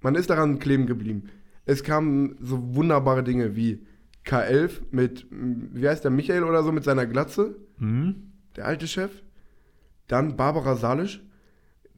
Man 0.00 0.14
ist 0.14 0.30
daran 0.30 0.60
kleben 0.60 0.86
geblieben. 0.86 1.28
Es 1.66 1.82
kamen 1.82 2.36
so 2.40 2.74
wunderbare 2.74 3.22
Dinge 3.22 3.54
wie 3.56 3.84
K11 4.24 4.80
mit, 4.90 5.26
wie 5.30 5.86
heißt 5.88 6.02
der, 6.04 6.10
Michael 6.10 6.44
oder 6.44 6.62
so, 6.62 6.72
mit 6.72 6.84
seiner 6.84 7.06
Glatze, 7.06 7.56
Hm? 7.78 8.32
der 8.56 8.66
alte 8.66 8.86
Chef. 8.88 9.10
Dann 10.08 10.36
Barbara 10.36 10.76
Salisch, 10.76 11.22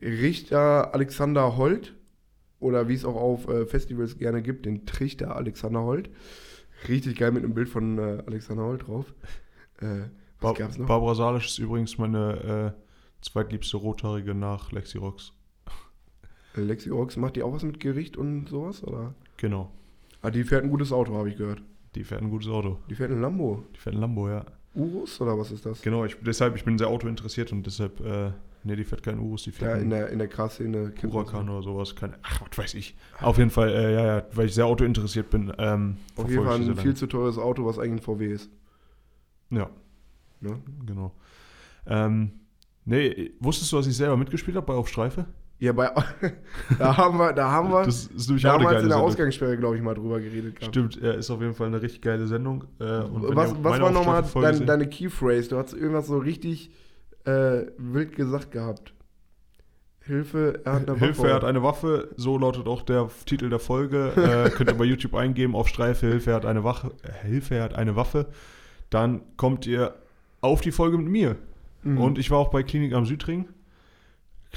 Richter 0.03 0.95
Alexander 0.95 1.57
Holt, 1.57 1.95
oder 2.61 2.89
wie 2.89 2.95
es 2.95 3.05
auch 3.05 3.15
auf 3.17 3.49
äh, 3.49 3.67
Festivals 3.67 4.19
gerne 4.19 4.43
gibt, 4.43 4.67
den 4.67 4.85
Trichter 4.87 5.37
Alexander 5.37 5.83
Holt. 5.83 6.11
Richtig 6.89 7.17
geil 7.19 7.31
mit 7.33 7.45
einem 7.45 7.55
Bild 7.55 7.69
von 7.69 7.99
äh, 7.99 8.23
Alexander 8.27 8.65
Holt 8.65 8.87
drauf. 8.87 9.15
Äh, 9.81 9.87
was 9.87 10.09
Bar 10.41 10.55
gab's 10.55 10.79
noch? 10.79 10.87
Barbara 10.87 11.15
Salisch 11.15 11.47
ist 11.47 11.59
übrigens 11.59 11.99
meine 11.99 12.75
zweitliebste 13.21 13.77
Rothaarige 13.77 14.35
nach 14.35 14.71
Lexi 14.73 14.99
Rox. 14.99 15.33
Lexi 16.55 16.91
Orks, 16.91 17.17
macht 17.17 17.37
die 17.37 17.43
auch 17.43 17.53
was 17.53 17.63
mit 17.65 17.81
Gericht 17.81 18.17
und 18.17 18.49
sowas? 18.49 18.83
Oder? 18.85 19.15
Genau. 19.39 19.73
Ah, 20.21 20.31
die 20.31 20.45
fährt 20.45 20.65
ein 20.65 20.71
gutes 20.71 20.93
Auto, 20.93 21.15
habe 21.17 21.31
ich 21.31 21.37
gehört. 21.37 21.63
Die 21.95 22.05
fährt 22.05 22.21
ein 22.21 22.31
gutes 22.31 22.49
Auto. 22.49 22.79
Die 22.91 22.95
fährt 22.95 23.11
ein 23.11 23.21
Lambo. 23.21 23.65
Die 23.75 23.79
fährt 23.79 23.97
ein 23.97 24.01
Lambo, 24.01 24.29
ja. 24.29 24.45
Urus 24.75 25.21
oder 25.21 25.39
was 25.39 25.51
ist 25.51 25.65
das? 25.65 25.81
Genau, 25.83 26.05
ich, 26.05 26.17
deshalb, 26.21 26.55
ich 26.57 26.65
bin 26.65 26.77
sehr 26.79 26.89
Auto 26.89 27.09
interessiert 27.09 27.51
und 27.53 27.65
deshalb, 27.67 28.01
äh, 28.01 28.33
nee, 28.65 28.77
die 28.77 28.85
fährt 28.85 29.03
kein 29.03 29.19
Urus, 29.19 29.45
die 29.45 29.51
fährt 29.53 29.77
Ja, 29.77 29.83
in 29.83 29.91
der, 29.91 30.11
in 30.11 30.19
der 30.19 30.29
kennt 30.29 30.65
man 31.05 31.13
Huracan 31.13 31.49
oder 31.49 31.63
sowas. 31.63 31.97
Keine, 31.97 32.19
ach, 32.23 32.43
was 32.43 32.59
weiß 32.59 32.75
ich. 32.75 32.97
Auf 33.21 33.39
jeden 33.39 33.51
Fall, 33.51 33.71
äh, 33.71 33.95
ja, 33.95 34.07
ja, 34.19 34.27
weil 34.33 34.47
ich 34.47 34.55
sehr 34.55 34.67
Auto 34.67 34.85
interessiert 34.85 35.31
bin. 35.31 35.53
Ähm, 35.59 35.97
Auf 36.17 36.29
jeden 36.31 36.45
Fall 36.45 36.61
ein 36.61 36.77
viel 36.77 36.95
zu 36.95 37.07
teures 37.07 37.39
Auto, 37.39 37.65
was 37.65 37.79
eigentlich 37.79 38.03
ein 38.03 38.17
VW 38.17 38.33
ist. 38.33 38.51
Ja, 39.51 39.71
Ne? 40.41 40.59
genau. 40.87 41.13
Ähm, 41.87 42.33
nee, 42.85 43.33
wusstest 43.41 43.73
du, 43.73 43.77
dass 43.77 43.87
ich 43.87 43.97
selber 43.97 44.17
mitgespielt 44.17 44.57
habe 44.57 44.67
bei 44.67 44.75
Auf 44.75 44.89
Streife? 44.89 45.27
Ja, 45.61 45.73
bei, 45.73 45.91
da 46.79 46.97
haben 46.97 47.19
wir, 47.19 47.33
da 47.33 47.51
haben 47.51 47.71
wir 47.71 47.83
Das 47.83 48.07
ist 48.07 48.29
nämlich 48.29 48.47
auch 48.47 48.55
eine 48.55 48.63
damals 48.65 48.83
in 48.83 48.89
der 48.89 48.91
Sendung. 48.91 49.09
Ausgangssperre, 49.09 49.57
glaube 49.57 49.77
ich, 49.77 49.83
mal 49.83 49.95
drüber 49.95 50.21
geredet. 50.21 50.57
gehabt. 50.57 50.75
Stimmt, 50.75 51.01
ja, 51.03 51.13
ist 51.13 51.31
auf 51.31 51.41
jeden 51.41 51.55
Fall 51.55 51.67
eine 51.67 51.83
richtig 51.83 52.01
geile 52.01 52.27
Sendung. 52.29 52.65
Äh, 52.79 52.85
Was, 52.85 53.55
was 53.63 53.81
war 53.81 53.91
nochmal 53.91 54.25
dein, 54.41 54.67
deine 54.67 54.89
Keyphrase? 54.89 55.49
Du 55.49 55.57
hast 55.57 55.73
irgendwas 55.73 56.07
so 56.07 56.19
richtig 56.19 56.71
äh, 57.25 57.67
wild 57.77 58.15
gesagt 58.15 58.53
gehabt. 58.53 58.95
Hilfe, 60.01 60.61
er 60.65 60.73
hat 60.75 60.89
eine 60.89 60.99
Hilfe, 60.99 61.19
Waffe. 61.19 61.29
er 61.29 61.35
hat 61.35 61.45
eine 61.45 61.63
Waffe. 61.63 62.09
So 62.17 62.39
lautet 62.39 62.67
auch 62.67 62.83
der 62.83 63.11
Titel 63.27 63.51
der 63.51 63.59
Folge. 63.59 64.13
Äh, 64.17 64.51
könnt 64.51 64.71
ihr 64.71 64.77
bei 64.77 64.85
YouTube 64.85 65.15
eingeben 65.15 65.55
auf 65.55 65.69
Streife. 65.69 66.07
Hilfe, 66.07 66.31
er 66.31 66.37
hat 66.37 66.47
eine 66.47 66.65
Waffe. 66.65 66.93
Äh, 67.03 67.27
Hilfe, 67.27 67.57
er 67.57 67.65
hat 67.65 67.75
eine 67.75 67.95
Waffe. 67.95 68.27
Dann 68.91 69.21
kommt 69.37 69.67
ihr 69.67 69.95
auf 70.41 70.61
die 70.63 70.73
Folge 70.73 70.97
mit 70.97 71.09
mir. 71.09 71.37
Mhm. 71.83 72.01
Und 72.01 72.19
ich 72.19 72.31
war 72.31 72.39
auch 72.39 72.51
bei 72.51 72.63
Klinik 72.63 72.95
am 72.95 73.05
Südring. 73.05 73.49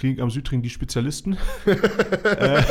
Klinik 0.01 0.19
am 0.19 0.31
Südring, 0.31 0.63
die 0.63 0.69
Spezialisten. 0.71 1.37
äh, 1.67 2.63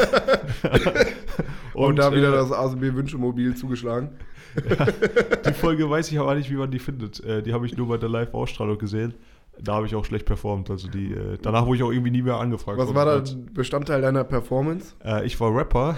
und, 1.74 1.96
da 1.96 2.12
wieder 2.12 2.30
äh, 2.30 2.32
das 2.32 2.50
ASB 2.50 2.92
Wünschemobil 2.92 3.54
zugeschlagen. 3.54 4.10
Die 5.46 5.52
Folge 5.52 5.88
weiß 5.88 6.10
ich 6.10 6.18
aber 6.18 6.34
nicht, 6.34 6.50
wie 6.50 6.56
man 6.56 6.72
die 6.72 6.80
findet. 6.80 7.22
Äh, 7.24 7.40
die 7.40 7.52
habe 7.52 7.66
ich 7.66 7.76
nur 7.76 7.86
bei 7.86 7.98
der 7.98 8.08
Live-Ausstrahlung 8.08 8.78
gesehen. 8.78 9.14
Da 9.62 9.74
habe 9.74 9.86
ich 9.86 9.94
auch 9.94 10.04
schlecht 10.04 10.26
performt. 10.26 10.70
Also 10.70 10.88
die, 10.88 11.14
danach 11.40 11.66
wurde 11.66 11.76
ich 11.76 11.82
auch 11.84 11.92
irgendwie 11.92 12.10
nie 12.10 12.22
mehr 12.22 12.38
angefragt. 12.38 12.78
Was 12.78 12.92
war 12.94 13.04
da 13.04 13.22
Bestandteil 13.52 14.00
deiner 14.00 14.24
Performance? 14.24 14.94
Ich 15.24 15.38
war 15.38 15.54
Rapper. 15.54 15.96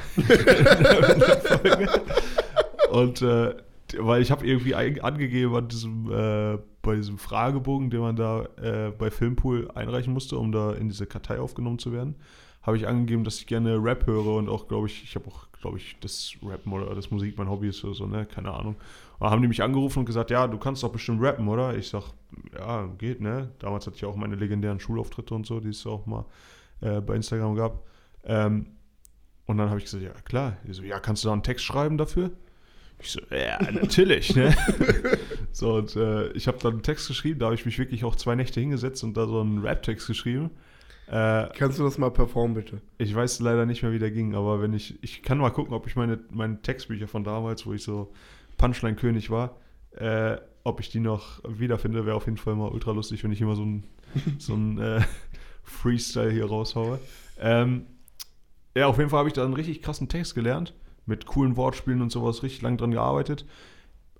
Und 2.90 3.22
weil 3.22 4.20
ich 4.20 4.30
habe 4.30 4.46
irgendwie 4.46 4.74
angegeben 4.74 5.54
an 5.54 5.68
diesem, 5.68 6.10
bei 6.82 6.96
diesem 6.96 7.18
Fragebogen, 7.18 7.90
den 7.90 8.00
man 8.00 8.16
da 8.16 8.44
äh, 8.60 8.90
bei 8.90 9.10
Filmpool 9.10 9.70
einreichen 9.72 10.12
musste, 10.12 10.36
um 10.36 10.52
da 10.52 10.72
in 10.72 10.88
diese 10.88 11.06
Kartei 11.06 11.38
aufgenommen 11.40 11.78
zu 11.78 11.92
werden, 11.92 12.16
habe 12.62 12.76
ich 12.76 12.86
angegeben, 12.86 13.24
dass 13.24 13.38
ich 13.38 13.46
gerne 13.46 13.82
Rap 13.82 14.06
höre 14.06 14.34
und 14.36 14.48
auch, 14.48 14.68
glaube 14.68 14.86
ich, 14.86 15.02
ich 15.02 15.14
habe 15.14 15.26
auch, 15.28 15.46
glaube 15.60 15.78
ich, 15.78 15.96
das 16.00 16.32
Rappen 16.42 16.72
oder 16.72 16.94
das 16.94 17.10
Musik 17.10 17.36
mein 17.38 17.48
Hobby 17.48 17.68
ist 17.68 17.84
oder 17.84 17.94
so, 17.94 18.06
ne? 18.06 18.26
Keine 18.26 18.52
Ahnung. 18.52 18.76
Und 19.18 19.30
haben 19.30 19.42
die 19.42 19.48
mich 19.48 19.62
angerufen 19.62 20.00
und 20.00 20.04
gesagt, 20.06 20.30
ja, 20.30 20.46
du 20.46 20.58
kannst 20.58 20.82
doch 20.82 20.90
bestimmt 20.90 21.22
rappen, 21.22 21.48
oder? 21.48 21.76
Ich 21.76 21.88
sag, 21.88 22.04
ja, 22.56 22.86
geht, 22.98 23.20
ne? 23.20 23.50
Damals 23.58 23.86
hatte 23.86 23.96
ich 23.96 24.04
auch 24.04 24.16
meine 24.16 24.36
legendären 24.36 24.80
Schulauftritte 24.80 25.34
und 25.34 25.46
so, 25.46 25.60
die 25.60 25.70
es 25.70 25.86
auch 25.86 26.06
mal 26.06 26.24
äh, 26.80 27.00
bei 27.00 27.14
Instagram 27.16 27.54
gab. 27.56 27.84
Ähm, 28.24 28.66
und 29.46 29.58
dann 29.58 29.68
habe 29.68 29.78
ich 29.78 29.84
gesagt, 29.84 30.02
ja 30.02 30.12
klar. 30.24 30.56
Die 30.66 30.72
so, 30.72 30.82
ja, 30.82 31.00
kannst 31.00 31.24
du 31.24 31.28
da 31.28 31.32
einen 31.32 31.42
Text 31.42 31.64
schreiben 31.64 31.98
dafür? 31.98 32.30
Ich 33.00 33.10
so, 33.10 33.20
ja, 33.30 33.60
natürlich, 33.72 34.36
ne? 34.36 34.54
so, 35.52 35.74
und 35.74 35.96
äh, 35.96 36.32
ich 36.32 36.48
habe 36.48 36.58
dann 36.58 36.72
einen 36.72 36.82
Text 36.82 37.08
geschrieben, 37.08 37.38
da 37.38 37.46
habe 37.46 37.54
ich 37.54 37.66
mich 37.66 37.78
wirklich 37.78 38.04
auch 38.04 38.16
zwei 38.16 38.34
Nächte 38.34 38.60
hingesetzt 38.60 39.04
und 39.04 39.16
da 39.16 39.26
so 39.26 39.40
einen 39.40 39.58
Rap-Text 39.58 40.06
geschrieben. 40.06 40.50
Äh, 41.06 41.48
Kannst 41.54 41.78
du 41.78 41.82
das 41.82 41.98
mal 41.98 42.10
performen, 42.10 42.54
bitte? 42.54 42.80
ich 42.96 43.14
weiß 43.14 43.40
leider 43.40 43.66
nicht 43.66 43.82
mehr, 43.82 43.92
wie 43.92 43.98
der 43.98 44.10
ging, 44.10 44.34
aber 44.34 44.62
wenn 44.62 44.72
ich, 44.72 45.02
ich 45.02 45.22
kann 45.22 45.38
mal 45.38 45.50
gucken, 45.50 45.74
ob 45.74 45.86
ich 45.86 45.94
meine, 45.94 46.20
meine 46.30 46.62
Textbücher 46.62 47.06
von 47.06 47.22
damals, 47.22 47.66
wo 47.66 47.74
ich 47.74 47.82
so 47.82 48.12
Punchline-König 48.56 49.28
war, 49.28 49.56
äh, 49.96 50.38
ob 50.64 50.80
ich 50.80 50.88
die 50.88 51.00
noch 51.00 51.40
wiederfinde, 51.46 52.06
wäre 52.06 52.16
auf 52.16 52.26
jeden 52.26 52.38
Fall 52.38 52.54
mal 52.54 52.70
ultra 52.70 52.92
lustig, 52.92 53.22
wenn 53.24 53.32
ich 53.32 53.40
immer 53.40 53.56
so 53.56 53.64
ein, 53.64 53.84
so 54.38 54.54
ein 54.54 54.78
äh, 54.78 55.02
Freestyle 55.64 56.30
hier 56.30 56.46
raushaue. 56.46 56.98
Ähm, 57.38 57.86
ja, 58.74 58.86
auf 58.86 58.96
jeden 58.96 59.10
Fall 59.10 59.18
habe 59.18 59.28
ich 59.28 59.34
da 59.34 59.44
einen 59.44 59.54
richtig 59.54 59.82
krassen 59.82 60.08
Text 60.08 60.34
gelernt, 60.34 60.72
mit 61.04 61.26
coolen 61.26 61.56
Wortspielen 61.56 62.00
und 62.00 62.10
sowas, 62.10 62.42
richtig 62.42 62.62
lang 62.62 62.78
dran 62.78 62.92
gearbeitet. 62.92 63.44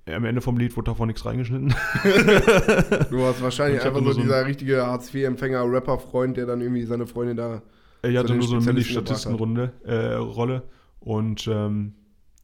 Am 0.07 0.25
Ende 0.25 0.41
vom 0.41 0.59
Lied 0.59 0.77
wurde 0.77 0.91
davon 0.91 1.07
nichts 1.09 1.25
reingeschnitten. 1.25 1.75
Du 3.11 3.23
hast 3.25 3.43
wahrscheinlich 3.43 3.83
einfach 3.83 4.01
nur 4.01 4.15
so 4.15 4.21
dieser 4.21 4.47
richtige 4.47 4.85
Hartz-IV-Empfänger, 4.87 5.65
Rapper-Freund, 5.65 6.37
der 6.37 6.47
dann 6.47 6.61
irgendwie 6.61 6.85
seine 6.85 7.07
Freundin 7.07 7.37
da. 7.37 7.63
Ich 8.03 8.17
hatte 8.17 8.35
nur 8.35 8.47
so 8.47 8.57
eine 8.57 8.65
Mini-Statistenrunde, 8.65 9.73
äh, 9.85 10.15
Rolle. 10.15 10.63
Und 10.99 11.47
ähm, 11.47 11.95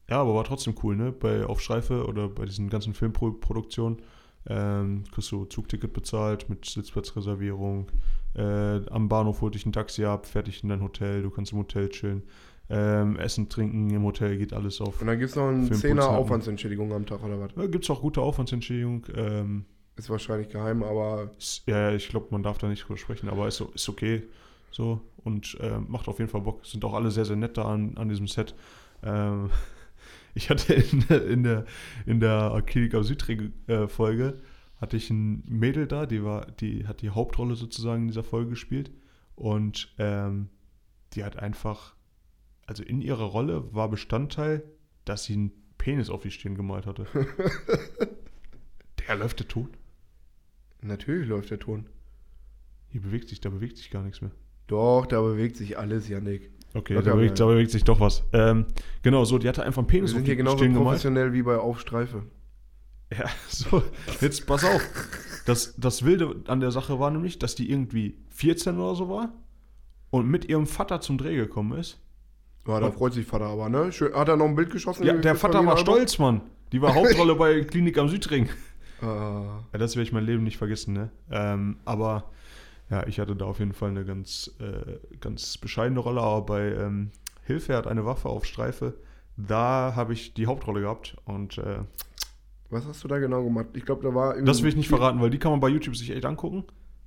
ja, 0.09 0.21
aber 0.21 0.35
war 0.35 0.45
trotzdem 0.45 0.75
cool, 0.83 0.97
ne? 0.97 1.13
Bei 1.13 1.45
Auf 1.47 1.61
Streife 1.61 2.07
oder 2.07 2.29
bei 2.29 2.45
diesen 2.45 2.71
ganzen 2.71 2.95
Filmproduktionen 2.95 3.99
ähm, 4.47 5.05
kriegst 5.13 5.31
du 5.33 5.45
Zugticket 5.45 5.93
bezahlt 5.93 6.49
mit 6.49 6.65
Sitzplatzreservierung. 6.65 7.91
Äh, 8.35 8.87
am 8.91 9.09
Bahnhof 9.09 9.41
holt 9.41 9.55
dich 9.55 9.67
ein 9.67 9.73
Taxi 9.73 10.05
ab, 10.05 10.27
fertig 10.27 10.63
in 10.63 10.69
dein 10.69 10.83
Hotel, 10.83 11.23
du 11.23 11.31
kannst 11.31 11.53
im 11.53 11.59
Hotel 11.59 11.89
chillen. 11.89 12.23
Ähm, 12.71 13.17
Essen, 13.17 13.49
trinken 13.49 13.89
im 13.91 14.03
Hotel 14.03 14.37
geht 14.37 14.53
alles 14.53 14.81
auf. 14.81 15.01
Und 15.01 15.07
dann 15.07 15.19
gibt 15.19 15.31
es 15.31 15.37
noch 15.37 15.49
einen 15.49 15.67
Für 15.69 15.75
den 15.75 15.97
10er 15.99 16.03
Putz 16.03 16.05
Aufwandsentschädigung 16.07 16.93
am 16.93 17.07
Tag 17.07 17.23
oder 17.25 17.41
was? 17.41 17.55
Da 17.55 17.67
gibt 17.67 17.85
es 17.85 17.91
auch 17.91 18.03
gute 18.03 18.21
Aufwandsentschädigung. 18.21 19.07
Ähm, 19.15 19.65
Ist 19.97 20.11
wahrscheinlich 20.11 20.51
geheim, 20.51 20.83
aber 20.83 21.31
ist, 21.39 21.63
ja, 21.67 21.93
ich 21.93 22.09
glaube, 22.09 22.27
man 22.31 22.43
darf 22.43 22.59
da 22.59 22.69
nicht 22.69 22.87
drüber 22.87 22.99
sprechen, 22.99 23.29
aber 23.31 23.49
ist, 23.49 23.61
ist 23.75 23.89
okay. 23.89 24.23
So 24.71 25.01
und 25.25 25.57
ähm, 25.61 25.87
macht 25.89 26.09
auf 26.09 26.19
jeden 26.19 26.31
Fall 26.31 26.43
Bock. 26.43 26.65
Sind 26.67 26.85
auch 26.85 26.93
alle 26.95 27.11
sehr, 27.11 27.25
sehr 27.25 27.37
nett 27.37 27.57
da 27.57 27.65
an, 27.65 27.97
an 27.97 28.09
diesem 28.11 28.27
Set. 28.29 28.55
Ähm, 29.03 29.49
ich 30.35 30.51
hatte 30.51 30.75
in, 30.75 31.05
der- 31.09 31.27
in 31.27 31.43
der, 31.43 31.65
in 32.05 32.21
der 32.21 32.63
Klinik 32.67 32.93
Südring-Folge 33.03 34.41
hatte 34.81 34.97
ich 34.97 35.11
ein 35.11 35.43
Mädel 35.49 35.87
da, 35.87 36.07
die 36.07 36.23
war, 36.23 36.47
die 36.61 36.87
hat 36.87 37.01
die 37.03 37.11
Hauptrolle 37.11 37.57
sozusagen 37.57 38.03
in 38.03 38.09
dieser 38.09 38.23
Folge 38.25 38.51
gespielt. 38.51 38.91
Und 39.35 39.93
ähm, 39.99 40.49
die 41.15 41.25
hat 41.25 41.37
einfach, 41.39 41.95
also 42.69 42.83
in 42.83 43.01
ihrer 43.01 43.25
Rolle 43.25 43.65
war 43.73 43.89
Bestandteil, 43.89 44.63
dass 45.07 45.25
sie 45.25 45.33
einen 45.33 45.53
Penis 45.79 46.11
auf 46.11 46.23
die 46.23 46.31
Stirn 46.31 46.55
gemalt 46.55 46.85
hatte. 46.85 47.07
der 49.09 49.17
läuft 49.17 49.41
der 49.41 49.49
tot. 49.49 49.71
natürlich 50.83 51.27
läuft 51.27 51.51
der 51.51 51.59
Ton. 51.59 51.87
Hier 52.91 53.01
bewegt 53.01 53.31
sich, 53.31 53.41
da 53.41 53.49
bewegt 53.49 53.79
sich 53.79 53.91
gar 53.91 54.03
nichts 54.03 54.21
mehr. 54.21 54.33
Doch, 54.67 55.07
da 55.07 55.23
bewegt 55.23 55.57
sich 55.57 55.79
alles, 55.79 56.11
Yannick. 56.11 56.51
Okay, 56.75 56.95
da 56.95 57.15
bewegt, 57.15 57.41
da 57.41 57.47
bewegt 57.47 57.71
sich 57.71 57.85
doch 57.85 58.01
was. 58.01 58.23
Ähm, 58.35 58.67
genau, 59.03 59.25
so, 59.25 59.39
die 59.39 59.49
hatte 59.49 59.63
einfach 59.63 59.81
einen 59.81 59.89
Wir 59.89 60.01
Penis 60.01 60.11
sind 60.11 60.21
auf 60.21 60.27
hier 60.27 60.35
die 60.35 60.37
genauso 60.37 60.59
Stirn 60.59 60.75
gemalt. 60.75 60.89
professionell 60.89 61.33
wie 61.33 61.43
bei 61.43 61.57
Aufstreife. 61.57 62.25
Ja, 63.11 63.25
so, 63.49 63.83
jetzt 64.21 64.47
pass 64.47 64.63
auf. 64.65 64.83
Das, 65.47 65.75
das 65.77 66.05
Wilde 66.05 66.43
an 66.49 66.61
der 66.61 66.71
Sache 66.71 67.01
war 67.01 67.11
nämlich, 67.11 67.39
dass 67.39 67.55
die 67.55 67.71
irgendwie 67.71 68.19
14 68.29 68.77
oder 68.77 68.95
so 68.95 69.09
war 69.09 69.33
und 70.11 70.29
mit 70.29 70.51
ihrem 70.51 70.67
Vater 70.67 71.01
zum 71.01 71.17
Dreh 71.17 71.37
gekommen 71.37 71.79
ist. 71.79 71.99
Ja, 72.69 72.81
da 72.81 72.91
freut 72.91 73.13
sich 73.15 73.27
Vater 73.27 73.47
aber, 73.47 73.69
ne? 73.69 73.91
Schön, 73.93 74.13
hat 74.15 74.29
er 74.29 74.37
noch 74.37 74.45
ein 74.47 74.55
Bild 74.55 74.71
geschossen? 74.71 75.05
Ja, 75.05 75.15
der 75.15 75.35
Vater 75.35 75.65
war 75.67 75.77
stolz, 75.79 76.19
Mann. 76.19 76.43
Die 76.73 76.81
war 76.83 76.95
Hauptrolle 76.95 77.35
bei 77.37 77.63
Klinik 77.63 77.97
am 77.99 78.09
Südring. 78.09 78.49
Ah, 79.01 79.61
Ja, 79.73 79.79
das 79.79 79.97
werde 79.97 80.03
ich 80.05 80.13
mein 80.13 80.25
Leben 80.25 80.45
nicht 80.45 80.59
vergessen, 80.59 80.93
ne? 80.93 81.11
Ähm, 81.31 81.79
aber 81.85 82.25
ja, 82.91 83.07
ich 83.07 83.21
hatte 83.21 83.35
da 83.37 83.45
auf 83.47 83.59
jeden 83.59 83.73
Fall 83.73 83.91
eine 83.91 84.05
ganz, 84.05 84.51
äh, 84.61 84.99
ganz 85.21 85.57
bescheidene 85.59 86.01
Rolle, 86.01 86.21
aber 86.21 86.43
bei 86.47 86.73
ähm, 86.75 87.11
Hilfe 87.45 87.75
hat 87.77 87.87
eine 87.87 88.05
Waffe 88.05 88.29
auf 88.29 88.45
Streife. 88.45 88.95
Da 89.37 89.93
habe 89.97 90.13
ich 90.13 90.35
die 90.35 90.47
Hauptrolle 90.47 90.81
gehabt 90.83 91.17
und 91.25 91.59
äh, 91.59 91.79
was 92.71 92.87
hast 92.87 93.03
du 93.03 93.09
da 93.09 93.19
genau 93.19 93.43
gemacht? 93.45 93.69
Ich 93.75 93.87
glaube, 93.87 94.03
da 94.03 94.15
war 94.15 94.37
das 94.43 94.63
will 94.63 94.69
ich 94.69 94.77
nicht 94.77 94.89
verraten, 94.89 95.21
weil 95.23 95.31
die 95.31 95.39
kann 95.39 95.53
man 95.53 95.61
bei 95.61 95.69
YouTube 95.69 95.97
sich 95.97 96.11
echt 96.11 96.27
angucken. 96.27 96.65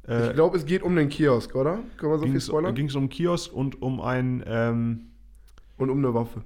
Äh, 0.07 0.29
Ich 0.29 0.33
glaube, 0.33 0.57
es 0.57 0.65
geht 0.65 0.81
um 0.81 0.95
den 0.95 1.09
Kiosk, 1.09 1.53
oder? 1.55 1.79
Können 1.97 2.11
wir 2.13 2.17
so 2.19 2.25
viel 2.25 2.41
spoilern? 2.41 2.73
ging 2.73 2.87
es 2.87 2.95
um 2.95 3.09
Kiosk 3.09 3.53
und 3.53 3.79
um 3.81 4.01
ein 4.01 4.43
ähm, 4.47 5.10
Und 5.81 5.89
um 5.89 5.97
eine 5.97 6.13
Waffe. 6.13 6.43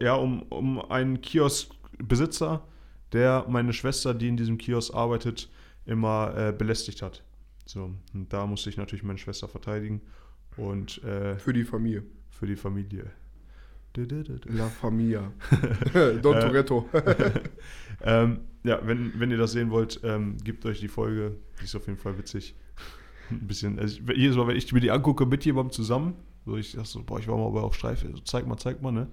ja, 0.00 0.14
um, 0.14 0.42
um 0.42 0.80
einen 0.90 1.20
Kioskbesitzer, 1.22 2.66
der 3.12 3.46
meine 3.48 3.72
Schwester, 3.72 4.12
die 4.14 4.28
in 4.28 4.36
diesem 4.36 4.58
Kiosk 4.58 4.94
arbeitet, 4.94 5.48
immer 5.86 6.34
äh, 6.36 6.52
belästigt 6.52 7.02
hat. 7.02 7.22
So, 7.64 7.90
und 8.14 8.32
da 8.32 8.46
musste 8.46 8.68
ich 8.70 8.76
natürlich 8.76 9.02
meine 9.04 9.18
Schwester 9.18 9.48
verteidigen 9.48 10.02
und 10.56 11.02
äh, 11.04 11.36
Für 11.38 11.52
die 11.52 11.64
Familie. 11.64 12.02
für 12.30 12.46
die 12.46 12.56
Familie. 12.56 13.10
La 13.96 14.66
Familia. 14.68 15.32
Don 16.22 16.36
Äh, 16.36 16.40
Toretto. 16.40 16.88
ähm, 18.02 18.40
ja, 18.64 18.80
wenn, 18.86 19.18
wenn 19.18 19.30
ihr 19.30 19.38
das 19.38 19.52
sehen 19.52 19.70
wollt, 19.70 20.00
ähm, 20.04 20.36
gebt 20.44 20.66
euch 20.66 20.80
die 20.80 20.88
Folge. 20.88 21.36
Die 21.60 21.64
ist 21.64 21.74
auf 21.74 21.86
jeden 21.86 21.98
Fall 21.98 22.18
witzig. 22.18 22.54
Ein 23.30 23.46
bisschen, 23.46 23.78
also 23.78 23.98
ich, 24.10 24.16
jedes 24.18 24.36
Mal, 24.36 24.46
wenn 24.48 24.56
ich 24.56 24.70
mir 24.72 24.80
die 24.80 24.90
angucke 24.90 25.24
mit 25.24 25.44
jemandem 25.46 25.72
zusammen, 25.72 26.14
so 26.46 26.56
ich 26.56 26.72
sag 26.72 26.86
so, 26.86 27.02
boah, 27.02 27.18
ich 27.18 27.28
war 27.28 27.36
mal 27.36 27.50
bei 27.50 27.60
auf 27.60 27.74
Streife, 27.74 28.08
so, 28.08 28.18
zeig 28.20 28.46
mal, 28.46 28.56
zeig 28.56 28.80
mal, 28.80 28.92
ne? 28.92 29.08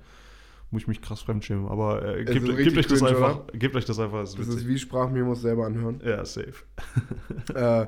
Muss 0.71 0.83
ich 0.83 0.87
mich 0.87 1.01
krass 1.01 1.21
fremdschämen. 1.21 1.67
Aber 1.67 2.03
äh, 2.03 2.23
gebt, 2.23 2.45
gebt 2.45 2.77
euch 2.77 2.87
das 2.87 2.99
cringe, 2.99 3.15
einfach, 3.15 3.47
gebt 3.53 3.75
euch 3.75 3.85
das 3.85 3.99
einfach, 3.99 4.21
das 4.21 4.35
ist 4.35 4.39
Das 4.39 4.55
ist 4.55 4.67
wie 4.67 4.77
Sprachmemos 4.77 5.41
selber 5.41 5.65
anhören. 5.65 5.99
ja, 6.03 6.23
safe. 6.23 6.53
äh, 7.53 7.87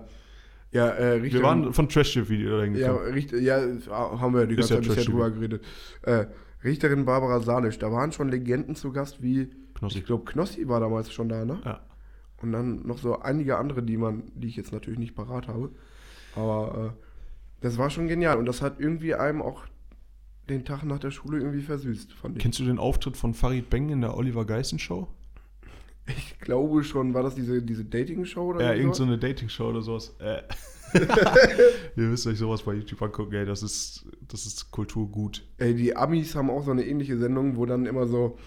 ja, 0.71 0.87
äh, 0.89 1.13
Richterin, 1.13 1.31
Wir 1.31 1.43
waren 1.43 1.73
von 1.73 1.87
Trash-Video 1.87 2.57
dahin 2.57 2.75
ja. 2.75 2.93
Richter, 2.93 3.39
ja, 3.39 3.59
haben 3.89 4.33
wir 4.33 4.45
die 4.45 4.55
ganze 4.55 4.75
ja 4.75 4.81
Zeit 4.81 4.89
bisher 4.89 5.05
drüber 5.05 5.31
geredet. 5.31 5.63
Äh, 6.01 6.25
Richterin 6.63 7.05
Barbara 7.05 7.39
Salisch, 7.39 7.79
da 7.79 7.91
waren 7.91 8.11
schon 8.11 8.29
Legenden 8.29 8.75
zu 8.75 8.91
Gast 8.91 9.21
wie, 9.21 9.49
Knossi. 9.75 9.99
ich 9.99 10.05
glaube, 10.05 10.25
Knossi 10.25 10.67
war 10.67 10.79
damals 10.79 11.13
schon 11.13 11.29
da, 11.29 11.45
ne? 11.45 11.61
Ja. 11.63 11.81
Und 12.41 12.51
dann 12.51 12.85
noch 12.85 12.97
so 12.97 13.19
einige 13.19 13.57
andere, 13.57 13.83
die 13.83 13.97
man, 13.97 14.23
die 14.35 14.47
ich 14.47 14.57
jetzt 14.57 14.71
natürlich 14.71 14.99
nicht 14.99 15.15
parat 15.15 15.47
habe. 15.47 15.71
Aber 16.35 16.93
äh, 16.93 17.04
das 17.61 17.77
war 17.77 17.89
schon 17.89 18.07
genial 18.07 18.37
und 18.37 18.45
das 18.45 18.61
hat 18.61 18.79
irgendwie 18.79 19.15
einem 19.15 19.41
auch 19.41 19.65
den 20.49 20.65
Tag 20.65 20.83
nach 20.83 20.99
der 20.99 21.11
Schule 21.11 21.39
irgendwie 21.39 21.61
versüßt, 21.61 22.13
fand 22.13 22.37
ich. 22.37 22.43
Kennst 22.43 22.59
du 22.59 22.65
den 22.65 22.77
Auftritt 22.77 23.17
von 23.17 23.33
Farid 23.33 23.69
Beng 23.69 23.89
in 23.89 24.01
der 24.01 24.15
Oliver 24.15 24.45
Geissen 24.45 24.79
Show? 24.79 25.07
Ich 26.07 26.39
glaube 26.39 26.83
schon, 26.83 27.15
war 27.15 27.23
das 27.23 27.33
diese, 27.33 27.63
diese 27.63 27.83
Dating-Show 27.83 28.49
oder 28.49 28.59
Ja, 28.59 28.67
irgendwie 28.67 28.81
irgend 28.81 28.95
sowas? 28.95 29.07
so 29.07 29.13
eine 29.13 29.17
Dating-Show 29.17 29.69
oder 29.69 29.81
sowas. 29.81 30.15
Äh. 30.19 30.41
Ihr 31.97 32.03
müsst 32.03 32.27
euch 32.27 32.37
sowas 32.37 32.61
bei 32.61 32.73
YouTube 32.73 33.01
angucken, 33.01 33.33
ey, 33.33 33.45
das 33.45 33.63
ist, 33.63 34.05
das 34.27 34.45
ist 34.45 34.69
Kultur 34.71 35.09
gut. 35.09 35.43
Ey, 35.57 35.73
die 35.73 35.95
Amis 35.95 36.35
haben 36.35 36.51
auch 36.51 36.63
so 36.63 36.71
eine 36.71 36.85
ähnliche 36.85 37.17
Sendung, 37.17 37.57
wo 37.57 37.65
dann 37.65 37.87
immer 37.87 38.05
so, 38.05 38.37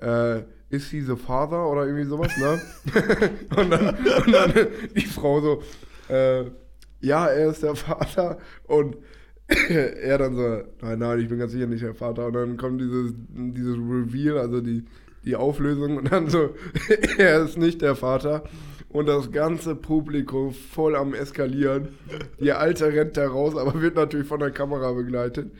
äh, 0.00 0.42
is 0.70 0.90
he 0.90 1.00
the 1.00 1.14
father 1.14 1.68
oder 1.70 1.86
irgendwie 1.86 2.04
sowas, 2.04 2.36
ne? 2.36 2.60
und, 3.56 3.70
dann, 3.70 3.94
und 3.94 4.32
dann 4.32 4.52
die 4.96 5.06
Frau 5.06 5.40
so, 5.40 5.62
äh, 6.12 6.50
ja, 7.04 7.26
er 7.26 7.50
ist 7.50 7.62
der 7.62 7.74
Vater 7.76 8.38
und 8.64 8.96
er 9.68 10.18
dann 10.18 10.34
so, 10.34 10.62
nein, 10.80 10.98
nein, 10.98 11.20
ich 11.20 11.28
bin 11.28 11.38
ganz 11.38 11.52
sicher 11.52 11.66
nicht 11.66 11.82
der 11.82 11.94
Vater. 11.94 12.26
Und 12.26 12.32
dann 12.32 12.56
kommt 12.56 12.80
dieses, 12.80 13.12
dieses 13.28 13.76
Reveal, 13.76 14.38
also 14.38 14.60
die, 14.62 14.84
die 15.24 15.36
Auflösung 15.36 15.98
und 15.98 16.10
dann 16.10 16.28
so, 16.30 16.50
er 17.18 17.44
ist 17.44 17.58
nicht 17.58 17.82
der 17.82 17.94
Vater. 17.94 18.44
Und 18.88 19.06
das 19.06 19.32
ganze 19.32 19.74
Publikum 19.74 20.52
voll 20.52 20.94
am 20.96 21.14
Eskalieren. 21.14 21.88
Die 22.40 22.52
Alte 22.52 22.86
rennt 22.92 23.16
da 23.16 23.26
raus, 23.26 23.56
aber 23.56 23.80
wird 23.82 23.96
natürlich 23.96 24.26
von 24.28 24.38
der 24.40 24.52
Kamera 24.52 24.92
begleitet. 24.92 25.50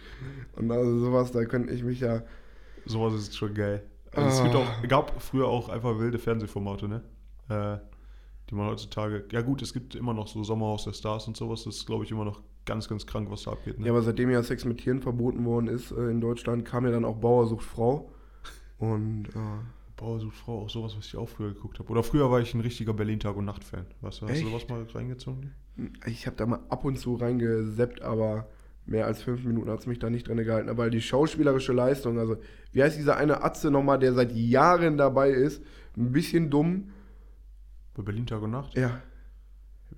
Und 0.56 0.70
also 0.70 0.98
sowas, 1.00 1.32
da 1.32 1.44
könnte 1.44 1.74
ich 1.74 1.82
mich 1.82 2.00
ja. 2.00 2.22
Sowas 2.86 3.14
ist 3.14 3.36
schon 3.36 3.52
geil. 3.54 3.82
Also 4.14 4.28
es 4.28 4.42
gibt 4.44 4.54
Ah. 4.54 4.58
auch, 4.58 4.88
gab 4.88 5.20
früher 5.20 5.46
auch 5.48 5.68
einfach 5.68 5.98
wilde 5.98 6.18
Fernsehformate, 6.18 6.86
ne? 6.88 7.02
Äh, 7.50 7.78
die 8.50 8.54
man 8.54 8.68
heutzutage. 8.68 9.24
Ja 9.32 9.42
gut, 9.42 9.62
es 9.62 9.72
gibt 9.72 9.94
immer 9.94 10.14
noch 10.14 10.28
so 10.28 10.42
Sommerhaus 10.44 10.84
der 10.84 10.92
Stars 10.92 11.26
und 11.26 11.36
sowas. 11.36 11.64
Das 11.64 11.76
ist, 11.76 11.86
glaube 11.86 12.04
ich, 12.04 12.10
immer 12.10 12.24
noch 12.24 12.42
ganz, 12.66 12.88
ganz 12.88 13.06
krank, 13.06 13.30
was 13.30 13.44
da 13.44 13.52
abgeht. 13.52 13.78
Ne? 13.78 13.86
Ja, 13.86 13.92
aber 13.92 14.02
seitdem 14.02 14.30
ja 14.30 14.42
Sex 14.42 14.64
mit 14.64 14.78
Tieren 14.78 15.00
verboten 15.00 15.44
worden 15.44 15.68
ist 15.68 15.92
äh, 15.92 16.10
in 16.10 16.20
Deutschland, 16.20 16.64
kam 16.64 16.84
ja 16.84 16.92
dann 16.92 17.04
auch 17.04 17.16
Bauersucht 17.16 17.64
Frau. 17.64 18.10
Und 18.78 19.28
äh, 19.28 19.40
Bauer 19.96 20.20
sucht 20.20 20.36
Frau, 20.36 20.62
auch 20.62 20.70
sowas, 20.70 20.96
was 20.96 21.06
ich 21.06 21.16
auch 21.16 21.28
früher 21.28 21.54
geguckt 21.54 21.78
habe. 21.78 21.88
Oder 21.90 22.02
früher 22.02 22.30
war 22.30 22.40
ich 22.40 22.54
ein 22.54 22.60
richtiger 22.60 22.92
Berlin-Tag- 22.92 23.36
und 23.36 23.44
Nacht-Fan. 23.44 23.86
Weißt 24.00 24.20
du, 24.20 24.26
hast 24.26 24.32
Echt? 24.32 24.44
du 24.44 24.48
sowas 24.48 24.68
mal 24.68 24.82
reingezogen? 24.92 25.52
ich 26.06 26.26
habe 26.26 26.36
da 26.36 26.46
mal 26.46 26.60
ab 26.68 26.84
und 26.84 26.98
zu 26.98 27.14
reingeseppt, 27.16 28.02
aber 28.02 28.48
mehr 28.86 29.06
als 29.06 29.22
fünf 29.22 29.44
Minuten 29.44 29.70
hat 29.70 29.80
es 29.80 29.86
mich 29.86 29.98
da 29.98 30.10
nicht 30.10 30.28
drin 30.28 30.36
gehalten. 30.38 30.68
Aber 30.68 30.90
die 30.90 31.00
schauspielerische 31.00 31.72
Leistung, 31.72 32.18
also 32.18 32.36
wie 32.72 32.82
heißt 32.82 32.98
dieser 32.98 33.16
eine 33.16 33.42
Atze 33.42 33.70
nochmal, 33.70 33.98
der 33.98 34.12
seit 34.12 34.32
Jahren 34.32 34.96
dabei 34.96 35.30
ist, 35.30 35.62
ein 35.96 36.12
bisschen 36.12 36.50
dumm. 36.50 36.90
Bei 37.94 38.02
Berlin-Tag 38.02 38.42
und 38.42 38.50
Nacht? 38.50 38.74
Ja, 38.76 39.00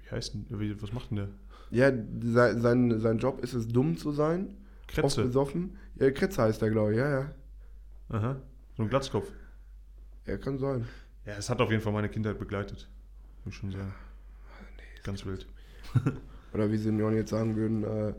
Wie 0.03 0.11
heißt 0.11 0.35
denn, 0.35 0.47
wie, 0.61 0.81
was 0.83 0.93
macht 0.93 1.11
denn 1.11 1.17
der? 1.17 1.29
ja 1.71 1.91
sein, 2.23 2.61
sein, 2.61 3.01
sein 3.01 3.19
Job 3.19 3.43
ist 3.43 3.55
es, 3.55 3.67
dumm 3.69 3.97
zu 3.97 4.13
sein, 4.13 4.55
oft 4.83 4.89
Kretze. 4.89 5.23
besoffen. 5.25 5.77
Ja, 5.97 6.11
Kretze 6.11 6.43
heißt 6.43 6.63
er, 6.63 6.71
glaube 6.71 6.93
ich, 6.93 6.99
ja, 6.99 7.21
ja. 7.21 7.31
Aha. 8.11 8.37
So 8.77 8.83
ein 8.85 8.89
Glatzkopf. 8.89 9.33
Ja, 10.27 10.37
kann 10.37 10.59
sein. 10.59 10.87
Ja, 11.25 11.35
es 11.35 11.49
hat 11.51 11.61
auf 11.61 11.71
jeden 11.71 11.83
Fall 11.83 11.93
meine 11.93 12.09
Kindheit 12.09 12.39
begleitet. 12.39 12.89
Muss 13.45 13.55
ich 13.55 13.61
schon 13.61 13.73
sagen. 13.73 13.93
Ganz 15.03 15.25
wild. 15.25 15.47
Oder 16.53 16.71
wie 16.71 16.77
Simeon 16.77 17.15
jetzt 17.17 17.31
sagen 17.31 17.57
würden, 17.57 17.83
äh, 17.85 18.13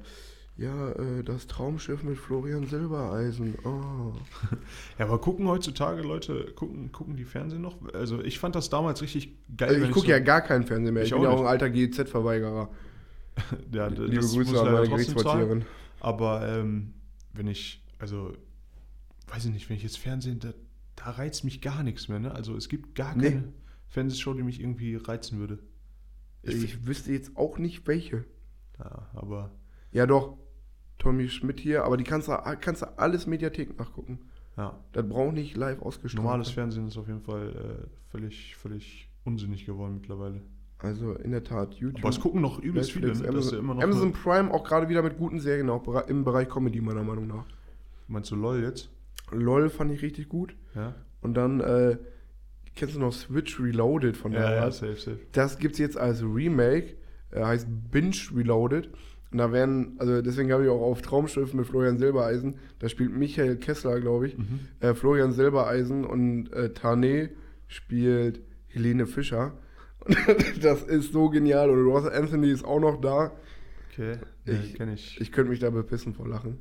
ja, 0.58 0.92
äh, 0.94 1.24
das 1.24 1.46
Traumschiff 1.48 2.04
mit 2.04 2.18
Florian 2.18 2.66
Silbereisen. 2.66 3.56
Oh. 3.64 4.14
Ja, 4.98 5.06
aber 5.06 5.20
gucken 5.22 5.48
heutzutage 5.48 6.02
Leute, 6.02 6.52
gucken, 6.56 6.92
gucken 6.92 7.16
die 7.16 7.24
Fernsehen 7.26 7.62
noch? 7.62 7.78
Also 7.94 8.22
ich 8.24 8.40
fand 8.40 8.56
das 8.56 8.70
damals 8.70 9.02
richtig 9.04 9.38
geil. 9.56 9.70
Also 9.70 9.86
ich 9.86 9.92
gucke 9.92 10.08
so- 10.08 10.12
ja 10.12 10.20
gar 10.20 10.42
keinen 10.42 10.64
Fernsehen 10.66 10.94
mehr. 10.96 11.04
Ich, 11.04 11.10
Ich 11.10 11.16
bin 11.16 11.22
auch 11.26 11.30
ja 11.32 11.36
auch 11.38 11.42
ein 11.42 11.48
alter 11.48 11.70
GEZ-Verweigerer. 11.70 12.70
ja, 13.72 13.88
Liebe 13.88 14.16
Grüße 14.26 14.60
an 14.60 14.74
meine. 14.74 14.88
Gerichtsvollzieherin. 14.90 15.66
Aber 16.00 16.48
ähm, 16.48 16.94
wenn 17.34 17.46
ich, 17.48 17.84
also, 18.00 18.34
weiß 19.28 19.46
ich 19.46 19.52
nicht, 19.52 19.70
wenn 19.70 19.78
ich 19.78 19.84
jetzt 19.84 20.00
Fernsehen, 20.00 20.40
da, 20.40 20.54
da 20.96 21.12
reizt 21.12 21.44
mich 21.44 21.62
gar 21.62 21.84
nichts 21.84 22.08
mehr. 22.08 22.20
Ne? 22.20 22.32
Also 22.34 22.56
es 22.56 22.68
gibt 22.70 22.96
gar 22.96 23.16
Nee. 23.16 23.30
keine 23.30 23.54
Fernsehshow, 23.90 24.34
die 24.34 24.42
mich 24.44 24.60
irgendwie 24.60 24.96
reizen 24.96 25.38
würde. 25.40 25.60
Ich, 26.42 26.64
Ich, 26.64 26.88
wüsste 26.88 27.12
jetzt 27.12 27.38
auch 27.38 27.60
nicht 27.60 27.86
welche. 27.88 28.26
ja, 28.80 29.08
aber 29.14 29.52
Ja, 29.92 30.08
doch. 30.08 30.38
Tommy 30.98 31.30
Schmidt 31.30 31.60
hier, 31.60 31.84
aber 31.84 31.98
die 31.98 32.04
kannst 32.04 32.28
du, 32.28 32.38
kannst 32.60 32.82
du 32.82 32.98
alles 32.98 33.28
Mediathek 33.28 33.78
nachgucken. 33.78 34.20
ja, 34.58 34.78
Das 34.94 35.08
braucht 35.08 35.34
nicht 35.34 35.56
live 35.56 35.82
ausgestrahlt. 35.82 36.24
normales. 36.24 36.50
Fernsehen 36.50 36.88
ist 36.88 36.98
auf 36.98 37.08
jeden 37.08 37.22
Fall 37.22 37.50
äh, 37.50 37.88
völlig, 38.12 38.56
völlig 38.56 39.10
unsinnig 39.24 39.66
geworden 39.66 39.96
mittlerweile. 40.02 40.42
Also 40.80 41.14
in 41.14 41.32
der 41.32 41.44
Tat, 41.44 41.74
YouTube. 41.76 42.02
Aber 42.04 42.10
es 42.10 42.20
gucken 42.20 42.42
noch 42.42 42.60
übelst 42.60 42.96
Netflix, 42.96 43.18
viele. 43.20 43.30
Ne? 43.32 43.36
Amazon, 43.38 43.60
immer 43.60 43.74
noch 43.76 43.84
Amazon 43.84 44.12
Prime 44.14 44.54
auch 44.54 44.64
gerade 44.64 44.90
wieder 44.90 45.02
mit 45.02 45.18
guten 45.18 45.40
Serien, 45.40 45.70
auch 45.70 46.08
im 46.08 46.24
Bereich 46.24 46.50
Comedy, 46.50 46.82
meiner 46.82 47.04
Meinung 47.04 47.28
nach. 47.28 47.46
Meinst 48.08 48.30
du 48.32 48.36
LOL 48.36 48.62
jetzt? 48.62 48.90
LOL 49.32 49.70
fand 49.70 49.92
ich 49.92 50.02
richtig 50.02 50.30
gut. 50.30 50.56
Ja, 50.76 50.94
Und 51.22 51.34
dann, 51.36 51.60
äh, 51.62 51.98
kennst 52.76 52.96
du 52.96 53.00
noch 53.00 53.12
Switch 53.12 53.60
Reloaded 53.60 54.16
von 54.16 54.32
der 54.32 54.42
ja, 54.42 54.54
ja 54.56 54.72
safe, 54.72 54.96
safe. 54.98 55.20
Das 55.32 55.58
gibt 55.58 55.74
es 55.74 55.80
jetzt 55.80 55.98
als 55.98 56.22
Remake, 56.24 56.96
äh, 57.32 57.44
heißt 57.44 57.68
Binge 57.92 58.16
Reloaded. 58.36 58.90
Und 59.32 59.40
da 59.40 59.52
werden, 59.52 59.96
also 60.00 60.22
deswegen 60.22 60.52
habe 60.54 60.64
ich 60.64 60.70
auch 60.70 60.82
auf 60.82 61.02
Traumschiff 61.02 61.54
mit 61.54 61.68
Florian 61.68 61.98
Silbereisen, 61.98 62.56
da 62.80 62.88
spielt 62.88 63.12
Michael 63.16 63.58
Kessler, 63.58 64.00
glaube 64.00 64.28
ich, 64.28 64.38
Mhm. 64.38 64.60
äh, 64.80 64.94
Florian 64.94 65.34
Silbereisen 65.34 66.06
und 66.06 66.52
äh, 66.54 66.74
Tane 66.74 67.30
spielt 67.68 68.40
Helene 68.68 69.06
Fischer. 69.06 69.58
Und 70.06 70.16
das 70.64 70.84
ist 70.84 71.12
so 71.12 71.30
genial. 71.30 71.70
Und 71.70 71.84
Ross 71.86 72.06
Anthony 72.08 72.50
ist 72.52 72.64
auch 72.64 72.80
noch 72.80 73.02
da. 73.02 73.32
Okay, 73.92 74.18
Ich- 74.46 74.76
kenne 74.76 74.94
ich, 74.94 75.20
Ich 75.20 75.32
könnte 75.32 75.50
mich 75.52 75.60
da 75.60 75.70
bepissen 75.72 76.14
vor 76.14 76.28
Lachen. 76.28 76.60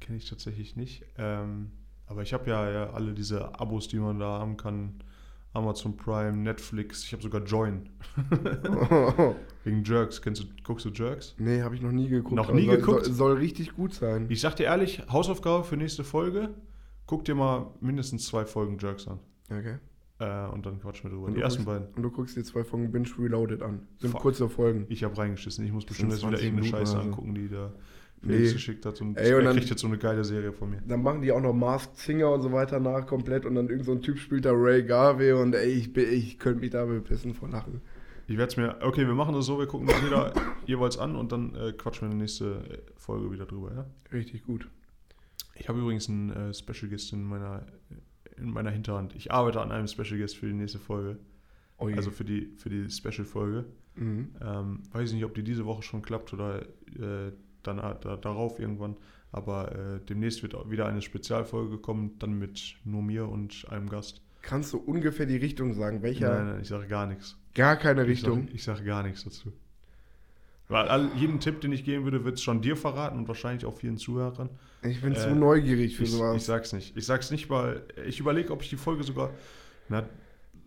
kenn 0.00 0.16
ich 0.16 0.28
tatsächlich 0.28 0.76
nicht. 0.76 1.04
Ähm, 1.18 1.70
aber 2.06 2.22
ich 2.22 2.32
habe 2.34 2.48
ja, 2.50 2.70
ja 2.70 2.90
alle 2.90 3.12
diese 3.14 3.58
Abos, 3.58 3.88
die 3.88 3.98
man 3.98 4.18
da 4.20 4.38
haben 4.38 4.56
kann. 4.56 5.00
Amazon 5.54 5.96
Prime, 5.96 6.36
Netflix, 6.36 7.04
ich 7.04 7.12
habe 7.12 7.22
sogar 7.22 7.42
Join. 7.44 7.88
Wegen 9.64 9.84
Jerks. 9.84 10.20
Kennst 10.20 10.42
du, 10.42 10.46
guckst 10.62 10.84
du 10.84 10.90
Jerks? 10.90 11.34
nee, 11.38 11.62
habe 11.62 11.74
ich 11.74 11.80
noch 11.82 11.92
nie 11.92 12.08
geguckt. 12.08 12.34
Noch 12.34 12.52
nie 12.52 12.66
soll, 12.66 12.76
geguckt? 12.76 13.04
Soll, 13.06 13.14
soll 13.14 13.32
richtig 13.36 13.74
gut 13.74 13.94
sein. 13.94 14.26
Ich 14.28 14.40
sag 14.40 14.56
dir 14.56 14.64
ehrlich, 14.64 15.02
Hausaufgabe 15.10 15.64
für 15.64 15.76
nächste 15.76 16.04
Folge, 16.04 16.50
guck 17.06 17.24
dir 17.24 17.34
mal 17.34 17.70
mindestens 17.80 18.26
zwei 18.26 18.44
Folgen 18.44 18.78
Jerks 18.78 19.06
an. 19.08 19.20
Okay. 19.50 19.76
Äh, 20.18 20.46
und 20.48 20.64
dann 20.66 20.80
quatschen 20.80 21.04
wir 21.04 21.14
drüber. 21.14 21.26
Und 21.28 21.34
Die 21.34 21.40
ersten 21.40 21.64
guckst- 21.64 21.80
beiden. 21.80 21.94
Und 21.94 22.02
du 22.02 22.10
guckst 22.10 22.36
dir 22.36 22.44
zwei 22.44 22.64
Folgen 22.64 22.90
Binge 22.92 23.08
Reloaded 23.18 23.62
an. 23.62 23.86
Sind 23.98 24.10
Fuck. 24.10 24.22
kurze 24.22 24.48
Folgen. 24.48 24.86
Ich 24.88 25.02
habe 25.04 25.16
reingeschissen. 25.16 25.64
Ich 25.64 25.72
muss 25.72 25.84
bestimmt 25.84 26.12
jetzt 26.12 26.20
wieder 26.22 26.30
20 26.36 26.46
irgendeine 26.46 26.68
Scheiße 26.70 26.92
oder 26.94 27.02
so. 27.02 27.08
angucken, 27.08 27.34
die 27.34 27.48
da 27.48 27.72
Nee. 28.26 28.52
Geschickt 28.52 28.84
hat. 28.86 29.00
Und 29.00 29.16
Ey, 29.16 29.34
und 29.34 29.44
dann- 29.44 29.56
kriegt 29.56 29.70
jetzt 29.70 29.80
so 29.82 29.86
eine 29.86 29.98
geile 29.98 30.24
Serie 30.24 30.52
von 30.52 30.70
mir. 30.70 30.82
Dann 30.86 31.02
machen 31.02 31.20
die 31.22 31.30
auch 31.32 31.40
noch 31.40 31.52
Masked 31.52 31.96
Singer 31.96 32.30
und 32.32 32.42
so 32.42 32.52
weiter 32.52 32.80
nach 32.80 33.06
komplett 33.06 33.44
und 33.46 33.54
dann 33.54 33.68
irgend 33.68 33.84
so 33.84 33.92
ein 33.92 34.02
Typ 34.02 34.18
spielt 34.18 34.44
da 34.44 34.52
Ray 34.52 34.82
Garvey 34.84 35.32
und 35.32 35.54
ey, 35.54 35.70
ich, 35.72 35.96
ich 35.96 36.38
könnte 36.38 36.60
mich 36.60 36.70
da 36.70 36.84
bepissen 36.84 37.34
vor 37.34 37.48
Lachen. 37.48 37.80
Ich 38.26 38.38
werde 38.38 38.50
es 38.50 38.56
mir. 38.56 38.76
Okay, 38.80 39.06
wir 39.06 39.14
machen 39.14 39.34
das 39.34 39.44
so, 39.46 39.58
wir 39.58 39.66
gucken 39.66 39.88
uns 39.88 40.00
jeder 40.02 40.32
jeweils 40.66 40.96
an 40.96 41.14
und 41.16 41.30
dann 41.32 41.54
äh, 41.54 41.72
quatschen 41.72 42.08
wir 42.08 42.12
in 42.12 42.18
der 42.18 42.22
nächsten 42.24 42.64
äh, 42.70 42.78
Folge 42.96 43.30
wieder 43.30 43.44
drüber, 43.44 43.72
ja? 43.74 43.86
Richtig 44.12 44.44
gut. 44.44 44.66
Ich 45.56 45.68
habe 45.68 45.78
übrigens 45.80 46.08
einen 46.08 46.30
äh, 46.30 46.54
Special 46.54 46.88
Guest 46.90 47.12
in 47.12 47.22
meiner, 47.22 47.66
in 48.38 48.50
meiner 48.50 48.70
Hinterhand. 48.70 49.14
Ich 49.14 49.30
arbeite 49.30 49.60
an 49.60 49.70
einem 49.72 49.86
Special 49.86 50.18
Guest 50.18 50.36
für 50.38 50.46
die 50.46 50.54
nächste 50.54 50.78
Folge. 50.78 51.18
Ui. 51.78 51.92
Also 51.94 52.10
für 52.10 52.24
die, 52.24 52.52
für 52.56 52.70
die 52.70 52.88
Special-Folge. 52.88 53.64
mhm. 53.96 54.28
Ähm, 54.40 54.82
weiß 54.92 55.12
nicht, 55.12 55.24
ob 55.24 55.34
die 55.34 55.42
diese 55.42 55.66
Woche 55.66 55.82
schon 55.82 56.02
klappt 56.02 56.32
oder 56.32 56.62
äh, 56.62 57.32
dann 57.66 57.78
da, 57.78 58.16
darauf 58.16 58.58
irgendwann. 58.58 58.96
Aber 59.32 59.72
äh, 59.72 60.00
demnächst 60.08 60.42
wird 60.42 60.54
auch 60.54 60.70
wieder 60.70 60.86
eine 60.86 61.02
Spezialfolge 61.02 61.78
kommen, 61.78 62.18
dann 62.20 62.38
mit 62.38 62.76
nur 62.84 63.02
mir 63.02 63.28
und 63.28 63.66
einem 63.68 63.88
Gast. 63.88 64.20
Kannst 64.42 64.72
du 64.72 64.78
ungefähr 64.78 65.26
die 65.26 65.36
Richtung 65.36 65.74
sagen? 65.74 66.02
Welcher? 66.02 66.28
Nein, 66.34 66.46
nein, 66.52 66.60
ich 66.62 66.68
sage 66.68 66.86
gar 66.86 67.06
nichts. 67.06 67.36
Gar 67.54 67.76
keine 67.76 68.02
Ich 68.02 68.08
Richtung. 68.08 68.46
sage 68.56 68.58
sag 68.78 68.84
gar 68.84 69.02
nichts 69.02 69.24
dazu. 69.24 69.52
Weil 70.68 70.88
all, 70.88 71.10
jeden 71.16 71.40
Tipp, 71.40 71.60
den 71.60 71.72
ich 71.72 71.84
geben 71.84 72.04
würde, 72.04 72.24
wird 72.24 72.36
es 72.36 72.42
schon 72.42 72.62
dir 72.62 72.76
verraten 72.76 73.18
und 73.18 73.28
wahrscheinlich 73.28 73.66
auch 73.66 73.74
vielen 73.76 73.98
Zuhörern. 73.98 74.48
Ich 74.82 75.00
bin 75.02 75.12
Äh, 75.12 75.16
zu 75.16 75.34
neugierig 75.34 75.96
für 75.96 76.04
Ich, 76.04 76.10
ich 76.10 76.14
sowas. 76.16 76.46
sag's 76.46 76.72
nicht. 76.72 76.96
Ich 76.96 77.04
sag's 77.04 77.30
nicht, 77.30 77.50
weil 77.50 77.82
ich 78.06 78.20
überlege, 78.20 78.52
ob 78.52 78.62
ich 78.62 78.70
die 78.70 78.76
Folge 78.76 79.02
sogar. 79.04 79.30
Na, 79.88 80.08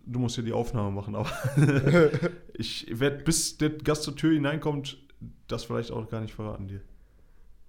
du 0.06 0.18
musst 0.20 0.36
ja 0.36 0.42
die 0.42 0.52
Aufnahme 0.52 0.90
machen, 0.92 1.16
aber 1.16 1.30
ich 2.54 2.86
werde, 2.90 3.24
bis 3.24 3.58
der 3.58 3.70
Gast 3.70 4.04
zur 4.04 4.14
Tür 4.14 4.32
hineinkommt, 4.34 4.98
das 5.46 5.64
vielleicht 5.64 5.90
auch 5.90 6.08
gar 6.08 6.20
nicht 6.20 6.34
verraten 6.34 6.68
dir. 6.68 6.80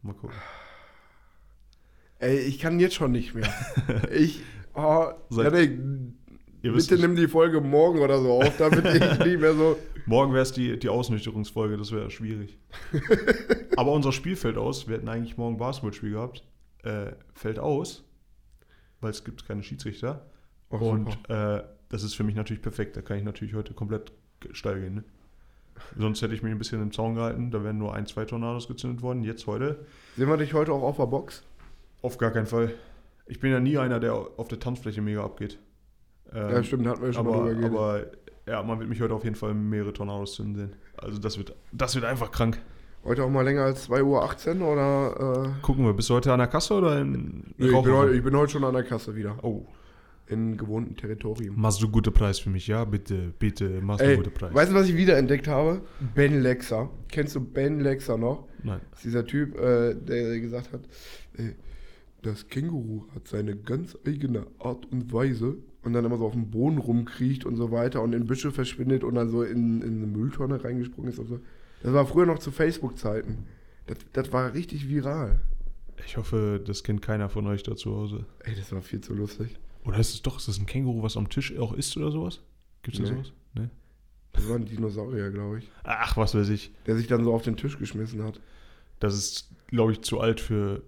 Mal 0.02 0.14
gucken. 0.14 0.36
Ey, 2.20 2.38
ich 2.40 2.60
kann 2.60 2.80
jetzt 2.80 2.96
schon 2.96 3.12
nicht 3.12 3.34
mehr. 3.34 3.50
ich. 4.12 4.42
Oh, 4.74 5.08
Seit- 5.30 5.54
Ihr 6.62 6.74
wisst 6.76 6.90
bitte 6.90 7.02
nimm 7.02 7.16
die 7.16 7.30
Folge 7.30 7.62
morgen 7.62 8.00
oder 8.00 8.22
so 8.22 8.34
auf, 8.42 8.58
damit 8.58 8.84
ich 8.86 9.20
nicht 9.26 9.40
mehr 9.40 9.54
so. 9.54 9.78
morgen 10.06 10.34
wäre 10.34 10.44
es 10.44 10.52
die, 10.52 10.78
die 10.78 10.90
Ausnüchterungsfolge, 10.90 11.78
das 11.78 11.94
wäre 11.94 12.12
schwierig. 12.12 12.58
aber 13.78 13.94
unser 13.94 14.12
Spiel 14.12 14.36
fällt 14.36 14.58
aus. 14.58 14.86
Wir 14.90 14.98
hätten 14.98 15.08
eigentlich 15.08 15.38
morgen 15.38 15.58
Basketballspiel 15.58 16.12
gehabt. 16.12 16.44
Äh, 16.84 17.14
fällt 17.34 17.60
aus, 17.60 18.04
weil 19.00 19.12
es 19.12 19.24
gibt 19.24 19.48
keine 19.48 19.64
Schiedsrichter. 19.64 20.26
Oh, 20.70 20.78
Und 20.78 21.18
äh, 21.30 21.64
das 21.88 22.04
ist 22.04 22.16
für 22.16 22.26
mich 22.26 22.36
natürlich 22.36 22.62
perfekt. 22.62 22.98
Da 22.98 23.02
kann 23.02 23.18
ich 23.18 23.24
natürlich 23.24 23.54
heute 23.54 23.74
komplett 23.74 24.12
steil 24.52 24.82
gehen. 24.82 24.96
Ne? 24.96 25.04
Sonst 25.98 26.22
hätte 26.22 26.34
ich 26.34 26.44
mich 26.44 26.52
ein 26.52 26.58
bisschen 26.58 26.82
im 26.82 26.92
Zaun 26.92 27.16
gehalten. 27.16 27.52
Da 27.52 27.64
wären 27.64 27.78
nur 27.78 27.94
ein, 27.94 28.06
zwei 28.06 28.26
Tornados 28.26 28.68
gezündet 28.68 29.02
worden. 29.02 29.24
Jetzt 29.24 29.48
heute 29.48 29.86
Sehen 30.18 30.28
wir 30.28 30.38
dich 30.38 30.54
heute 30.54 30.72
auch 30.74 30.84
auf 30.84 30.98
der 30.98 31.06
Box? 31.06 31.44
auf 32.02 32.18
gar 32.18 32.32
keinen 32.32 32.46
Fall. 32.48 32.74
Ich 33.26 33.40
bin 33.40 33.52
ja 33.52 33.60
nie 33.60 33.78
einer, 33.78 34.00
der 34.00 34.14
auf 34.14 34.48
der 34.48 34.60
Tanzfläche 34.60 35.02
mega 35.02 35.24
abgeht. 35.24 35.60
Ähm, 36.34 36.50
ja, 36.50 36.64
stimmt, 36.64 36.88
hatten 36.88 37.02
wir 37.02 37.12
schon 37.14 37.26
mal 37.26 37.34
aber, 37.34 37.50
drüber 37.50 37.56
geredet. 37.56 37.78
aber 37.78 38.06
ja, 38.48 38.64
man 38.64 38.80
wird 38.80 38.90
mich 38.90 39.02
heute 39.02 39.14
auf 39.14 39.24
jeden 39.24 39.36
Fall 39.36 39.54
mehrere 39.54 39.94
Tornados 39.94 40.36
zünden 40.36 40.56
sehen. 40.56 40.76
Also 40.98 41.20
das 41.20 41.38
wird, 41.38 41.56
das 41.72 41.96
wird 41.96 42.06
einfach 42.06 42.32
krank. 42.32 42.60
Heute 43.04 43.24
auch 43.24 43.30
mal 43.30 43.44
länger 43.44 43.64
als 43.64 43.90
2.18 43.90 44.60
Uhr 44.60 44.68
oder. 44.74 45.46
Äh, 45.46 45.62
Gucken 45.62 45.86
wir, 45.86 45.94
bist 45.94 46.10
du 46.10 46.16
heute 46.16 46.34
an 46.34 46.40
der 46.40 46.48
Kasse 46.48 46.74
oder 46.74 47.00
in 47.00 47.54
nee, 47.58 47.68
ich, 47.68 47.72
bin 47.72 47.94
heute, 47.94 48.14
ich 48.14 48.24
bin 48.24 48.36
heute 48.36 48.52
schon 48.52 48.64
an 48.64 48.74
der 48.74 48.84
Kasse 48.84 49.16
wieder. 49.16 49.38
Oh, 49.42 49.66
In 50.30 50.58
gewohnten 50.58 50.96
Territorium. 50.96 51.60
machst 51.60 51.82
du 51.82 51.90
guten 51.90 52.14
Preis 52.14 52.38
für 52.40 52.50
mich, 52.52 52.68
ja? 52.68 52.86
Bitte, 52.86 53.34
bitte, 53.40 53.82
machst 53.82 54.02
du 54.06 54.10
Ey, 54.10 54.18
guten 54.18 54.32
Preis. 54.32 54.54
weißt 54.54 54.72
du, 54.72 54.76
was 54.76 54.88
ich 54.88 54.96
wieder 54.96 55.18
entdeckt 55.18 55.48
habe? 55.48 55.82
Ben 56.14 56.42
Lexer. 56.42 56.90
Kennst 57.08 57.36
du 57.36 57.42
Ben 57.42 57.80
Lexer 57.80 58.18
noch? 58.18 58.48
Nein. 58.64 58.80
Das 58.92 59.00
ist 59.00 59.06
dieser 59.06 59.26
Typ, 59.26 59.58
äh, 59.58 59.96
der 59.96 60.40
gesagt 60.40 60.72
hat, 60.72 60.82
äh, 61.38 61.54
das 62.22 62.48
Känguru 62.48 63.06
hat 63.16 63.28
seine 63.28 63.56
ganz 63.56 63.98
eigene 64.06 64.46
Art 64.60 64.86
und 64.92 65.12
Weise 65.12 65.56
und 65.84 65.94
dann 65.94 66.06
immer 66.06 66.18
so 66.18 66.26
auf 66.26 66.34
dem 66.34 66.52
Boden 66.52 66.78
rumkriecht 66.78 67.46
und 67.46 67.56
so 67.56 67.72
weiter 67.72 68.02
und 68.02 68.14
in 68.14 68.26
Büsche 68.28 68.52
verschwindet 68.52 69.04
und 69.04 69.16
dann 69.16 69.30
so 69.30 69.42
in, 69.44 69.82
in 69.82 69.98
eine 69.98 70.08
Mülltonne 70.08 70.64
reingesprungen 70.64 71.12
ist 71.12 71.20
und 71.20 71.28
so. 71.28 71.40
Das 71.82 71.94
war 71.94 72.06
früher 72.06 72.26
noch 72.26 72.40
zu 72.40 72.52
Facebook-Zeiten. 72.52 73.46
Das, 73.88 73.98
das 74.14 74.32
war 74.34 74.54
richtig 74.54 74.90
viral. 74.90 75.40
Ich 76.06 76.18
hoffe, 76.18 76.62
das 76.64 76.84
kennt 76.84 77.02
keiner 77.02 77.30
von 77.30 77.48
euch 77.48 77.64
da 77.64 77.76
zu 77.76 77.96
Hause. 77.96 78.26
Ey, 78.44 78.54
das 78.56 78.72
war 78.72 78.82
viel 78.82 79.02
zu 79.02 79.14
lustig. 79.14 79.58
Oder 79.86 80.00
ist 80.00 80.14
es 80.14 80.22
doch, 80.22 80.38
ist 80.38 80.48
das 80.48 80.60
ein 80.60 80.66
Känguru, 80.66 81.04
was 81.04 81.18
am 81.18 81.30
Tisch 81.30 81.58
auch 81.58 81.74
isst 81.74 81.96
oder 81.98 82.12
sowas? 82.12 82.42
Gibt 82.84 82.98
es 82.98 83.04
da 83.04 83.10
Nee. 83.10 83.16
sowas? 83.18 83.34
Ne? 83.54 83.70
Das 84.34 84.48
war 84.48 84.56
ein 84.58 84.66
Dinosaurier, 84.66 85.32
glaube 85.32 85.60
ich. 85.60 85.70
Ach, 85.84 86.16
was 86.18 86.36
weiß 86.36 86.50
ich. 86.50 86.72
Der 86.86 86.96
sich 86.96 87.08
dann 87.08 87.24
so 87.24 87.34
auf 87.34 87.44
den 87.44 87.58
Tisch 87.58 87.78
geschmissen 87.78 88.24
hat. 88.24 88.40
Das 89.00 89.16
ist, 89.16 89.50
glaube 89.68 89.92
ich, 89.94 90.02
zu 90.02 90.20
alt 90.20 90.40
für, 90.40 90.84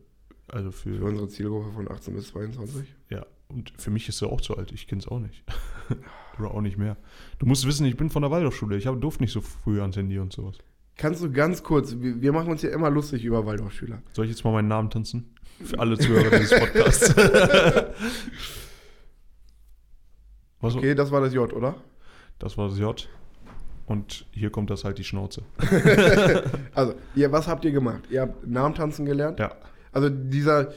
also 0.48 0.72
für, 0.72 0.98
Für 0.98 1.06
unsere 1.06 1.28
Zielgruppe 1.30 1.72
von 1.72 1.90
18 1.90 2.14
bis 2.14 2.28
22. 2.30 2.86
ja. 3.10 3.26
Und 3.48 3.74
für 3.78 3.90
mich 3.92 4.08
ist 4.08 4.22
er 4.22 4.30
auch 4.30 4.40
zu 4.40 4.56
alt. 4.56 4.72
Ich 4.72 4.88
kenne 4.88 5.02
es 5.02 5.08
auch 5.10 5.20
nicht. 5.20 5.44
oder 6.40 6.52
auch 6.52 6.62
nicht 6.62 6.78
mehr. 6.78 6.96
Du 7.38 7.46
musst 7.46 7.68
wissen, 7.68 7.86
ich 7.86 7.98
bin 7.98 8.10
von 8.10 8.22
der 8.22 8.32
Waldorfschule. 8.32 8.78
Ich 8.78 8.86
durfte 8.86 9.22
nicht 9.22 9.34
so 9.34 9.42
früh 9.42 9.82
ans 9.82 9.98
Handy 9.98 10.20
und 10.20 10.32
sowas. 10.32 10.58
Kannst 10.96 11.22
du 11.22 11.30
ganz 11.30 11.62
kurz, 11.62 11.98
wir, 12.00 12.22
wir 12.22 12.32
machen 12.32 12.50
uns 12.50 12.62
ja 12.62 12.70
immer 12.70 12.90
lustig 12.90 13.26
über 13.26 13.46
Waldorfschüler. 13.46 14.02
Soll 14.14 14.24
ich 14.26 14.32
jetzt 14.32 14.46
mal 14.46 14.52
meinen 14.54 14.70
Namen 14.70 14.90
tanzen? 14.90 15.36
Für 15.62 15.80
alle 15.80 15.98
Zuhörer 15.98 16.30
dieses 16.40 16.58
Podcasts. 16.58 17.14
was, 20.62 20.76
Okay, 20.76 20.96
das 20.96 21.12
war 21.12 21.22
das 21.22 21.34
J, 21.34 21.52
oder? 21.54 21.76
Das 22.40 22.58
war 22.58 22.70
das 22.70 22.78
J. 22.80 23.08
Und 23.88 24.26
hier 24.32 24.50
kommt 24.52 24.70
das 24.70 24.84
halt 24.86 24.98
die 24.98 25.04
Schnauze. 25.04 25.42
Also, 26.74 26.94
ihr, 27.16 27.32
was 27.32 27.48
habt 27.48 27.66
ihr 27.66 27.72
gemacht? 27.72 28.04
Ihr 28.10 28.22
habt 28.22 28.48
Namentanzen 28.48 29.06
gelernt? 29.06 29.40
Ja. 29.40 29.52
Also 29.92 30.08
dieser, 30.10 30.72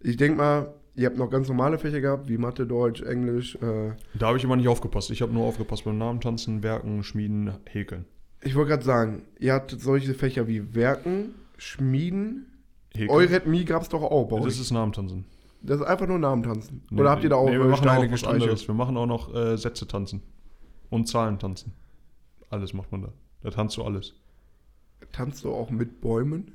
ich 0.00 0.16
denke 0.16 0.38
mal, 0.38 0.74
ihr 0.96 1.06
habt 1.06 1.16
noch 1.16 1.30
ganz 1.30 1.46
normale 1.48 1.78
Fächer 1.78 2.00
gehabt, 2.00 2.28
wie 2.28 2.36
Mathe, 2.38 2.66
Deutsch, 2.66 3.00
Englisch. 3.02 3.54
Äh, 3.56 3.92
Da 4.14 4.26
habe 4.28 4.38
ich 4.38 4.44
aber 4.44 4.56
nicht 4.56 4.66
aufgepasst. 4.68 5.10
Ich 5.10 5.22
habe 5.22 5.32
nur 5.32 5.44
aufgepasst 5.44 5.84
beim 5.84 5.98
Namen 5.98 6.20
tanzen, 6.20 6.62
Werken, 6.64 7.04
Schmieden, 7.04 7.52
Häkeln. 7.66 8.06
ich 8.42 8.56
wollte 8.56 8.70
gerade 8.70 8.84
sagen, 8.84 9.22
ihr 9.38 9.54
hattet 9.54 9.80
solche 9.80 10.14
Fächer 10.14 10.48
wie 10.48 10.74
Werken, 10.74 11.34
Schmieden. 11.58 12.46
Häkeln. 12.94 13.10
Eurythmie 13.10 13.64
gab 13.64 13.82
es 13.82 13.88
doch 13.88 14.02
auch 14.02 14.24
bei 14.24 14.40
das 14.40 14.58
ist 14.58 14.72
Namen 14.72 14.92
tanzen. 14.92 15.26
Das 15.66 15.80
ist 15.80 15.86
einfach 15.86 16.06
nur 16.06 16.18
Namentanzen. 16.18 16.82
Nee, 16.90 17.00
Oder 17.00 17.10
habt 17.10 17.24
ihr 17.24 17.30
da 17.30 17.36
auch 17.36 17.46
nee, 17.46 17.52
wir 17.58 17.64
machen 17.64 17.82
Steine 17.84 18.06
auch 18.08 18.12
was 18.12 18.24
anderes. 18.24 18.66
Wir 18.68 18.74
machen 18.74 18.96
auch 18.96 19.06
noch 19.06 19.34
äh, 19.34 19.56
Sätze 19.56 19.86
tanzen. 19.86 20.22
Und 20.90 21.08
Zahlen 21.08 21.38
tanzen. 21.38 21.72
Alles 22.50 22.72
macht 22.72 22.92
man 22.92 23.02
da. 23.02 23.12
Da 23.42 23.50
tanzt 23.50 23.76
du 23.76 23.82
alles. 23.84 24.14
Tanzt 25.12 25.44
du 25.44 25.52
auch 25.52 25.70
mit 25.70 26.00
Bäumen? 26.00 26.52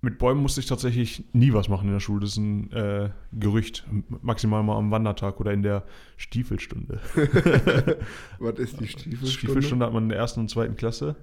Mit 0.00 0.18
Bäumen 0.18 0.42
musste 0.42 0.60
ich 0.60 0.66
tatsächlich 0.66 1.24
nie 1.32 1.52
was 1.52 1.68
machen 1.68 1.86
in 1.86 1.92
der 1.94 2.00
Schule. 2.00 2.20
Das 2.20 2.30
ist 2.30 2.36
ein 2.38 2.72
äh, 2.72 3.10
Gerücht. 3.32 3.86
Maximal 4.22 4.62
mal 4.62 4.76
am 4.76 4.90
Wandertag 4.90 5.38
oder 5.38 5.52
in 5.52 5.62
der 5.62 5.84
Stiefelstunde. 6.16 7.00
Was 8.40 8.58
ist 8.58 8.80
die 8.80 8.88
Stiefelstunde? 8.88 9.30
Stiefelstunde 9.32 9.86
hat 9.86 9.92
man 9.92 10.04
in 10.04 10.08
der 10.08 10.18
ersten 10.18 10.40
und 10.40 10.48
zweiten 10.50 10.74
Klasse. 10.74 11.14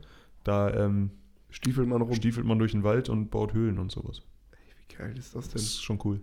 Da 0.46 0.74
ähm, 0.74 1.12
Stiefelt 1.50 1.90
man 1.90 2.02
rum. 2.02 2.14
stiefelt 2.14 2.46
man 2.46 2.58
durch 2.60 2.72
den 2.72 2.84
Wald 2.84 3.10
und 3.10 3.30
baut 3.30 3.54
Höhlen 3.54 3.80
und 3.80 3.92
sowas. 3.92 4.22
Wie 4.88 4.96
geil 4.96 5.18
ist 5.18 5.36
das 5.36 5.46
Das 5.46 5.54
denn? 5.54 5.62
ist 5.62 5.84
schon 5.84 6.00
cool. 6.06 6.22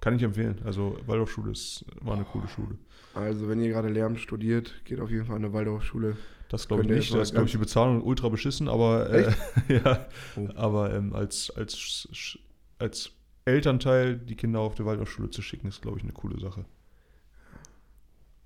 Kann 0.00 0.14
ich 0.16 0.22
empfehlen. 0.22 0.60
Also 0.64 0.98
Waldorfschule 1.06 1.50
ist, 1.52 1.84
war 2.00 2.14
eine 2.14 2.24
coole 2.24 2.46
Schule. 2.48 2.76
Also, 3.14 3.48
wenn 3.48 3.60
ihr 3.60 3.68
gerade 3.70 3.88
Lehramt 3.88 4.20
studiert, 4.20 4.84
geht 4.84 5.00
auf 5.00 5.10
jeden 5.10 5.24
Fall 5.24 5.36
an 5.36 5.44
eine 5.44 5.52
Waldorfschule. 5.52 6.16
Das 6.50 6.68
glaube 6.68 6.84
ich 6.84 6.88
nicht. 6.88 6.98
jetzt 7.04 7.10
mal 7.10 7.16
Da 7.18 7.22
ist, 7.22 7.32
glaube 7.32 7.46
ich, 7.46 7.52
die 7.52 7.58
Bezahlung 7.58 8.02
ultra 8.02 8.28
beschissen, 8.28 8.68
aber, 8.68 9.10
äh, 9.10 9.32
ja, 9.68 10.06
Oh. 10.36 10.48
aber 10.54 10.94
ähm, 10.94 11.12
als, 11.14 11.50
als, 11.56 12.38
als 12.78 13.10
Elternteil 13.44 14.16
die 14.18 14.36
Kinder 14.36 14.60
auf 14.60 14.74
die 14.76 14.84
Waldorfschule 14.84 15.30
zu 15.30 15.42
schicken, 15.42 15.66
ist, 15.68 15.82
glaube 15.82 15.98
ich, 15.98 16.04
eine 16.04 16.12
coole 16.12 16.38
Sache. 16.40 16.64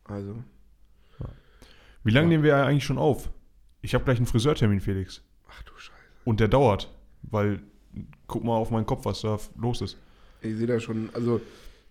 Also, 0.05 0.43
Wie 2.05 2.11
lange 2.11 2.27
Ja. 2.27 2.29
nehmen 2.31 2.45
wir 2.45 2.57
eigentlich 2.57 2.85
schon 2.85 2.99
auf? 2.99 3.31
Ich 3.83 3.95
habe 3.95 4.05
gleich 4.05 4.17
einen 4.17 4.27
Friseurtermin, 4.27 4.81
Felix. 4.81 5.23
ach 5.49 5.63
du 5.65 5.73
Scheiße. 5.77 5.99
Und 6.25 6.41
der 6.41 6.49
dauert, 6.49 6.93
weil 7.23 7.63
guck 8.27 8.43
mal 8.43 8.57
auf 8.57 8.71
meinen 8.71 8.87
Kopf, 8.87 9.05
was 9.05 9.21
da 9.21 9.39
los 9.57 9.81
ist. 9.83 9.99
Ich 10.43 10.57
sehe 10.57 10.67
da 10.67 10.81
schon, 10.81 11.11
also, 11.15 11.41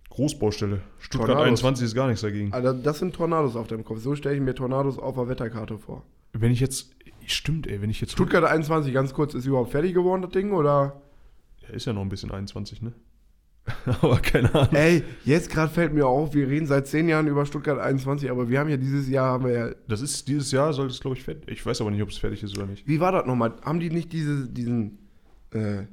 Großbaustelle. 0.10 0.82
Stuttgart 0.99 1.30
Tornados. 1.30 1.47
21 1.47 1.86
ist 1.86 1.95
gar 1.95 2.08
nichts 2.08 2.22
dagegen. 2.22 2.52
also, 2.54 2.74
das 2.74 2.99
sind 2.99 3.16
Tornados 3.16 3.56
auf 3.56 3.68
deinem 3.68 3.86
Kopf. 3.86 3.99
So 3.99 4.16
stelle 4.16 4.36
ich 4.36 4.41
mir 4.41 4.54
Tornados 4.54 4.97
auf 4.99 5.16
der 5.16 5.28
Wetterkarte 5.30 5.78
vor. 5.78 6.04
Wenn 6.34 6.52
ich 6.52 6.60
jetzt, 6.60 6.91
stimmt, 7.26 7.68
ey, 7.68 7.82
wenn 7.82 7.89
ich 7.89 8.02
jetzt 8.02 8.14
Stuttgart 8.14 8.43
21, 8.43 8.93
ganz 8.93 9.14
kurz, 9.14 9.34
ist 9.34 9.45
überhaupt 9.45 9.72
fertig 9.72 9.93
geworden, 9.93 10.22
das 10.22 10.32
Ding, 10.32 10.52
oder? 10.52 11.02
Ja, 11.62 11.70
ist 11.70 11.86
ja 11.86 11.93
noch 11.93 12.02
ein 12.02 12.10
bisschen 12.10 12.32
21, 12.32 12.82
ne? 12.82 12.93
aber 14.02 14.20
keine 14.20 14.54
Ahnung. 14.56 14.74
Ey, 14.74 15.04
jetzt 15.24 15.49
gerade 15.52 15.72
fällt 15.72 15.93
mir 15.93 16.08
auf, 16.08 16.34
wir 16.34 16.47
reden 16.47 16.66
seit 16.66 16.88
zehn 16.88 17.08
Jahren 17.08 17.28
über 17.28 17.45
Stuttgart 17.45 17.80
21, 17.80 18.32
aber 18.32 18.49
wir 18.49 18.60
haben 18.60 18.70
ja 18.70 18.78
dieses 18.78 19.08
Jahr, 19.08 19.34
haben 19.34 19.45
wir 19.45 19.52
ja, 19.52 19.70
Das 19.88 20.02
ist 20.02 20.28
dieses 20.28 20.52
Jahr, 20.52 20.74
soll 20.74 20.88
es, 20.88 20.99
glaube 20.99 21.16
ich, 21.16 21.24
fertig. 21.24 21.47
Ich 21.47 21.66
weiß 21.66 21.80
aber 21.82 21.91
nicht, 21.91 22.02
ob 22.02 22.10
es 22.10 22.18
fertig 22.18 22.41
ist 22.43 22.58
oder 22.58 22.66
nicht. 22.68 22.88
wie 22.88 22.99
war 22.99 23.12
das 23.12 23.26
nochmal? 23.26 23.54
Haben 23.64 23.80
die 23.80 23.91
nicht 23.91 24.12
diese, 24.14 24.47
diesen, 24.47 24.97
äh, 25.54 25.82
äh, 25.82 25.88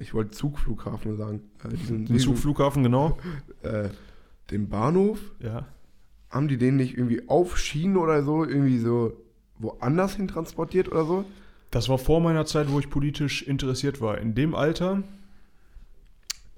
ich 0.00 0.14
wollte 0.14 0.30
Zugflughafen 0.32 1.16
sagen, 1.16 1.40
äh, 1.64 1.68
diesen, 1.76 2.06
Den 2.06 2.18
Zugflughafen, 2.18 2.82
genau. 2.82 3.18
äh, 3.62 3.88
den 4.50 4.68
Bahnhof, 4.68 5.18
Ja. 5.40 5.66
haben 6.30 6.48
die 6.48 6.56
den 6.58 6.76
nicht 6.76 6.96
irgendwie 6.96 7.28
auf 7.28 7.56
Schienen 7.58 7.96
oder 7.96 8.22
so, 8.22 8.44
irgendwie 8.44 8.78
so 8.78 9.12
woanders 9.58 10.16
hin 10.16 10.28
transportiert 10.28 10.88
oder 10.90 11.04
so? 11.04 11.24
Das 11.70 11.88
war 11.88 11.98
vor 11.98 12.20
meiner 12.20 12.46
Zeit, 12.46 12.70
wo 12.70 12.80
ich 12.80 12.90
politisch 12.90 13.42
interessiert 13.42 14.00
war. 14.00 14.18
In 14.18 14.34
dem 14.34 14.54
Alter 14.54 15.02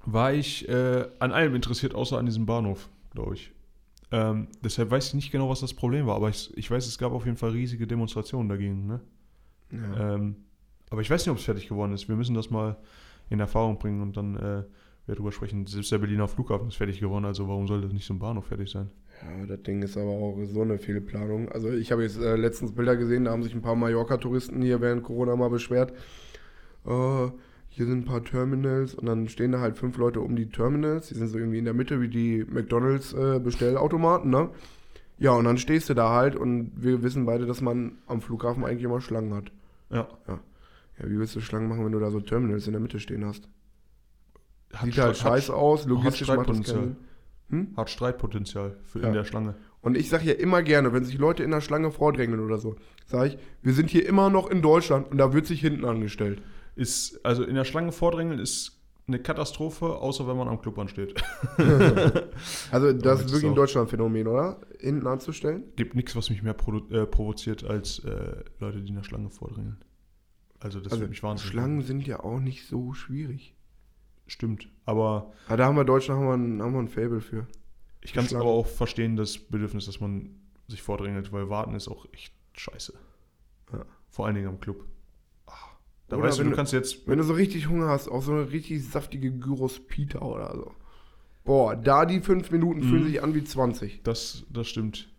war 0.05 0.33
ich 0.33 0.67
äh, 0.67 1.05
an 1.19 1.31
allem 1.31 1.55
interessiert, 1.55 1.95
außer 1.95 2.17
an 2.17 2.25
diesem 2.25 2.45
Bahnhof, 2.45 2.89
glaube 3.13 3.35
ich. 3.35 3.51
Ähm, 4.11 4.47
deshalb 4.63 4.91
weiß 4.91 5.07
ich 5.07 5.13
nicht 5.13 5.31
genau, 5.31 5.49
was 5.49 5.61
das 5.61 5.73
Problem 5.73 6.05
war, 6.07 6.15
aber 6.15 6.29
ich, 6.29 6.55
ich 6.57 6.69
weiß, 6.69 6.85
es 6.85 6.97
gab 6.97 7.13
auf 7.13 7.25
jeden 7.25 7.37
Fall 7.37 7.51
riesige 7.51 7.87
Demonstrationen 7.87 8.49
dagegen. 8.49 8.85
Ne? 8.85 8.99
Ja. 9.71 10.15
Ähm, 10.15 10.35
aber 10.89 11.01
ich 11.01 11.09
weiß 11.09 11.25
nicht, 11.25 11.31
ob 11.31 11.37
es 11.39 11.45
fertig 11.45 11.67
geworden 11.67 11.93
ist. 11.93 12.07
Wir 12.07 12.15
müssen 12.15 12.35
das 12.35 12.49
mal 12.51 12.77
in 13.33 13.39
Erfahrung 13.39 13.77
bringen 13.77 14.01
und 14.01 14.15
dann 14.17 14.35
äh, 14.35 14.63
wir 15.05 15.15
darüber 15.15 15.31
sprechen. 15.31 15.65
Selbst 15.65 15.91
der 15.91 15.97
Berliner 15.97 16.27
Flughafen 16.27 16.67
ist 16.67 16.77
fertig 16.77 16.99
geworden, 16.99 17.25
also 17.25 17.47
warum 17.47 17.67
sollte 17.67 17.87
nicht 17.87 18.05
so 18.05 18.13
ein 18.13 18.19
Bahnhof 18.19 18.45
fertig 18.45 18.71
sein? 18.71 18.89
Ja, 19.21 19.45
das 19.45 19.61
Ding 19.63 19.81
ist 19.81 19.97
aber 19.97 20.09
auch 20.09 20.37
so 20.45 20.61
eine 20.61 20.77
Fehlplanung. 20.77 21.49
Also 21.49 21.71
ich 21.71 21.91
habe 21.91 22.03
jetzt 22.03 22.19
äh, 22.19 22.35
letztens 22.35 22.73
Bilder 22.73 22.95
gesehen, 22.95 23.25
da 23.25 23.31
haben 23.31 23.43
sich 23.43 23.53
ein 23.53 23.61
paar 23.61 23.75
Mallorca-Touristen 23.75 24.61
hier 24.61 24.81
während 24.81 25.03
Corona 25.03 25.35
mal 25.35 25.49
beschwert. 25.49 25.91
Äh, 26.85 27.27
hier 27.69 27.85
sind 27.87 28.03
ein 28.03 28.05
paar 28.05 28.23
Terminals 28.23 28.93
und 28.93 29.07
dann 29.07 29.27
stehen 29.27 29.51
da 29.51 29.59
halt 29.59 29.77
fünf 29.77 29.97
Leute 29.97 30.21
um 30.21 30.35
die 30.35 30.49
Terminals. 30.49 31.07
Die 31.07 31.15
sind 31.15 31.27
so 31.27 31.37
irgendwie 31.37 31.57
in 31.57 31.65
der 31.65 31.73
Mitte 31.73 31.99
wie 32.01 32.07
die 32.07 32.45
McDonalds 32.45 33.13
äh, 33.13 33.39
Bestellautomaten, 33.39 34.29
ne? 34.29 34.49
Ja, 35.17 35.31
und 35.31 35.45
dann 35.45 35.57
stehst 35.57 35.89
du 35.89 35.93
da 35.93 36.09
halt 36.09 36.35
und 36.35 36.71
wir 36.75 37.01
wissen 37.01 37.25
beide, 37.25 37.45
dass 37.45 37.61
man 37.61 37.97
am 38.07 38.21
Flughafen 38.21 38.65
eigentlich 38.65 38.83
immer 38.83 39.01
Schlangen 39.01 39.33
hat. 39.33 39.51
Ja. 39.89 40.07
Ja, 40.27 40.39
wie 40.99 41.17
willst 41.19 41.35
du 41.35 41.41
Schlangen 41.41 41.67
machen, 41.67 41.83
wenn 41.85 41.91
du 41.91 41.99
da 41.99 42.11
so 42.11 42.19
Terminals 42.19 42.65
in 42.67 42.73
der 42.73 42.81
Mitte 42.81 42.99
stehen 42.99 43.25
hast? 43.25 43.47
Hat 44.73 44.85
Sieht 44.85 44.97
halt 44.97 45.15
Streit- 45.15 45.31
hat- 45.31 45.39
scheiße 45.39 45.53
aus, 45.55 45.85
logistisch 45.85 46.19
das 46.27 46.35
Streitpotenzial. 46.35 46.95
Hm? 47.49 47.73
Hat 47.77 47.89
Streitpotenzial 47.89 48.77
für 48.83 49.01
Ja. 49.01 49.07
in 49.07 49.13
der 49.13 49.23
Schlange. 49.25 49.55
Und 49.81 49.97
ich 49.97 50.09
sage 50.09 50.25
ja 50.25 50.33
immer 50.33 50.63
gerne, 50.63 50.93
wenn 50.93 51.03
sich 51.03 51.17
Leute 51.17 51.43
in 51.43 51.51
der 51.51 51.61
Schlange 51.61 51.91
vordrängeln 51.91 52.39
oder 52.39 52.57
so, 52.57 52.75
sage 53.05 53.29
ich, 53.29 53.37
wir 53.61 53.73
sind 53.73 53.89
hier 53.89 54.07
immer 54.07 54.29
noch 54.29 54.49
in 54.49 54.61
Deutschland 54.61 55.11
und 55.11 55.17
da 55.17 55.33
wird 55.33 55.45
sich 55.45 55.59
hinten 55.61 55.85
angestellt. 55.85 56.41
Ist, 56.75 57.23
also 57.25 57.43
in 57.43 57.53
der 57.55 57.65
Schlange 57.65 57.91
vordrängeln 57.91 58.39
ist 58.39 58.79
eine 59.05 59.19
Katastrophe, 59.19 59.85
außer 59.97 60.25
wenn 60.27 60.37
man 60.37 60.47
am 60.47 60.61
Clubband 60.61 60.89
steht. 60.89 61.21
Also 62.71 62.93
das 62.93 63.21
ist 63.21 63.31
wirklich 63.33 63.49
ein 63.51 63.55
Deutschland-Phänomen, 63.55 64.27
oder? 64.27 64.61
Hinten 64.79 65.05
anzustellen? 65.07 65.63
Gibt 65.75 65.95
nichts, 65.95 66.15
was 66.15 66.29
mich 66.29 66.41
mehr 66.43 66.55
äh, 66.91 67.05
provoziert 67.05 67.63
als 67.63 67.99
äh, 67.99 68.43
Leute, 68.59 68.81
die 68.81 68.89
in 68.89 68.95
der 68.95 69.03
Schlange 69.03 69.29
vordrängeln. 69.29 69.77
Also 70.63 70.79
das 70.79 70.93
also 70.93 71.01
wird 71.01 71.09
mich 71.11 71.21
wahnsinnig. 71.23 71.51
Schlangen 71.51 71.81
sind 71.81 72.07
ja 72.07 72.21
auch 72.21 72.39
nicht 72.39 72.65
so 72.67 72.93
schwierig. 72.93 73.53
Stimmt. 74.27 74.69
Aber 74.85 75.33
Aber 75.47 75.57
da 75.57 75.65
haben 75.65 75.75
wir 75.75 75.83
Deutschland 75.83 76.19
haben 76.21 76.27
wir 76.27 76.33
ein, 76.33 76.61
haben 76.61 76.73
wir 76.73 76.79
ein 76.79 76.87
Fable 76.87 77.19
für. 77.21 77.47
ich 78.01 78.13
kann 78.13 78.25
es 78.25 78.33
aber 78.33 78.45
auch 78.45 78.65
verstehen, 78.67 79.15
das 79.17 79.37
Bedürfnis, 79.37 79.85
dass 79.85 79.99
man 79.99 80.29
sich 80.67 80.81
vordrängelt, 80.81 81.31
weil 81.33 81.49
warten 81.49 81.75
ist 81.75 81.89
auch 81.89 82.07
echt 82.13 82.33
scheiße. 82.53 82.93
Ja. 83.73 83.85
Vor 84.09 84.25
allen 84.25 84.35
Dingen 84.35 84.47
am 84.47 84.59
Club. 84.61 84.85
Ah, 85.47 85.51
Da 86.07 86.15
Oder 86.15 86.27
weißt 86.27 86.39
du, 86.39 86.43
du 86.45 86.51
kannst 86.51 86.71
jetzt. 86.71 87.05
Wenn 87.07 87.17
du 87.17 87.23
so 87.25 87.33
richtig 87.33 87.67
Hunger 87.67 87.89
hast, 87.89 88.07
auch 88.07 88.21
so 88.21 88.31
eine 88.31 88.51
richtig 88.51 88.87
saftige 88.87 89.31
Gyros 89.31 89.79
Pita 89.85 90.19
oder 90.19 90.55
so. 90.55 90.71
Boah, 91.43 91.75
da 91.75 92.05
die 92.05 92.21
fünf 92.21 92.51
Minuten 92.51 92.81
fühlen 92.83 93.01
Mhm. 93.03 93.07
sich 93.07 93.21
an 93.21 93.35
wie 93.35 93.43
20. 93.43 94.01
Das, 94.03 94.45
das 94.49 94.67
stimmt. 94.69 95.09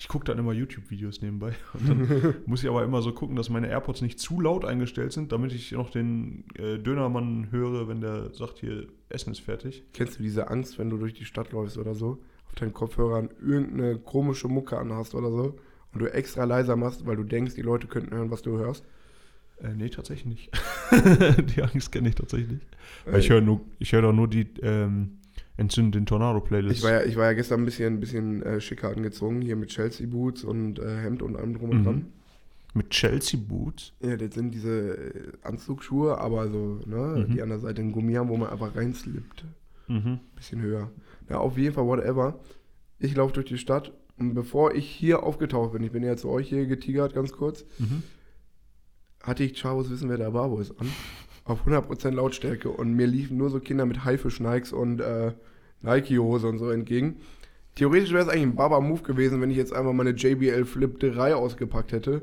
Ich 0.00 0.08
gucke 0.08 0.24
dann 0.24 0.38
immer 0.38 0.54
YouTube-Videos 0.54 1.20
nebenbei. 1.20 1.52
Und 1.74 1.88
dann 1.88 2.34
muss 2.46 2.62
ich 2.62 2.70
aber 2.70 2.82
immer 2.82 3.02
so 3.02 3.12
gucken, 3.12 3.36
dass 3.36 3.50
meine 3.50 3.68
AirPods 3.68 4.00
nicht 4.00 4.18
zu 4.18 4.40
laut 4.40 4.64
eingestellt 4.64 5.12
sind, 5.12 5.30
damit 5.30 5.52
ich 5.52 5.72
noch 5.72 5.90
den 5.90 6.44
äh, 6.58 6.78
Dönermann 6.78 7.48
höre, 7.50 7.86
wenn 7.86 8.00
der 8.00 8.32
sagt, 8.32 8.60
hier, 8.60 8.86
Essen 9.10 9.32
ist 9.32 9.40
fertig. 9.40 9.84
Kennst 9.92 10.18
du 10.18 10.22
diese 10.22 10.48
Angst, 10.48 10.78
wenn 10.78 10.88
du 10.88 10.96
durch 10.96 11.12
die 11.12 11.26
Stadt 11.26 11.52
läufst 11.52 11.76
oder 11.76 11.94
so, 11.94 12.18
auf 12.46 12.54
deinen 12.54 12.72
Kopfhörern 12.72 13.28
irgendeine 13.42 13.98
komische 13.98 14.48
Mucke 14.48 14.78
anhast 14.78 15.14
oder 15.14 15.30
so 15.30 15.58
und 15.92 16.00
du 16.00 16.06
extra 16.06 16.44
leiser 16.44 16.76
machst, 16.76 17.06
weil 17.06 17.16
du 17.16 17.24
denkst, 17.24 17.54
die 17.54 17.62
Leute 17.62 17.86
könnten 17.86 18.14
hören, 18.14 18.30
was 18.30 18.40
du 18.40 18.56
hörst? 18.56 18.86
Äh, 19.62 19.74
nee, 19.74 19.90
tatsächlich 19.90 20.26
nicht. 20.26 20.50
die 21.54 21.62
Angst 21.62 21.92
kenne 21.92 22.08
ich 22.08 22.14
tatsächlich 22.14 22.52
nicht. 22.52 22.66
Weil 23.04 23.16
Äh, 23.16 23.18
ich 23.18 23.28
höre 23.28 23.42
höre 23.92 24.02
doch 24.02 24.12
nur 24.14 24.28
die 24.28 24.46
ähm, 24.62 25.18
Entzünden 25.60 25.92
den 25.92 26.06
Tornado-Playlist. 26.06 26.78
ich, 26.78 26.82
war 26.84 26.92
ja, 26.92 27.02
ich 27.04 27.16
war 27.16 27.26
ja 27.26 27.32
gestern 27.34 27.60
ein 27.60 27.64
bisschen, 27.66 27.94
ein 27.94 28.00
bisschen 28.00 28.42
äh, 28.42 28.60
schicker 28.60 28.88
angezogen, 28.88 29.40
hier 29.42 29.56
mit 29.56 29.68
Chelsea-Boots 29.68 30.42
und 30.44 30.78
äh, 30.78 30.96
Hemd 30.96 31.22
und 31.22 31.36
allem 31.36 31.54
drum 31.54 31.70
und 31.70 31.78
Mhm. 31.80 31.84
dran. 31.84 32.06
Mit 32.72 32.90
Chelsea 32.90 33.38
Boots. 33.38 33.92
Ja, 34.00 34.16
das 34.16 34.34
sind 34.34 34.52
diese 34.54 34.96
äh, 34.96 35.32
Anzugsschuhe, 35.42 36.18
aber 36.18 36.48
so, 36.48 36.80
ne, 36.86 37.26
Mhm. 37.28 37.32
die 37.32 37.42
an 37.42 37.48
der 37.50 37.58
Seite 37.58 37.82
einen 37.82 37.92
Gummi 37.92 38.14
haben, 38.14 38.28
wo 38.30 38.36
man 38.36 38.48
einfach 38.50 38.74
reinslippt. 38.74 39.44
Mhm. 39.88 40.20
Bisschen 40.36 40.62
höher. 40.62 40.90
Ja, 41.28 41.38
auf 41.38 41.58
jeden 41.58 41.74
Fall, 41.74 41.84
whatever. 41.86 42.38
Ich 42.98 43.14
laufe 43.16 43.34
durch 43.34 43.46
die 43.46 43.58
Stadt 43.58 43.92
und 44.18 44.34
bevor 44.34 44.74
ich 44.74 44.86
hier 44.88 45.22
aufgetaucht 45.24 45.72
bin, 45.72 45.82
ich 45.82 45.90
bin 45.92 46.02
ja 46.02 46.16
zu 46.16 46.28
euch 46.30 46.48
hier 46.48 46.66
getigert, 46.66 47.12
ganz 47.12 47.32
kurz, 47.32 47.64
Mhm. 47.78 48.02
hatte 49.22 49.44
ich 49.44 49.58
Chavos 49.58 49.90
Wissen, 49.90 50.08
wer 50.08 50.16
der 50.16 50.30
Barbo 50.30 50.60
ist 50.60 50.72
an. 50.80 50.88
Auf 51.44 51.66
100% 51.66 52.12
Lautstärke 52.14 52.70
und 52.70 52.94
mir 52.94 53.06
liefen 53.06 53.36
nur 53.36 53.50
so 53.50 53.58
Kinder 53.60 53.84
mit 53.84 54.04
Haifisch-Nikes 54.04 54.72
und 54.72 55.00
äh, 55.00 55.32
Nike-Hose 55.82 56.48
und 56.48 56.58
so 56.58 56.70
entgegen. 56.70 57.16
Theoretisch 57.74 58.12
wäre 58.12 58.22
es 58.22 58.28
eigentlich 58.28 58.42
ein 58.42 58.56
Baba-Move 58.56 59.02
gewesen, 59.02 59.40
wenn 59.40 59.50
ich 59.50 59.56
jetzt 59.56 59.72
einfach 59.72 59.92
meine 59.92 60.10
JBL 60.10 60.64
Flip 60.64 60.98
3 60.98 61.34
ausgepackt 61.34 61.92
hätte. 61.92 62.22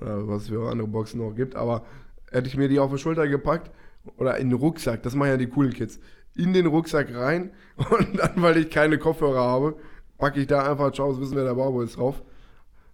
Oder 0.00 0.26
was 0.28 0.42
es 0.42 0.48
für 0.48 0.70
andere 0.70 0.88
Boxen 0.88 1.20
noch 1.20 1.34
gibt. 1.34 1.54
Aber 1.54 1.84
hätte 2.30 2.48
ich 2.48 2.56
mir 2.56 2.68
die 2.68 2.78
auf 2.78 2.90
die 2.90 2.98
Schulter 2.98 3.28
gepackt 3.28 3.70
oder 4.16 4.36
in 4.38 4.50
den 4.50 4.58
Rucksack, 4.58 5.02
das 5.02 5.14
machen 5.14 5.30
ja 5.30 5.36
die 5.36 5.48
coolen 5.48 5.72
Kids, 5.72 5.98
in 6.34 6.52
den 6.52 6.66
Rucksack 6.66 7.14
rein 7.14 7.50
und 7.76 8.18
dann, 8.18 8.32
weil 8.36 8.56
ich 8.58 8.70
keine 8.70 8.98
Kopfhörer 8.98 9.40
habe, 9.40 9.76
packe 10.18 10.40
ich 10.40 10.46
da 10.46 10.70
einfach 10.70 10.92
Chavos 10.92 11.20
Wissen, 11.20 11.36
wer 11.36 11.44
der 11.44 11.54
Barbo 11.54 11.82
ist 11.82 11.96
drauf. 11.96 12.22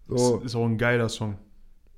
So 0.08 0.36
Das 0.36 0.46
ist 0.46 0.54
auch 0.54 0.64
ein 0.64 0.78
geiler 0.78 1.08
Song. 1.08 1.38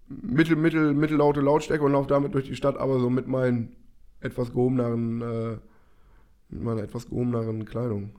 mittel, 0.09 0.57
mittel, 0.57 0.95
mittellaute 0.95 1.41
Lautstärke 1.41 1.85
und 1.85 1.93
laufe 1.93 2.09
damit 2.09 2.35
durch 2.35 2.47
die 2.47 2.57
Stadt, 2.57 2.77
aber 2.77 2.99
so 2.99 3.11
mit 3.11 3.27
meinen 3.27 3.77
etwas 4.21 4.51
gehobeneren, 4.53 5.23
äh, 5.23 5.57
mit 6.55 6.63
meiner 6.63 6.83
etwas 6.83 7.07
gehobeneren 7.09 7.65
Kleidung. 7.65 8.11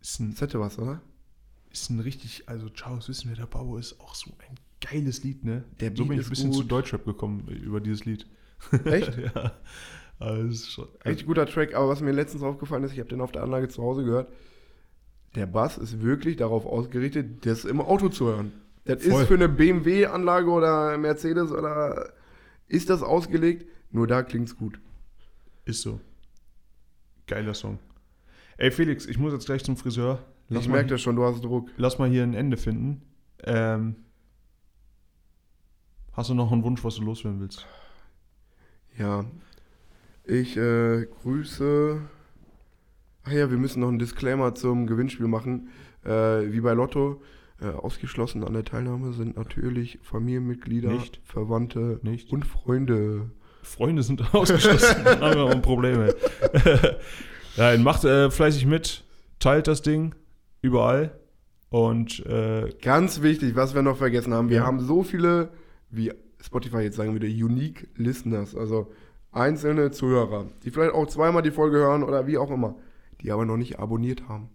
Ist 0.00 0.20
ein, 0.20 0.30
Das 0.32 0.40
hätte 0.42 0.60
was, 0.60 0.78
oder? 0.78 1.00
ist 1.70 1.90
ein 1.90 1.98
richtig, 2.00 2.44
also 2.48 2.68
Chaos 2.74 3.08
wissen 3.08 3.28
wir, 3.30 3.36
der 3.36 3.46
Babo 3.46 3.76
ist 3.78 3.98
auch 4.00 4.14
so 4.14 4.30
ein 4.48 4.54
geiles 4.80 5.24
Lied, 5.24 5.44
ne? 5.44 5.64
Der 5.80 5.88
so 5.90 6.04
Beat 6.04 6.08
bin 6.08 6.20
ich 6.20 6.26
ein 6.26 6.30
bisschen 6.30 6.50
gut. 6.50 6.58
zu 6.58 6.64
Deutschrap 6.64 7.04
gekommen 7.04 7.48
äh, 7.48 7.54
über 7.54 7.80
dieses 7.80 8.04
Lied. 8.04 8.26
Echt? 8.84 9.18
ja. 9.34 9.52
Also, 10.20 10.86
Richtig 11.04 11.26
guter 11.26 11.46
Track, 11.46 11.74
aber 11.74 11.88
was 11.88 12.00
mir 12.00 12.12
letztens 12.12 12.44
aufgefallen 12.44 12.84
ist, 12.84 12.92
ich 12.92 13.00
habe 13.00 13.08
den 13.08 13.20
auf 13.20 13.32
der 13.32 13.42
Anlage 13.42 13.68
zu 13.68 13.82
Hause 13.82 14.04
gehört, 14.04 14.32
der 15.34 15.46
Bass 15.46 15.76
ist 15.76 16.00
wirklich 16.00 16.36
darauf 16.36 16.64
ausgerichtet, 16.64 17.44
das 17.44 17.64
im 17.64 17.80
Auto 17.80 18.08
zu 18.08 18.26
hören. 18.26 18.52
Das 18.84 19.02
Voll. 19.02 19.22
ist 19.22 19.28
für 19.28 19.34
eine 19.34 19.48
BMW-Anlage 19.48 20.48
oder 20.50 20.96
Mercedes 20.96 21.50
oder 21.50 22.12
ist 22.68 22.88
das 22.88 23.02
ausgelegt, 23.02 23.66
nur 23.90 24.06
da 24.06 24.22
klingt's 24.22 24.56
gut. 24.56 24.78
Ist 25.64 25.82
so. 25.82 26.00
Geiler 27.26 27.54
Song. 27.54 27.78
Ey, 28.56 28.70
Felix, 28.70 29.06
ich 29.06 29.18
muss 29.18 29.32
jetzt 29.32 29.46
gleich 29.46 29.64
zum 29.64 29.76
Friseur. 29.76 30.24
Lass 30.48 30.64
ich 30.64 30.68
merke 30.68 30.90
das 30.90 31.00
schon, 31.00 31.16
du 31.16 31.24
hast 31.24 31.42
Druck. 31.42 31.70
lass 31.76 31.98
mal 31.98 32.08
hier 32.08 32.22
ein 32.22 32.34
Ende 32.34 32.56
finden. 32.56 33.02
Ähm, 33.44 33.96
hast 36.12 36.30
du 36.30 36.34
noch 36.34 36.52
einen 36.52 36.62
Wunsch, 36.62 36.84
was 36.84 36.96
du 36.96 37.02
loswerden 37.02 37.40
willst? 37.40 37.66
Ja. 38.98 39.24
Ich 40.24 40.56
äh, 40.56 41.06
grüße. 41.22 42.00
Ach 43.24 43.32
ja, 43.32 43.50
wir 43.50 43.58
müssen 43.58 43.80
noch 43.80 43.88
einen 43.88 43.98
Disclaimer 43.98 44.54
zum 44.54 44.86
Gewinnspiel 44.86 45.26
machen. 45.26 45.68
Äh, 46.04 46.52
wie 46.52 46.60
bei 46.60 46.74
Lotto. 46.74 47.22
Äh, 47.60 47.66
ausgeschlossen 47.68 48.42
an 48.44 48.52
der 48.52 48.64
Teilnahme 48.64 49.12
sind 49.12 49.36
natürlich 49.36 49.98
Familienmitglieder, 50.02 50.90
Nicht. 50.90 51.20
Verwandte 51.24 52.00
Nicht? 52.02 52.32
und 52.32 52.44
Freunde. 52.46 53.30
Freunde 53.64 54.02
sind 54.02 54.22
ausgeschlossen. 54.34 55.04
Haben 55.04 55.36
wir 55.36 55.44
auch 55.44 55.62
Probleme. 55.62 56.14
Nein, 57.56 57.82
macht 57.82 58.04
äh, 58.04 58.30
fleißig 58.30 58.66
mit, 58.66 59.04
teilt 59.38 59.66
das 59.66 59.82
Ding 59.82 60.14
überall 60.62 61.18
und 61.70 62.24
äh, 62.26 62.70
Ganz 62.82 63.22
wichtig, 63.22 63.54
was 63.56 63.74
wir 63.74 63.82
noch 63.82 63.96
vergessen 63.96 64.32
haben, 64.34 64.48
wir 64.48 64.58
Ja. 64.58 64.66
haben 64.66 64.80
so 64.80 65.02
viele, 65.02 65.50
wie 65.90 66.12
Spotify 66.40 66.78
jetzt 66.78 66.96
sagen 66.96 67.12
würde, 67.12 67.26
Unique 67.26 67.88
Listeners, 67.96 68.54
also 68.54 68.92
einzelne 69.32 69.90
Zuhörer, 69.90 70.46
die 70.64 70.70
vielleicht 70.70 70.94
auch 70.94 71.06
zweimal 71.06 71.42
die 71.42 71.50
Folge 71.50 71.78
hören 71.78 72.02
oder 72.02 72.26
wie 72.26 72.38
auch 72.38 72.50
immer, 72.50 72.76
die 73.20 73.32
aber 73.32 73.44
noch 73.44 73.56
nicht 73.56 73.78
abonniert 73.78 74.28
haben. 74.28 74.48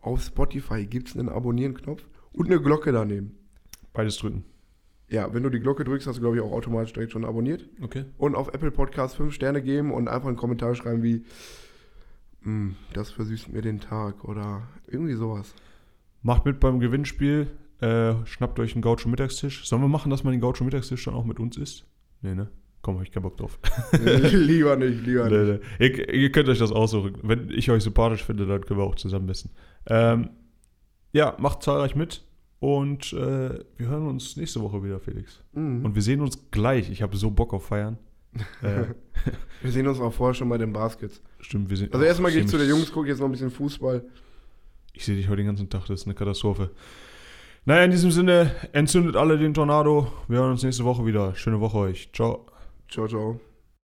Auf 0.00 0.22
Spotify 0.22 0.86
gibt 0.86 1.08
es 1.08 1.16
einen 1.16 1.28
Abonnieren-Knopf 1.28 2.02
und 2.32 2.46
eine 2.46 2.60
Glocke 2.60 2.92
daneben. 2.92 3.36
beides 3.92 4.16
drücken. 4.16 4.44
Ja, 5.12 5.32
wenn 5.34 5.42
du 5.42 5.50
die 5.50 5.60
Glocke 5.60 5.84
drückst, 5.84 6.06
hast 6.06 6.16
du, 6.16 6.20
glaube 6.22 6.36
ich, 6.36 6.42
auch 6.42 6.52
automatisch 6.52 6.92
direkt 6.94 7.12
schon 7.12 7.24
abonniert. 7.26 7.68
Okay. 7.82 8.06
Und 8.16 8.34
auf 8.34 8.48
Apple 8.54 8.70
Podcast 8.70 9.16
5 9.16 9.32
Sterne 9.34 9.62
geben 9.62 9.92
und 9.92 10.08
einfach 10.08 10.28
einen 10.28 10.38
Kommentar 10.38 10.74
schreiben 10.74 11.02
wie, 11.02 11.24
"Mm, 12.40 12.70
das 12.94 13.10
versüßt 13.10 13.52
mir 13.52 13.60
den 13.60 13.78
Tag 13.78 14.24
oder 14.24 14.62
irgendwie 14.86 15.14
sowas. 15.14 15.54
Macht 16.22 16.46
mit 16.46 16.60
beim 16.60 16.80
Gewinnspiel. 16.80 17.48
Äh, 17.80 18.14
schnappt 18.24 18.58
euch 18.58 18.72
einen 18.74 18.80
Gaucho 18.82 19.08
Mittagstisch. 19.08 19.66
Sollen 19.68 19.82
wir 19.82 19.88
machen, 19.88 20.08
dass 20.10 20.24
man 20.24 20.32
den 20.32 20.40
Gaucho 20.40 20.64
Mittagstisch 20.64 21.04
dann 21.04 21.14
auch 21.14 21.24
mit 21.24 21.38
uns 21.40 21.56
isst? 21.56 21.84
Nee, 22.22 22.34
ne? 22.34 22.48
Komm, 22.80 22.96
hab 22.96 23.02
ich 23.02 23.12
keinen 23.12 23.24
Bock 23.24 23.36
drauf. 23.36 23.58
lieber 24.32 24.76
nicht, 24.76 25.04
lieber 25.04 25.28
nicht. 25.28 25.60
Nee, 25.78 25.86
nee. 25.86 25.86
Ihr, 25.86 26.14
ihr 26.14 26.32
könnt 26.32 26.48
euch 26.48 26.58
das 26.58 26.72
aussuchen. 26.72 27.18
Wenn 27.22 27.50
ich 27.50 27.70
euch 27.70 27.82
sympathisch 27.82 28.24
finde, 28.24 28.46
dann 28.46 28.64
können 28.64 28.80
wir 28.80 28.84
auch 28.84 28.94
zusammen 28.94 29.28
essen. 29.28 29.50
Ähm, 29.86 30.30
ja, 31.12 31.36
macht 31.38 31.62
zahlreich 31.62 31.94
mit. 31.94 32.24
Und 32.62 33.12
äh, 33.12 33.58
wir 33.76 33.88
hören 33.88 34.06
uns 34.06 34.36
nächste 34.36 34.60
Woche 34.60 34.84
wieder, 34.84 35.00
Felix. 35.00 35.40
Mhm. 35.52 35.84
Und 35.84 35.96
wir 35.96 36.02
sehen 36.02 36.20
uns 36.20 36.38
gleich. 36.52 36.88
Ich 36.90 37.02
habe 37.02 37.16
so 37.16 37.28
Bock 37.32 37.52
auf 37.54 37.66
Feiern. 37.66 37.98
äh, 38.62 38.84
Wir 39.62 39.72
sehen 39.72 39.88
uns 39.88 39.98
auch 39.98 40.12
vorher 40.12 40.32
schon 40.32 40.48
bei 40.48 40.58
den 40.58 40.72
Baskets. 40.72 41.20
stimmt, 41.40 41.68
wir 41.70 41.76
sind. 41.76 41.92
Also 41.92 42.06
erstmal 42.06 42.30
gehe 42.30 42.42
ich 42.42 42.46
zu 42.46 42.58
den 42.58 42.68
mich- 42.68 42.76
Jungs, 42.76 42.92
gucke 42.92 43.08
jetzt 43.08 43.18
noch 43.18 43.26
ein 43.26 43.32
bisschen 43.32 43.50
Fußball. 43.50 44.04
Ich 44.92 45.04
sehe 45.04 45.16
dich 45.16 45.26
heute 45.28 45.38
den 45.38 45.46
ganzen 45.46 45.68
Tag, 45.70 45.86
das 45.86 46.02
ist 46.02 46.06
eine 46.06 46.14
Katastrophe. 46.14 46.70
Naja, 47.64 47.82
in 47.84 47.90
diesem 47.90 48.12
Sinne, 48.12 48.52
entzündet 48.72 49.16
alle 49.16 49.38
den 49.38 49.54
Tornado. 49.54 50.06
Wir 50.28 50.38
hören 50.38 50.52
uns 50.52 50.62
nächste 50.62 50.84
Woche 50.84 51.04
wieder. 51.04 51.34
Schöne 51.34 51.58
Woche 51.58 51.78
euch. 51.78 52.10
Ciao. 52.12 52.46
Ciao, 52.88 53.08
ciao. 53.08 53.51